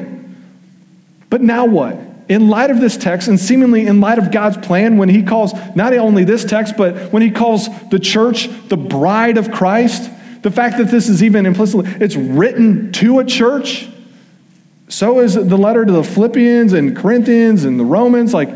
But 1.28 1.42
now 1.42 1.66
what? 1.66 1.98
In 2.28 2.48
light 2.48 2.70
of 2.70 2.81
this 2.81 2.96
text, 2.96 3.28
and 3.28 3.38
seemingly 3.38 3.87
in 3.87 4.00
light 4.00 4.18
of 4.18 4.31
God's 4.31 4.57
plan, 4.57 4.96
when 4.96 5.11
He 5.11 5.22
calls 5.22 5.52
not 5.76 5.92
only 5.92 6.24
this 6.24 6.46
text, 6.46 6.78
but 6.78 7.12
when 7.12 7.20
He 7.20 7.31
calls 7.31 7.68
the 7.90 7.98
church 7.98 8.48
the 8.68 8.78
bride 8.78 9.37
of 9.37 9.52
Christ, 9.52 10.11
the 10.40 10.50
fact 10.50 10.78
that 10.78 10.85
this 10.85 11.11
is 11.11 11.22
even 11.22 11.44
implicitly, 11.44 11.90
it's 12.00 12.16
written 12.16 12.92
to 12.92 13.18
a 13.18 13.24
church. 13.26 13.90
So 14.88 15.20
is 15.20 15.35
the 15.35 15.57
letter 15.59 15.85
to 15.85 15.92
the 15.92 16.05
Philippians 16.05 16.72
and 16.72 16.96
Corinthians 16.96 17.64
and 17.64 17.78
the 17.78 17.85
Romans. 17.85 18.33
Like, 18.33 18.48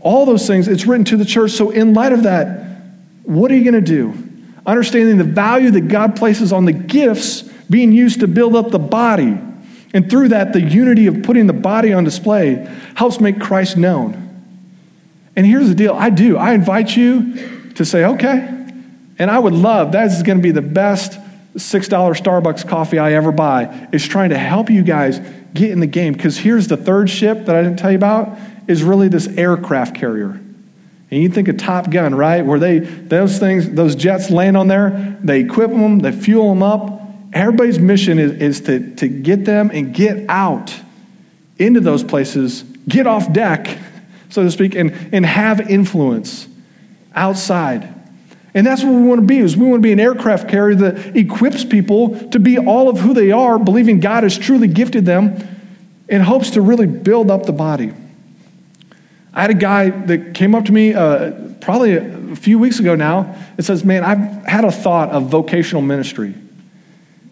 all 0.00 0.26
those 0.26 0.46
things, 0.46 0.68
it's 0.68 0.86
written 0.86 1.04
to 1.06 1.16
the 1.16 1.24
church. 1.24 1.52
So, 1.52 1.70
in 1.70 1.94
light 1.94 2.12
of 2.12 2.22
that, 2.24 2.66
what 3.24 3.50
are 3.50 3.56
you 3.56 3.70
going 3.70 3.82
to 3.84 3.90
do? 3.90 4.14
Understanding 4.66 5.18
the 5.18 5.24
value 5.24 5.70
that 5.72 5.88
God 5.88 6.16
places 6.16 6.52
on 6.52 6.64
the 6.64 6.72
gifts 6.72 7.42
being 7.70 7.92
used 7.92 8.20
to 8.20 8.28
build 8.28 8.54
up 8.54 8.70
the 8.70 8.78
body. 8.78 9.38
And 9.94 10.10
through 10.10 10.28
that, 10.28 10.52
the 10.52 10.60
unity 10.60 11.06
of 11.06 11.22
putting 11.22 11.46
the 11.46 11.52
body 11.52 11.92
on 11.92 12.04
display 12.04 12.66
helps 12.94 13.20
make 13.20 13.40
Christ 13.40 13.76
known. 13.76 14.24
And 15.34 15.46
here's 15.46 15.68
the 15.68 15.74
deal 15.74 15.94
I 15.94 16.10
do. 16.10 16.36
I 16.36 16.52
invite 16.52 16.96
you 16.96 17.72
to 17.74 17.84
say, 17.84 18.04
okay. 18.04 18.54
And 19.18 19.30
I 19.30 19.38
would 19.38 19.52
love, 19.52 19.92
that 19.92 20.06
is 20.06 20.22
going 20.22 20.38
to 20.38 20.42
be 20.42 20.50
the 20.50 20.62
best 20.62 21.18
$6 21.54 21.88
Starbucks 21.88 22.68
coffee 22.68 22.98
I 22.98 23.12
ever 23.14 23.32
buy, 23.32 23.88
is 23.92 24.06
trying 24.06 24.30
to 24.30 24.38
help 24.38 24.70
you 24.70 24.82
guys 24.82 25.20
get 25.54 25.70
in 25.70 25.80
the 25.80 25.86
game. 25.86 26.12
Because 26.12 26.38
here's 26.38 26.68
the 26.68 26.76
third 26.76 27.10
ship 27.10 27.46
that 27.46 27.56
I 27.56 27.62
didn't 27.62 27.78
tell 27.78 27.90
you 27.90 27.96
about 27.96 28.38
is 28.68 28.84
really 28.84 29.08
this 29.08 29.26
aircraft 29.26 29.96
carrier. 29.96 30.40
And 31.10 31.22
you 31.22 31.30
think 31.30 31.48
of 31.48 31.56
Top 31.56 31.90
Gun, 31.90 32.14
right? 32.14 32.44
Where 32.44 32.58
they, 32.58 32.80
those 32.80 33.38
things, 33.38 33.70
those 33.70 33.96
jets 33.96 34.30
land 34.30 34.56
on 34.56 34.68
there, 34.68 35.18
they 35.22 35.40
equip 35.40 35.70
them, 35.70 36.00
they 36.00 36.12
fuel 36.12 36.50
them 36.50 36.62
up. 36.62 37.00
Everybody's 37.32 37.78
mission 37.78 38.18
is, 38.18 38.32
is 38.32 38.60
to, 38.62 38.94
to 38.96 39.08
get 39.08 39.44
them 39.44 39.70
and 39.72 39.94
get 39.94 40.28
out 40.28 40.74
into 41.58 41.80
those 41.80 42.04
places, 42.04 42.62
get 42.86 43.06
off 43.06 43.32
deck, 43.32 43.78
so 44.28 44.42
to 44.42 44.50
speak, 44.50 44.74
and, 44.74 44.92
and 45.12 45.24
have 45.24 45.70
influence 45.70 46.46
outside. 47.14 47.94
And 48.52 48.66
that's 48.66 48.82
what 48.82 48.92
we 48.92 49.02
want 49.02 49.20
to 49.20 49.26
be, 49.26 49.38
is 49.38 49.56
we 49.56 49.66
want 49.66 49.78
to 49.78 49.86
be 49.86 49.92
an 49.92 50.00
aircraft 50.00 50.48
carrier 50.48 50.74
that 50.76 51.16
equips 51.16 51.64
people 51.64 52.28
to 52.30 52.38
be 52.38 52.58
all 52.58 52.88
of 52.88 53.00
who 53.00 53.14
they 53.14 53.30
are, 53.30 53.58
believing 53.58 54.00
God 54.00 54.24
has 54.24 54.36
truly 54.36 54.68
gifted 54.68 55.06
them 55.06 55.36
in 56.08 56.20
hopes 56.20 56.50
to 56.50 56.60
really 56.60 56.86
build 56.86 57.30
up 57.30 57.46
the 57.46 57.52
body. 57.52 57.92
I 59.38 59.42
had 59.42 59.50
a 59.50 59.54
guy 59.54 59.90
that 59.90 60.34
came 60.34 60.56
up 60.56 60.64
to 60.64 60.72
me 60.72 60.94
uh, 60.94 61.30
probably 61.60 61.94
a 61.94 62.34
few 62.34 62.58
weeks 62.58 62.80
ago 62.80 62.96
now 62.96 63.36
and 63.56 63.64
says, 63.64 63.84
Man, 63.84 64.02
I've 64.02 64.44
had 64.44 64.64
a 64.64 64.72
thought 64.72 65.10
of 65.10 65.30
vocational 65.30 65.80
ministry. 65.80 66.34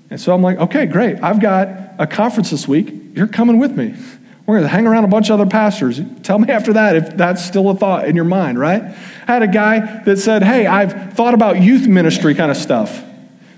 And 0.08 0.20
so 0.20 0.32
I'm 0.32 0.40
like, 0.40 0.56
Okay, 0.58 0.86
great. 0.86 1.20
I've 1.20 1.40
got 1.40 1.68
a 1.98 2.06
conference 2.06 2.50
this 2.50 2.68
week. 2.68 2.94
You're 3.14 3.26
coming 3.26 3.58
with 3.58 3.72
me. 3.72 3.96
We're 4.46 4.58
going 4.58 4.62
to 4.62 4.68
hang 4.68 4.86
around 4.86 5.02
a 5.02 5.08
bunch 5.08 5.30
of 5.30 5.40
other 5.40 5.50
pastors. 5.50 6.00
Tell 6.22 6.38
me 6.38 6.48
after 6.48 6.74
that 6.74 6.94
if 6.94 7.16
that's 7.16 7.44
still 7.44 7.70
a 7.70 7.74
thought 7.74 8.06
in 8.06 8.14
your 8.14 8.24
mind, 8.24 8.60
right? 8.60 8.84
I 8.84 9.32
had 9.32 9.42
a 9.42 9.48
guy 9.48 10.04
that 10.04 10.18
said, 10.18 10.44
Hey, 10.44 10.64
I've 10.64 11.14
thought 11.14 11.34
about 11.34 11.60
youth 11.60 11.88
ministry 11.88 12.36
kind 12.36 12.52
of 12.52 12.56
stuff. 12.56 13.02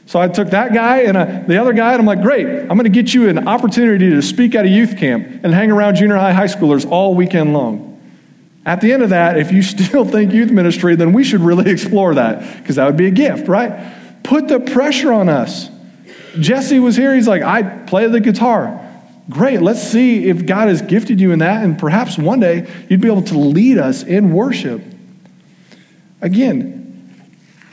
So 0.06 0.18
I 0.18 0.26
took 0.26 0.48
that 0.52 0.72
guy 0.72 1.00
and 1.00 1.18
uh, 1.18 1.42
the 1.46 1.60
other 1.60 1.74
guy, 1.74 1.92
and 1.92 2.00
I'm 2.00 2.06
like, 2.06 2.22
Great, 2.22 2.46
I'm 2.46 2.68
going 2.68 2.84
to 2.84 2.88
get 2.88 3.12
you 3.12 3.28
an 3.28 3.46
opportunity 3.46 4.08
to 4.08 4.22
speak 4.22 4.54
at 4.54 4.64
a 4.64 4.70
youth 4.70 4.96
camp 4.96 5.44
and 5.44 5.52
hang 5.52 5.70
around 5.70 5.96
junior 5.96 6.16
high 6.16 6.32
high 6.32 6.46
schoolers 6.46 6.90
all 6.90 7.14
weekend 7.14 7.52
long. 7.52 7.87
At 8.68 8.82
the 8.82 8.92
end 8.92 9.02
of 9.02 9.08
that, 9.08 9.38
if 9.38 9.50
you 9.50 9.62
still 9.62 10.04
think 10.04 10.30
youth 10.34 10.50
ministry, 10.50 10.94
then 10.94 11.14
we 11.14 11.24
should 11.24 11.40
really 11.40 11.70
explore 11.70 12.14
that 12.14 12.58
because 12.58 12.76
that 12.76 12.84
would 12.84 12.98
be 12.98 13.06
a 13.06 13.10
gift, 13.10 13.48
right? 13.48 13.94
Put 14.22 14.46
the 14.46 14.60
pressure 14.60 15.10
on 15.10 15.30
us. 15.30 15.70
Jesse 16.38 16.78
was 16.78 16.94
here. 16.94 17.14
He's 17.14 17.26
like, 17.26 17.42
I 17.42 17.62
play 17.62 18.06
the 18.08 18.20
guitar. 18.20 18.84
great. 19.30 19.62
Let's 19.62 19.82
see 19.82 20.26
if 20.28 20.44
God 20.44 20.68
has 20.68 20.82
gifted 20.82 21.18
you 21.18 21.32
in 21.32 21.38
that, 21.38 21.64
and 21.64 21.78
perhaps 21.78 22.18
one 22.18 22.40
day 22.40 22.70
you'd 22.90 23.00
be 23.00 23.08
able 23.08 23.22
to 23.22 23.38
lead 23.38 23.78
us 23.78 24.02
in 24.02 24.34
worship. 24.34 24.82
Again, 26.20 27.24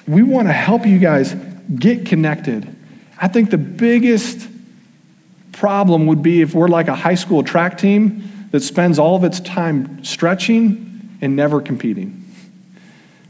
we 0.07 0.23
want 0.23 0.47
to 0.47 0.53
help 0.53 0.85
you 0.85 0.97
guys 0.97 1.33
get 1.75 2.05
connected. 2.05 2.73
I 3.17 3.27
think 3.27 3.49
the 3.49 3.57
biggest 3.57 4.47
problem 5.51 6.07
would 6.07 6.23
be 6.23 6.41
if 6.41 6.53
we're 6.53 6.69
like 6.69 6.87
a 6.87 6.95
high 6.95 7.15
school 7.15 7.43
track 7.43 7.77
team 7.77 8.31
that 8.55 8.63
spends 8.63 8.97
all 8.97 9.17
of 9.17 9.25
its 9.25 9.41
time 9.41 10.01
stretching 10.01 11.17
and 11.19 11.35
never 11.35 11.59
competing. 11.59 12.25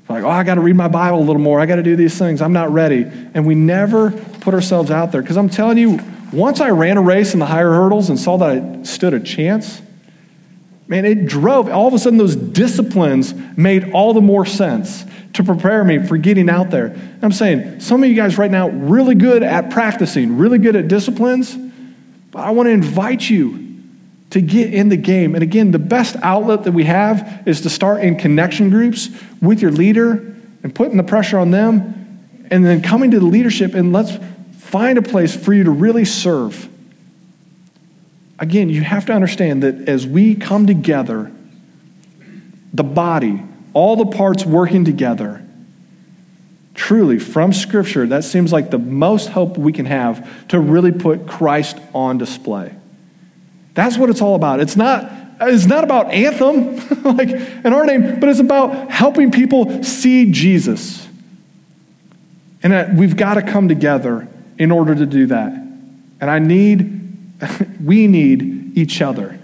Like, 0.08 0.24
oh, 0.24 0.30
I 0.30 0.44
got 0.44 0.56
to 0.56 0.62
read 0.62 0.76
my 0.76 0.88
Bible 0.88 1.18
a 1.18 1.26
little 1.26 1.42
more. 1.42 1.60
I 1.60 1.66
got 1.66 1.78
to 1.78 1.84
do 1.84 1.96
these 1.96 2.16
things. 2.16 2.44
I'm 2.44 2.54
not 2.54 2.72
ready. 2.72 3.08
And 3.34 3.44
we 3.44 3.56
never 3.56 4.12
put 4.12 4.54
ourselves 4.54 4.92
out 4.92 5.12
there. 5.12 5.24
Because 5.24 5.36
I'm 5.36 5.50
telling 5.50 5.80
you, 5.80 6.00
once 6.32 6.60
I 6.60 6.70
ran 6.70 6.98
a 6.98 7.02
race 7.02 7.34
in 7.34 7.40
the 7.40 7.48
higher 7.48 7.72
hurdles 7.72 8.12
and 8.12 8.20
saw 8.20 8.38
that 8.38 8.50
I 8.50 8.84
stood 8.84 9.16
a 9.16 9.20
chance, 9.20 9.82
man, 10.88 11.06
it 11.06 11.26
drove. 11.26 11.70
All 11.70 11.88
of 11.88 11.96
a 11.96 11.98
sudden, 11.98 12.20
those 12.20 12.36
disciplines 12.36 13.34
made 13.58 13.94
all 13.94 14.14
the 14.14 14.22
more 14.22 14.46
sense 14.46 15.06
to 15.34 15.44
prepare 15.44 15.84
me 15.84 16.06
for 16.06 16.18
getting 16.18 16.52
out 16.52 16.70
there. 16.70 16.96
I'm 17.24 17.32
saying, 17.32 17.80
some 17.80 18.04
of 18.04 18.10
you 18.10 18.16
guys 18.16 18.38
right 18.38 18.52
now, 18.52 18.70
really 18.70 19.16
good 19.16 19.42
at 19.42 19.72
practicing, 19.72 20.38
really 20.38 20.60
good 20.60 20.76
at 20.76 20.88
disciplines, 20.88 21.58
but 22.30 22.42
I 22.42 22.52
want 22.52 22.68
to 22.68 22.72
invite 22.72 23.28
you 23.28 23.65
to 24.36 24.42
get 24.42 24.74
in 24.74 24.90
the 24.90 24.98
game. 24.98 25.34
And 25.34 25.42
again, 25.42 25.72
the 25.72 25.80
best 25.80 26.18
outlet 26.22 26.66
that 26.66 26.74
we 26.74 26.84
have 26.84 27.44
is 27.46 27.62
to 27.62 27.70
start 27.70 28.02
in 28.02 28.18
connection 28.18 28.70
groups 28.70 29.10
with 29.42 29.62
your 29.62 29.72
leader 29.72 30.36
and 30.62 30.76
putting 30.76 30.98
the 30.98 31.04
pressure 31.04 31.40
on 31.40 31.52
them, 31.52 32.20
and 32.52 32.66
then 32.66 32.82
coming 32.82 33.12
to 33.12 33.20
the 33.20 33.26
leadership 33.26 33.74
and 33.74 33.94
let's 33.94 34.12
find 34.58 34.98
a 34.98 35.02
place 35.02 35.34
for 35.34 35.54
you 35.54 35.64
to 35.64 35.72
really 35.72 36.04
serve. 36.04 36.68
Again, 38.38 38.68
you 38.68 38.82
have 38.82 39.06
to 39.06 39.14
understand 39.14 39.64
that 39.64 39.88
as 39.88 40.06
we 40.06 40.36
come 40.36 40.68
together, 40.68 41.32
the 42.74 42.84
body, 42.84 43.42
all 43.74 43.96
the 43.96 44.18
parts 44.18 44.46
working 44.46 44.84
together, 44.84 45.48
truly 46.74 47.20
from 47.20 47.54
Scripture, 47.54 48.06
that 48.08 48.26
seems 48.26 48.52
like 48.52 48.70
the 48.70 48.80
most 48.80 49.30
hope 49.30 49.58
we 49.58 49.72
can 49.72 49.86
have 49.86 50.50
to 50.50 50.60
really 50.60 50.92
put 50.92 51.26
Christ 51.26 51.78
on 51.94 52.18
display. 52.18 52.76
That's 53.76 53.98
what 53.98 54.10
it's 54.10 54.22
all 54.22 54.36
about. 54.36 54.62
It's 54.62 54.76
not, 54.76 55.12
it's 55.42 55.68
not 55.68 55.84
about 55.84 56.12
anthem, 56.12 56.78
like 57.04 57.30
in 57.30 57.68
our 57.68 57.86
name, 57.86 58.20
but 58.20 58.30
it's 58.30 58.40
about 58.40 58.90
helping 58.90 59.32
people 59.32 59.84
see 59.84 60.32
Jesus. 60.32 61.08
And 62.64 62.98
we've 62.98 63.16
got 63.16 63.36
to 63.36 63.44
come 63.44 63.68
together 63.68 64.28
in 64.58 64.72
order 64.72 64.96
to 64.96 65.06
do 65.06 65.28
that. 65.28 65.52
And 65.52 66.32
I 66.32 66.40
need, 66.40 67.80
we 67.84 68.08
need 68.08 68.76
each 68.78 69.02
other. 69.02 69.38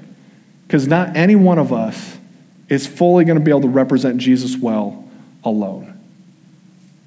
Because 0.65 0.88
not 0.88 1.15
any 1.15 1.36
one 1.36 1.59
of 1.59 1.73
us 1.73 2.17
is 2.69 2.88
fully 2.88 3.25
going 3.25 3.38
to 3.38 3.43
be 3.43 3.51
able 3.51 3.61
to 3.61 3.67
represent 3.67 4.17
Jesus 4.17 4.55
well 4.55 5.07
alone. 5.43 5.99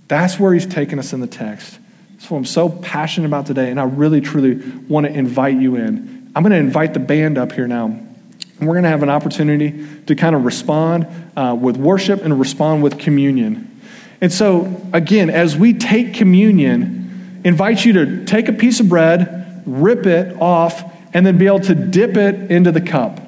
That's 0.09 0.39
where 0.39 0.53
he's 0.53 0.67
taken 0.67 0.99
us 0.99 1.15
in 1.15 1.21
the 1.21 1.27
text. 1.27 1.79
That's 2.13 2.31
what 2.31 2.37
I'm 2.37 2.45
so 2.45 2.69
passionate 2.69 3.27
about 3.27 3.47
today. 3.47 3.71
And 3.71 3.81
I 3.81 3.85
really, 3.85 4.21
truly 4.21 4.57
want 4.89 5.07
to 5.07 5.13
invite 5.13 5.57
you 5.57 5.77
in 5.77 6.14
I'm 6.35 6.43
going 6.43 6.53
to 6.53 6.59
invite 6.59 6.95
the 6.95 7.01
band 7.01 7.39
up 7.39 7.53
here 7.53 7.67
now. 7.67 7.87
And 7.87 8.69
we're 8.69 8.75
going 8.75 8.85
to 8.85 8.89
have 8.89 9.03
an 9.03 9.11
opportunity 9.11 9.87
to 10.07 10.15
kind 10.15 10.35
of 10.35 10.45
respond 10.45 11.07
uh, 11.37 11.57
with 11.59 11.77
worship 11.77 12.25
and 12.25 12.39
respond 12.39 12.83
with 12.83 12.99
communion. 12.99 13.81
And 14.21 14.33
so, 14.33 14.81
again, 14.93 15.31
as 15.31 15.57
we 15.57 15.75
take 15.75 16.15
communion, 16.15 17.41
invite 17.45 17.85
you 17.85 17.93
to 17.95 18.25
take 18.25 18.49
a 18.49 18.53
piece 18.53 18.81
of 18.81 18.89
bread, 18.89 19.63
rip 19.67 20.07
it 20.07 20.41
off, 20.41 20.93
and 21.13 21.25
then 21.25 21.39
be 21.39 21.47
able 21.47 21.61
to 21.61 21.75
dip 21.75 22.17
it 22.17 22.51
into 22.51 22.73
the 22.73 22.81
cup. 22.81 23.21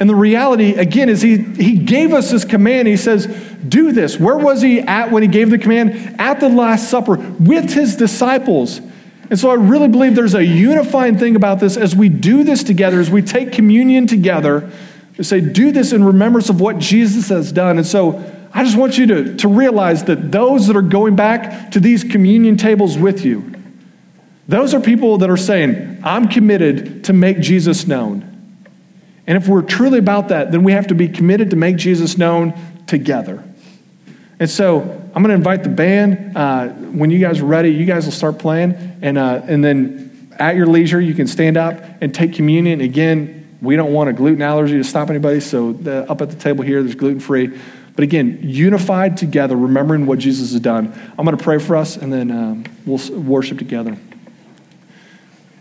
And 0.00 0.08
the 0.08 0.14
reality, 0.14 0.74
again, 0.74 1.08
is 1.08 1.22
he, 1.22 1.38
he 1.38 1.78
gave 1.78 2.12
us 2.12 2.30
this 2.30 2.44
command. 2.44 2.86
He 2.86 2.96
says, 2.96 3.26
Do 3.66 3.92
this. 3.92 4.18
Where 4.18 4.36
was 4.36 4.62
he 4.62 4.80
at 4.80 5.10
when 5.10 5.22
he 5.22 5.28
gave 5.28 5.50
the 5.50 5.58
command? 5.58 6.16
At 6.20 6.40
the 6.40 6.48
Last 6.48 6.88
Supper 6.88 7.16
with 7.16 7.72
his 7.72 7.96
disciples. 7.96 8.80
And 9.30 9.38
so 9.38 9.50
I 9.50 9.54
really 9.54 9.88
believe 9.88 10.14
there's 10.14 10.34
a 10.34 10.44
unifying 10.44 11.18
thing 11.18 11.36
about 11.36 11.60
this 11.60 11.76
as 11.76 11.94
we 11.94 12.08
do 12.08 12.44
this 12.44 12.62
together, 12.64 12.98
as 12.98 13.10
we 13.10 13.20
take 13.20 13.52
communion 13.52 14.06
together, 14.06 14.70
to 15.16 15.24
say, 15.24 15.40
do 15.40 15.72
this 15.72 15.92
in 15.92 16.02
remembrance 16.04 16.48
of 16.48 16.60
what 16.60 16.78
Jesus 16.78 17.28
has 17.28 17.52
done. 17.52 17.76
And 17.76 17.86
so 17.86 18.24
I 18.52 18.64
just 18.64 18.76
want 18.76 18.96
you 18.96 19.06
to, 19.06 19.36
to 19.36 19.48
realize 19.48 20.04
that 20.04 20.32
those 20.32 20.66
that 20.68 20.76
are 20.76 20.82
going 20.82 21.16
back 21.16 21.72
to 21.72 21.80
these 21.80 22.04
communion 22.04 22.56
tables 22.56 22.96
with 22.96 23.24
you, 23.24 23.54
those 24.46 24.72
are 24.72 24.80
people 24.80 25.18
that 25.18 25.28
are 25.28 25.36
saying, 25.36 26.00
I'm 26.02 26.28
committed 26.28 27.04
to 27.04 27.12
make 27.12 27.40
Jesus 27.40 27.86
known. 27.86 28.24
And 29.26 29.36
if 29.36 29.46
we're 29.46 29.62
truly 29.62 29.98
about 29.98 30.28
that, 30.28 30.52
then 30.52 30.64
we 30.64 30.72
have 30.72 30.86
to 30.86 30.94
be 30.94 31.06
committed 31.06 31.50
to 31.50 31.56
make 31.56 31.76
Jesus 31.76 32.16
known 32.16 32.54
together. 32.86 33.44
And 34.40 34.48
so 34.48 34.80
I'm 34.80 35.22
going 35.22 35.28
to 35.28 35.34
invite 35.34 35.62
the 35.64 35.68
band. 35.68 36.36
Uh, 36.36 36.68
when 36.68 37.10
you 37.10 37.18
guys 37.18 37.40
are 37.40 37.46
ready, 37.46 37.70
you 37.70 37.84
guys 37.84 38.04
will 38.04 38.12
start 38.12 38.38
playing. 38.38 38.98
And, 39.02 39.18
uh, 39.18 39.42
and 39.44 39.64
then 39.64 40.28
at 40.38 40.54
your 40.54 40.66
leisure, 40.66 41.00
you 41.00 41.14
can 41.14 41.26
stand 41.26 41.56
up 41.56 41.82
and 42.00 42.14
take 42.14 42.34
communion. 42.34 42.80
Again, 42.80 43.58
we 43.60 43.74
don't 43.74 43.92
want 43.92 44.10
a 44.10 44.12
gluten 44.12 44.42
allergy 44.42 44.74
to 44.74 44.84
stop 44.84 45.10
anybody. 45.10 45.40
So 45.40 45.72
the, 45.72 46.08
up 46.10 46.20
at 46.20 46.30
the 46.30 46.36
table 46.36 46.62
here, 46.62 46.82
there's 46.82 46.94
gluten 46.94 47.20
free. 47.20 47.58
But 47.96 48.04
again, 48.04 48.38
unified 48.42 49.16
together, 49.16 49.56
remembering 49.56 50.06
what 50.06 50.20
Jesus 50.20 50.52
has 50.52 50.60
done. 50.60 50.92
I'm 51.18 51.24
going 51.24 51.36
to 51.36 51.42
pray 51.42 51.58
for 51.58 51.74
us, 51.74 51.96
and 51.96 52.12
then 52.12 52.30
um, 52.30 52.64
we'll 52.86 53.00
worship 53.20 53.58
together. 53.58 53.98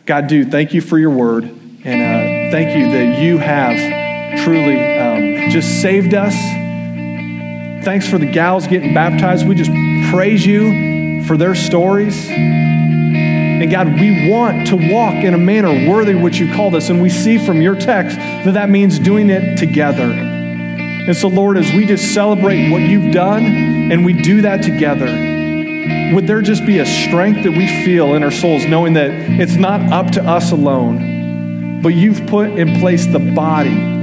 God, 0.05 0.28
do 0.28 0.45
thank 0.45 0.71
you 0.71 0.82
for 0.82 0.99
your 0.99 1.09
word. 1.09 1.45
And 1.84 2.01
uh, 2.01 2.51
thank 2.51 2.78
you 2.78 2.91
that 2.91 3.23
you 3.23 3.39
have 3.39 4.43
truly 4.43 4.80
um, 4.99 5.49
just 5.49 5.82
saved 5.82 6.13
us 6.13 6.36
Thanks 7.88 8.05
for 8.05 8.17
the 8.17 8.25
gals 8.25 8.67
getting 8.67 8.93
baptized. 8.93 9.47
We 9.47 9.55
just 9.55 9.71
praise 10.11 10.45
you 10.45 11.23
for 11.23 11.38
their 11.38 11.55
stories. 11.55 12.27
And 12.27 13.71
God, 13.71 13.93
we 13.93 14.29
want 14.29 14.67
to 14.67 14.75
walk 14.75 15.23
in 15.23 15.33
a 15.33 15.38
manner 15.38 15.89
worthy 15.89 16.13
what 16.13 16.38
you 16.38 16.53
called 16.53 16.75
us. 16.75 16.89
And 16.89 17.01
we 17.01 17.09
see 17.09 17.38
from 17.38 17.61
your 17.61 17.75
text 17.75 18.17
that 18.17 18.55
that 18.55 18.69
means 18.69 18.99
doing 18.99 19.29
it 19.29 19.57
together. 19.57 20.03
And 20.03 21.15
so, 21.15 21.29
Lord, 21.29 21.55
as 21.55 21.71
we 21.71 21.85
just 21.85 22.13
celebrate 22.13 22.69
what 22.69 22.81
you've 22.81 23.13
done 23.13 23.45
and 23.45 24.03
we 24.03 24.11
do 24.11 24.41
that 24.41 24.63
together, 24.63 25.05
would 26.13 26.27
there 26.27 26.41
just 26.41 26.65
be 26.65 26.79
a 26.79 26.85
strength 26.85 27.43
that 27.43 27.51
we 27.51 27.67
feel 27.85 28.15
in 28.15 28.21
our 28.21 28.31
souls 28.31 28.65
knowing 28.65 28.95
that 28.95 29.11
it's 29.11 29.55
not 29.55 29.93
up 29.93 30.11
to 30.11 30.23
us 30.25 30.51
alone, 30.51 31.81
but 31.81 31.93
you've 31.93 32.27
put 32.27 32.49
in 32.49 32.81
place 32.81 33.07
the 33.07 33.19
body 33.19 33.96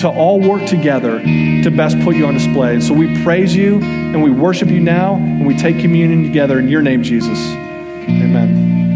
to 0.00 0.08
all 0.08 0.40
work 0.40 0.64
together 0.66 1.20
to 1.20 1.70
best 1.70 1.98
put 2.00 2.16
you 2.16 2.26
on 2.26 2.34
display. 2.34 2.80
So 2.80 2.94
we 2.94 3.22
praise 3.22 3.54
you 3.54 3.80
and 3.82 4.22
we 4.22 4.30
worship 4.30 4.68
you 4.68 4.80
now 4.80 5.16
and 5.16 5.46
we 5.46 5.56
take 5.56 5.78
communion 5.80 6.22
together 6.22 6.58
in 6.58 6.68
your 6.68 6.82
name, 6.82 7.02
Jesus. 7.02 7.38
Amen. 8.08 8.87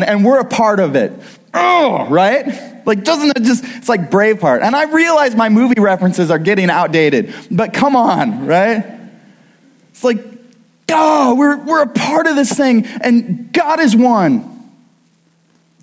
One 0.00 0.08
and 0.08 0.24
we're 0.24 0.40
a 0.40 0.44
part 0.44 0.80
of 0.80 0.96
it. 0.96 1.12
Oh, 1.52 2.06
right? 2.08 2.86
Like, 2.86 3.04
doesn't 3.04 3.36
it 3.36 3.42
just, 3.42 3.64
it's 3.64 3.88
like 3.88 4.10
Braveheart. 4.10 4.62
And 4.62 4.74
I 4.74 4.84
realize 4.84 5.34
my 5.34 5.48
movie 5.48 5.80
references 5.80 6.30
are 6.30 6.38
getting 6.38 6.70
outdated, 6.70 7.34
but 7.50 7.72
come 7.72 7.96
on, 7.96 8.46
right? 8.46 8.84
It's 9.90 10.04
like, 10.04 10.24
oh, 10.90 11.34
we're, 11.34 11.56
we're 11.64 11.82
a 11.82 11.88
part 11.88 12.26
of 12.26 12.36
this 12.36 12.52
thing, 12.52 12.86
and 12.86 13.52
God 13.52 13.80
is 13.80 13.94
one. 13.94 14.46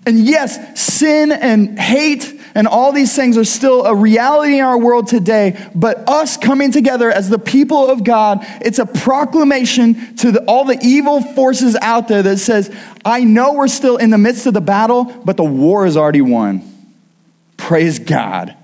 And 0.06 0.20
yes, 0.20 0.80
sin 0.80 1.32
and 1.32 1.78
hate 1.78 2.37
and 2.54 2.66
all 2.66 2.92
these 2.92 3.14
things 3.14 3.36
are 3.36 3.44
still 3.44 3.84
a 3.84 3.94
reality 3.94 4.58
in 4.58 4.64
our 4.64 4.78
world 4.78 5.06
today, 5.06 5.70
but 5.74 6.08
us 6.08 6.36
coming 6.36 6.72
together 6.72 7.10
as 7.10 7.28
the 7.28 7.38
people 7.38 7.90
of 7.90 8.04
God, 8.04 8.38
it's 8.60 8.78
a 8.78 8.86
proclamation 8.86 10.16
to 10.16 10.32
the, 10.32 10.44
all 10.44 10.64
the 10.64 10.78
evil 10.82 11.22
forces 11.22 11.76
out 11.80 12.08
there 12.08 12.22
that 12.22 12.38
says, 12.38 12.74
I 13.04 13.24
know 13.24 13.54
we're 13.54 13.68
still 13.68 13.96
in 13.96 14.10
the 14.10 14.18
midst 14.18 14.46
of 14.46 14.54
the 14.54 14.60
battle, 14.60 15.04
but 15.04 15.36
the 15.36 15.44
war 15.44 15.86
is 15.86 15.96
already 15.96 16.22
won. 16.22 16.62
Praise 17.56 17.98
God. 17.98 18.54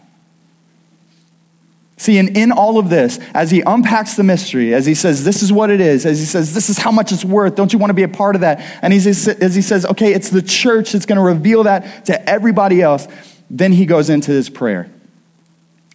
See, 1.97 2.19
and 2.19 2.37
in 2.37 2.53
all 2.53 2.79
of 2.79 2.91
this, 2.91 3.19
as 3.33 3.51
he 3.51 3.63
unpacks 3.65 4.17
the 4.17 4.25
mystery, 4.25 4.75
as 4.75 4.85
he 4.85 4.95
says, 4.95 5.25
this 5.25 5.43
is 5.43 5.53
what 5.53 5.71
it 5.71 5.81
is, 5.81 6.05
as 6.05 6.19
he 6.19 6.27
says, 6.27 6.53
this 6.53 6.69
is 6.69 6.77
how 6.77 6.91
much 6.91 7.13
it's 7.13 7.25
worth, 7.25 7.55
don't 7.55 7.73
you 7.73 7.79
want 7.79 7.91
to 7.91 7.95
be 7.95 8.03
a 8.03 8.09
part 8.09 8.35
of 8.35 8.43
that? 8.43 8.61
And 8.83 8.93
as 8.93 9.05
he 9.05 9.63
says, 9.63 9.87
okay, 9.87 10.13
it's 10.13 10.29
the 10.29 10.43
church 10.43 10.93
that's 10.93 11.07
going 11.07 11.17
to 11.17 11.25
reveal 11.25 11.63
that 11.63 12.05
to 12.07 12.29
everybody 12.29 12.83
else, 12.83 13.09
then 13.51 13.73
he 13.73 13.87
goes 13.87 14.11
into 14.11 14.31
his 14.31 14.49
prayer. 14.49 14.91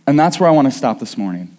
And 0.07 0.19
that's 0.19 0.39
where 0.39 0.49
I 0.49 0.51
want 0.51 0.71
to 0.71 0.77
stop 0.77 0.99
this 0.99 1.17
morning. 1.17 1.55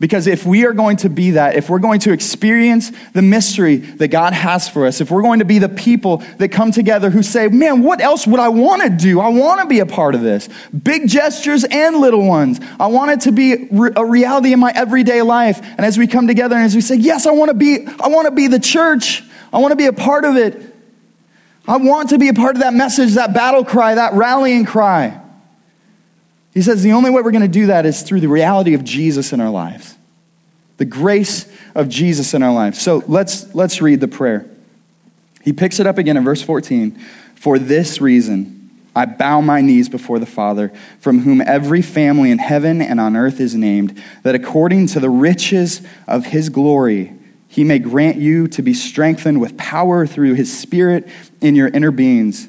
Because 0.00 0.26
if 0.26 0.46
we 0.46 0.64
are 0.64 0.72
going 0.72 0.96
to 0.98 1.10
be 1.10 1.32
that, 1.32 1.56
if 1.56 1.68
we're 1.68 1.78
going 1.78 2.00
to 2.00 2.12
experience 2.12 2.90
the 3.12 3.20
mystery 3.20 3.76
that 3.76 4.08
God 4.08 4.32
has 4.32 4.66
for 4.66 4.86
us, 4.86 5.02
if 5.02 5.10
we're 5.10 5.20
going 5.20 5.40
to 5.40 5.44
be 5.44 5.58
the 5.58 5.68
people 5.68 6.18
that 6.38 6.48
come 6.48 6.72
together 6.72 7.10
who 7.10 7.22
say, 7.22 7.48
man, 7.48 7.82
what 7.82 8.00
else 8.00 8.26
would 8.26 8.40
I 8.40 8.48
want 8.48 8.80
to 8.80 8.88
do? 8.88 9.20
I 9.20 9.28
want 9.28 9.60
to 9.60 9.66
be 9.66 9.80
a 9.80 9.86
part 9.86 10.14
of 10.14 10.22
this. 10.22 10.48
Big 10.70 11.06
gestures 11.06 11.64
and 11.64 11.96
little 11.96 12.26
ones. 12.26 12.60
I 12.80 12.86
want 12.86 13.10
it 13.10 13.20
to 13.22 13.32
be 13.32 13.68
a 13.94 14.04
reality 14.04 14.54
in 14.54 14.58
my 14.58 14.72
everyday 14.74 15.20
life. 15.20 15.60
And 15.62 15.80
as 15.80 15.98
we 15.98 16.06
come 16.06 16.26
together 16.26 16.56
and 16.56 16.64
as 16.64 16.74
we 16.74 16.80
say, 16.80 16.94
yes, 16.94 17.26
I 17.26 17.32
want 17.32 17.50
to 17.50 17.54
be, 17.54 17.86
I 17.86 18.08
want 18.08 18.24
to 18.24 18.32
be 18.32 18.46
the 18.46 18.60
church. 18.60 19.22
I 19.52 19.58
want 19.58 19.72
to 19.72 19.76
be 19.76 19.86
a 19.86 19.92
part 19.92 20.24
of 20.24 20.36
it. 20.36 20.74
I 21.68 21.76
want 21.76 22.08
to 22.08 22.18
be 22.18 22.28
a 22.28 22.34
part 22.34 22.56
of 22.56 22.62
that 22.62 22.72
message, 22.72 23.14
that 23.14 23.34
battle 23.34 23.66
cry, 23.66 23.96
that 23.96 24.14
rallying 24.14 24.64
cry. 24.64 25.19
He 26.52 26.62
says 26.62 26.82
the 26.82 26.92
only 26.92 27.10
way 27.10 27.22
we're 27.22 27.30
going 27.30 27.42
to 27.42 27.48
do 27.48 27.66
that 27.66 27.86
is 27.86 28.02
through 28.02 28.20
the 28.20 28.28
reality 28.28 28.74
of 28.74 28.84
Jesus 28.84 29.32
in 29.32 29.40
our 29.40 29.50
lives, 29.50 29.96
the 30.78 30.84
grace 30.84 31.50
of 31.74 31.88
Jesus 31.88 32.34
in 32.34 32.42
our 32.42 32.52
lives. 32.52 32.80
So 32.80 33.04
let's, 33.06 33.54
let's 33.54 33.80
read 33.80 34.00
the 34.00 34.08
prayer. 34.08 34.46
He 35.42 35.52
picks 35.52 35.80
it 35.80 35.86
up 35.86 35.98
again 35.98 36.16
in 36.16 36.24
verse 36.24 36.42
14. 36.42 36.98
For 37.36 37.58
this 37.58 38.00
reason, 38.00 38.70
I 38.94 39.06
bow 39.06 39.40
my 39.40 39.60
knees 39.60 39.88
before 39.88 40.18
the 40.18 40.26
Father, 40.26 40.72
from 40.98 41.20
whom 41.20 41.40
every 41.40 41.80
family 41.80 42.30
in 42.30 42.38
heaven 42.38 42.82
and 42.82 43.00
on 43.00 43.16
earth 43.16 43.40
is 43.40 43.54
named, 43.54 44.02
that 44.24 44.34
according 44.34 44.88
to 44.88 45.00
the 45.00 45.08
riches 45.08 45.80
of 46.08 46.26
his 46.26 46.48
glory, 46.48 47.14
he 47.46 47.62
may 47.64 47.78
grant 47.78 48.16
you 48.16 48.48
to 48.48 48.62
be 48.62 48.74
strengthened 48.74 49.40
with 49.40 49.56
power 49.56 50.06
through 50.06 50.34
his 50.34 50.56
Spirit 50.56 51.08
in 51.40 51.54
your 51.54 51.68
inner 51.68 51.90
beings 51.90 52.48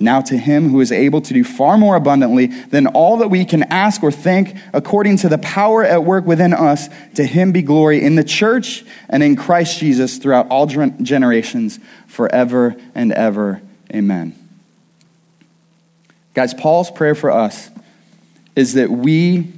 Now 0.00 0.20
to 0.22 0.36
him 0.36 0.70
who 0.70 0.80
is 0.80 0.90
able 0.90 1.20
to 1.20 1.32
do 1.32 1.44
far 1.44 1.78
more 1.78 1.94
abundantly 1.94 2.46
than 2.46 2.88
all 2.88 3.18
that 3.18 3.28
we 3.28 3.44
can 3.44 3.62
ask 3.64 4.02
or 4.02 4.10
think, 4.10 4.56
according 4.72 5.18
to 5.18 5.28
the 5.28 5.38
power 5.38 5.84
at 5.84 6.04
work 6.04 6.26
within 6.26 6.52
us, 6.52 6.88
to 7.14 7.24
him 7.24 7.52
be 7.52 7.62
glory 7.62 8.02
in 8.02 8.16
the 8.16 8.24
church 8.24 8.84
and 9.08 9.22
in 9.22 9.36
Christ 9.36 9.78
Jesus 9.78 10.18
throughout 10.18 10.48
all 10.48 10.66
generations, 10.66 11.78
forever 12.08 12.74
and 12.94 13.12
ever. 13.12 13.62
Amen. 13.94 14.34
Guys, 16.34 16.52
Paul's 16.52 16.90
prayer 16.90 17.14
for 17.14 17.30
us 17.30 17.70
is 18.56 18.74
that 18.74 18.90
we 18.90 19.52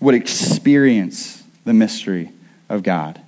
would 0.00 0.14
experience 0.14 1.42
the 1.64 1.72
mystery 1.72 2.30
of 2.68 2.82
God. 2.82 3.20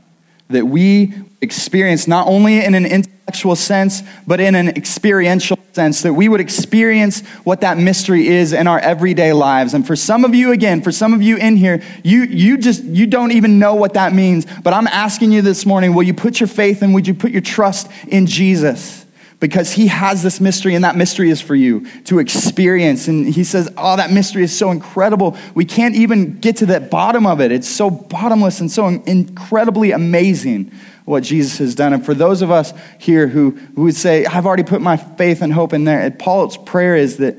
That 0.49 0.67
we 0.67 1.15
experience 1.41 2.07
not 2.07 2.27
only 2.27 2.63
in 2.63 2.75
an 2.75 2.85
intellectual 3.31 3.55
sense, 3.55 4.03
but 4.26 4.41
in 4.41 4.57
an 4.57 4.70
experiential 4.70 5.57
sense, 5.72 6.03
that 6.03 6.12
we 6.12 6.28
would 6.28 6.41
experience 6.41 7.20
what 7.45 7.61
that 7.61 7.78
mystery 7.78 8.26
is 8.26 8.53
in 8.53 8.66
our 8.66 8.81
everyday 8.81 9.33
lives. 9.33 9.72
And 9.72 9.87
for 9.87 9.95
some 9.95 10.24
of 10.24 10.35
you, 10.35 10.51
again, 10.51 10.83
for 10.83 10.91
some 10.91 11.14
of 11.14 11.22
you 11.22 11.37
in 11.37 11.57
here, 11.57 11.81
you, 12.03 12.22
you 12.24 12.59
just, 12.59 12.83
you 12.83 13.07
don't 13.07 13.31
even 13.31 13.61
know 13.61 13.76
what 13.76 13.95
that 13.95 14.12
means. 14.12 14.49
But 14.64 14.74
I'm 14.74 14.89
asking 14.89 15.31
you 15.31 15.43
this 15.43 15.64
morning, 15.64 15.95
will 15.95 16.03
you 16.03 16.12
put 16.12 16.41
your 16.41 16.49
faith 16.49 16.83
and 16.83 16.93
would 16.93 17.07
you 17.07 17.14
put 17.14 17.31
your 17.31 17.41
trust 17.41 17.89
in 18.09 18.26
Jesus? 18.26 19.07
Because 19.39 19.70
he 19.72 19.87
has 19.87 20.24
this 20.24 20.41
mystery, 20.41 20.74
and 20.74 20.85
that 20.85 20.97
mystery 20.97 21.31
is 21.31 21.41
for 21.41 21.55
you 21.55 21.87
to 22.05 22.18
experience. 22.18 23.07
And 23.07 23.26
he 23.33 23.45
says, 23.45 23.70
Oh, 23.78 23.97
that 23.97 24.11
mystery 24.12 24.43
is 24.43 24.55
so 24.55 24.70
incredible. 24.70 25.35
We 25.55 25.64
can't 25.64 25.95
even 25.95 26.41
get 26.41 26.57
to 26.57 26.66
the 26.66 26.81
bottom 26.81 27.26
of 27.26 27.41
it. 27.41 27.53
It's 27.53 27.68
so 27.68 27.91
bottomless 27.91 28.61
and 28.61 28.70
so 28.70 28.89
incredibly 28.89 29.93
amazing 29.93 30.72
what 31.05 31.23
Jesus 31.23 31.59
has 31.59 31.75
done. 31.75 31.93
And 31.93 32.05
for 32.05 32.15
those 32.15 32.43
of 32.43 32.51
us 32.51 32.73
here 32.99 33.27
who, 33.27 33.51
who 33.51 33.85
would 33.85 33.95
say, 33.95 34.25
I've 34.25 34.47
already 34.47 34.63
put 34.63 34.81
my 34.81 34.97
faith 34.97 35.43
and 35.43 35.53
hope 35.53 35.73
in 35.73 35.85
there, 35.85 36.11
Paul's 36.11 36.57
prayer 36.57 36.97
is 36.97 37.19
that 37.19 37.37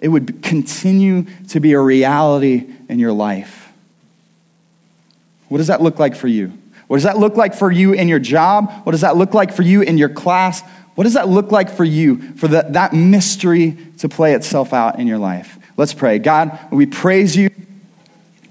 it 0.00 0.08
would 0.08 0.42
continue 0.42 1.26
to 1.48 1.60
be 1.60 1.72
a 1.72 1.80
reality 1.80 2.66
in 2.88 2.98
your 2.98 3.12
life. 3.12 3.72
What 5.48 5.58
does 5.58 5.68
that 5.68 5.80
look 5.80 5.98
like 5.98 6.16
for 6.16 6.28
you? 6.28 6.52
What 6.86 6.96
does 6.96 7.04
that 7.04 7.18
look 7.18 7.36
like 7.36 7.54
for 7.54 7.70
you 7.70 7.92
in 7.92 8.08
your 8.08 8.18
job? 8.18 8.70
What 8.84 8.92
does 8.92 9.00
that 9.00 9.16
look 9.16 9.32
like 9.32 9.52
for 9.52 9.62
you 9.62 9.82
in 9.82 9.96
your 9.96 10.10
class? 10.10 10.62
What 10.94 11.04
does 11.04 11.14
that 11.14 11.28
look 11.28 11.50
like 11.50 11.70
for 11.70 11.84
you, 11.84 12.34
for 12.36 12.46
the, 12.46 12.66
that 12.70 12.92
mystery 12.92 13.76
to 13.98 14.08
play 14.08 14.34
itself 14.34 14.72
out 14.72 14.98
in 14.98 15.06
your 15.06 15.18
life? 15.18 15.58
Let's 15.76 15.94
pray. 15.94 16.18
God, 16.18 16.58
we 16.70 16.86
praise 16.86 17.36
you. 17.36 17.50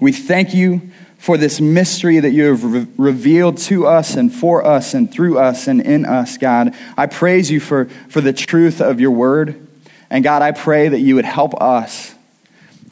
We 0.00 0.12
thank 0.12 0.52
you 0.52 0.90
for 1.24 1.38
this 1.38 1.58
mystery 1.58 2.20
that 2.20 2.32
you 2.32 2.44
have 2.44 2.62
re- 2.62 2.86
revealed 2.98 3.56
to 3.56 3.86
us 3.86 4.14
and 4.14 4.30
for 4.30 4.62
us 4.62 4.92
and 4.92 5.10
through 5.10 5.38
us 5.38 5.66
and 5.66 5.80
in 5.80 6.04
us, 6.04 6.36
God. 6.36 6.74
I 6.98 7.06
praise 7.06 7.50
you 7.50 7.60
for, 7.60 7.86
for 8.10 8.20
the 8.20 8.34
truth 8.34 8.82
of 8.82 9.00
your 9.00 9.10
word. 9.10 9.66
And 10.10 10.22
God, 10.22 10.42
I 10.42 10.52
pray 10.52 10.86
that 10.86 11.00
you 11.00 11.14
would 11.14 11.24
help 11.24 11.58
us 11.62 12.14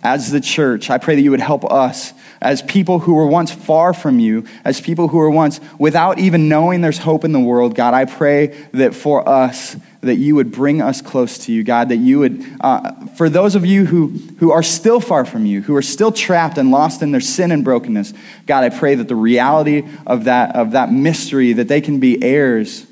as 0.02 0.30
the 0.30 0.40
church. 0.40 0.88
I 0.88 0.96
pray 0.96 1.14
that 1.14 1.20
you 1.20 1.30
would 1.30 1.40
help 1.40 1.70
us 1.70 2.14
as 2.40 2.62
people 2.62 3.00
who 3.00 3.16
were 3.16 3.26
once 3.26 3.52
far 3.52 3.92
from 3.92 4.18
you, 4.18 4.46
as 4.64 4.80
people 4.80 5.08
who 5.08 5.18
were 5.18 5.30
once 5.30 5.60
without 5.78 6.18
even 6.18 6.48
knowing 6.48 6.80
there's 6.80 6.96
hope 6.96 7.26
in 7.26 7.32
the 7.32 7.38
world. 7.38 7.74
God, 7.74 7.92
I 7.92 8.06
pray 8.06 8.46
that 8.72 8.94
for 8.94 9.28
us, 9.28 9.76
that 10.02 10.16
you 10.16 10.34
would 10.34 10.50
bring 10.50 10.82
us 10.82 11.00
close 11.00 11.38
to 11.38 11.52
you, 11.52 11.62
God, 11.62 11.88
that 11.90 11.96
you 11.96 12.18
would, 12.18 12.44
uh, 12.60 13.06
for 13.16 13.28
those 13.28 13.54
of 13.54 13.64
you 13.64 13.86
who, 13.86 14.08
who 14.38 14.50
are 14.50 14.62
still 14.62 14.98
far 14.98 15.24
from 15.24 15.46
you, 15.46 15.62
who 15.62 15.76
are 15.76 15.82
still 15.82 16.10
trapped 16.10 16.58
and 16.58 16.72
lost 16.72 17.02
in 17.02 17.12
their 17.12 17.20
sin 17.20 17.52
and 17.52 17.64
brokenness, 17.64 18.12
God, 18.46 18.64
I 18.64 18.76
pray 18.76 18.96
that 18.96 19.06
the 19.06 19.14
reality 19.14 19.84
of 20.04 20.24
that, 20.24 20.56
of 20.56 20.72
that 20.72 20.92
mystery, 20.92 21.52
that 21.52 21.68
they 21.68 21.80
can 21.80 22.00
be 22.00 22.22
heirs, 22.22 22.84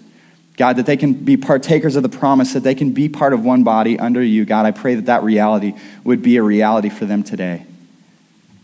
God, 0.57 0.77
that 0.77 0.87
they 0.87 0.97
can 0.97 1.15
be 1.15 1.37
partakers 1.37 1.97
of 1.97 2.05
the 2.05 2.09
promise, 2.09 2.53
that 2.53 2.63
they 2.63 2.77
can 2.77 2.93
be 2.93 3.09
part 3.09 3.33
of 3.33 3.45
one 3.45 3.65
body 3.65 3.99
under 3.99 4.23
you, 4.23 4.45
God, 4.45 4.65
I 4.65 4.71
pray 4.71 4.95
that 4.95 5.07
that 5.07 5.25
reality 5.25 5.75
would 6.05 6.23
be 6.23 6.37
a 6.37 6.43
reality 6.43 6.91
for 6.91 7.07
them 7.07 7.25
today. 7.25 7.67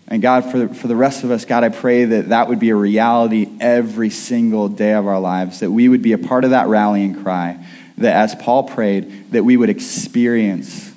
And 0.07 0.23
God, 0.23 0.45
for, 0.53 0.69
for 0.69 0.87
the 0.87 0.95
rest 0.95 1.25
of 1.25 1.33
us, 1.33 1.45
God, 1.45 1.65
I 1.65 1.69
pray 1.71 2.05
that 2.05 2.29
that 2.29 2.49
would 2.49 2.61
be 2.61 2.71
a 2.71 2.77
reality 2.77 3.49
every 3.59 4.11
single 4.11 4.69
day 4.69 4.93
of 4.93 5.09
our 5.09 5.19
lives, 5.19 5.59
that 5.61 5.73
we 5.73 5.89
would 5.89 6.03
be 6.03 6.13
a 6.13 6.19
part 6.19 6.45
of 6.45 6.51
that 6.51 6.69
rallying 6.69 7.25
cry, 7.25 7.59
that 7.99 8.15
as 8.15 8.35
Paul 8.35 8.65
prayed, 8.65 9.33
that 9.33 9.45
we 9.45 9.57
would 9.57 9.71
experience 9.71 10.93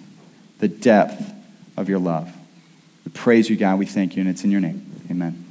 the 0.60 0.68
depth 0.68 1.34
of 1.78 1.90
your 1.90 2.00
love. 2.00 2.32
We 3.06 3.12
praise 3.12 3.50
you, 3.50 3.56
God. 3.56 3.80
We 3.80 3.86
thank 3.86 4.16
you, 4.16 4.22
and 4.22 4.30
it's 4.30 4.44
in 4.44 4.52
your 4.52 4.62
name. 4.62 4.86
Amen. 5.10 5.49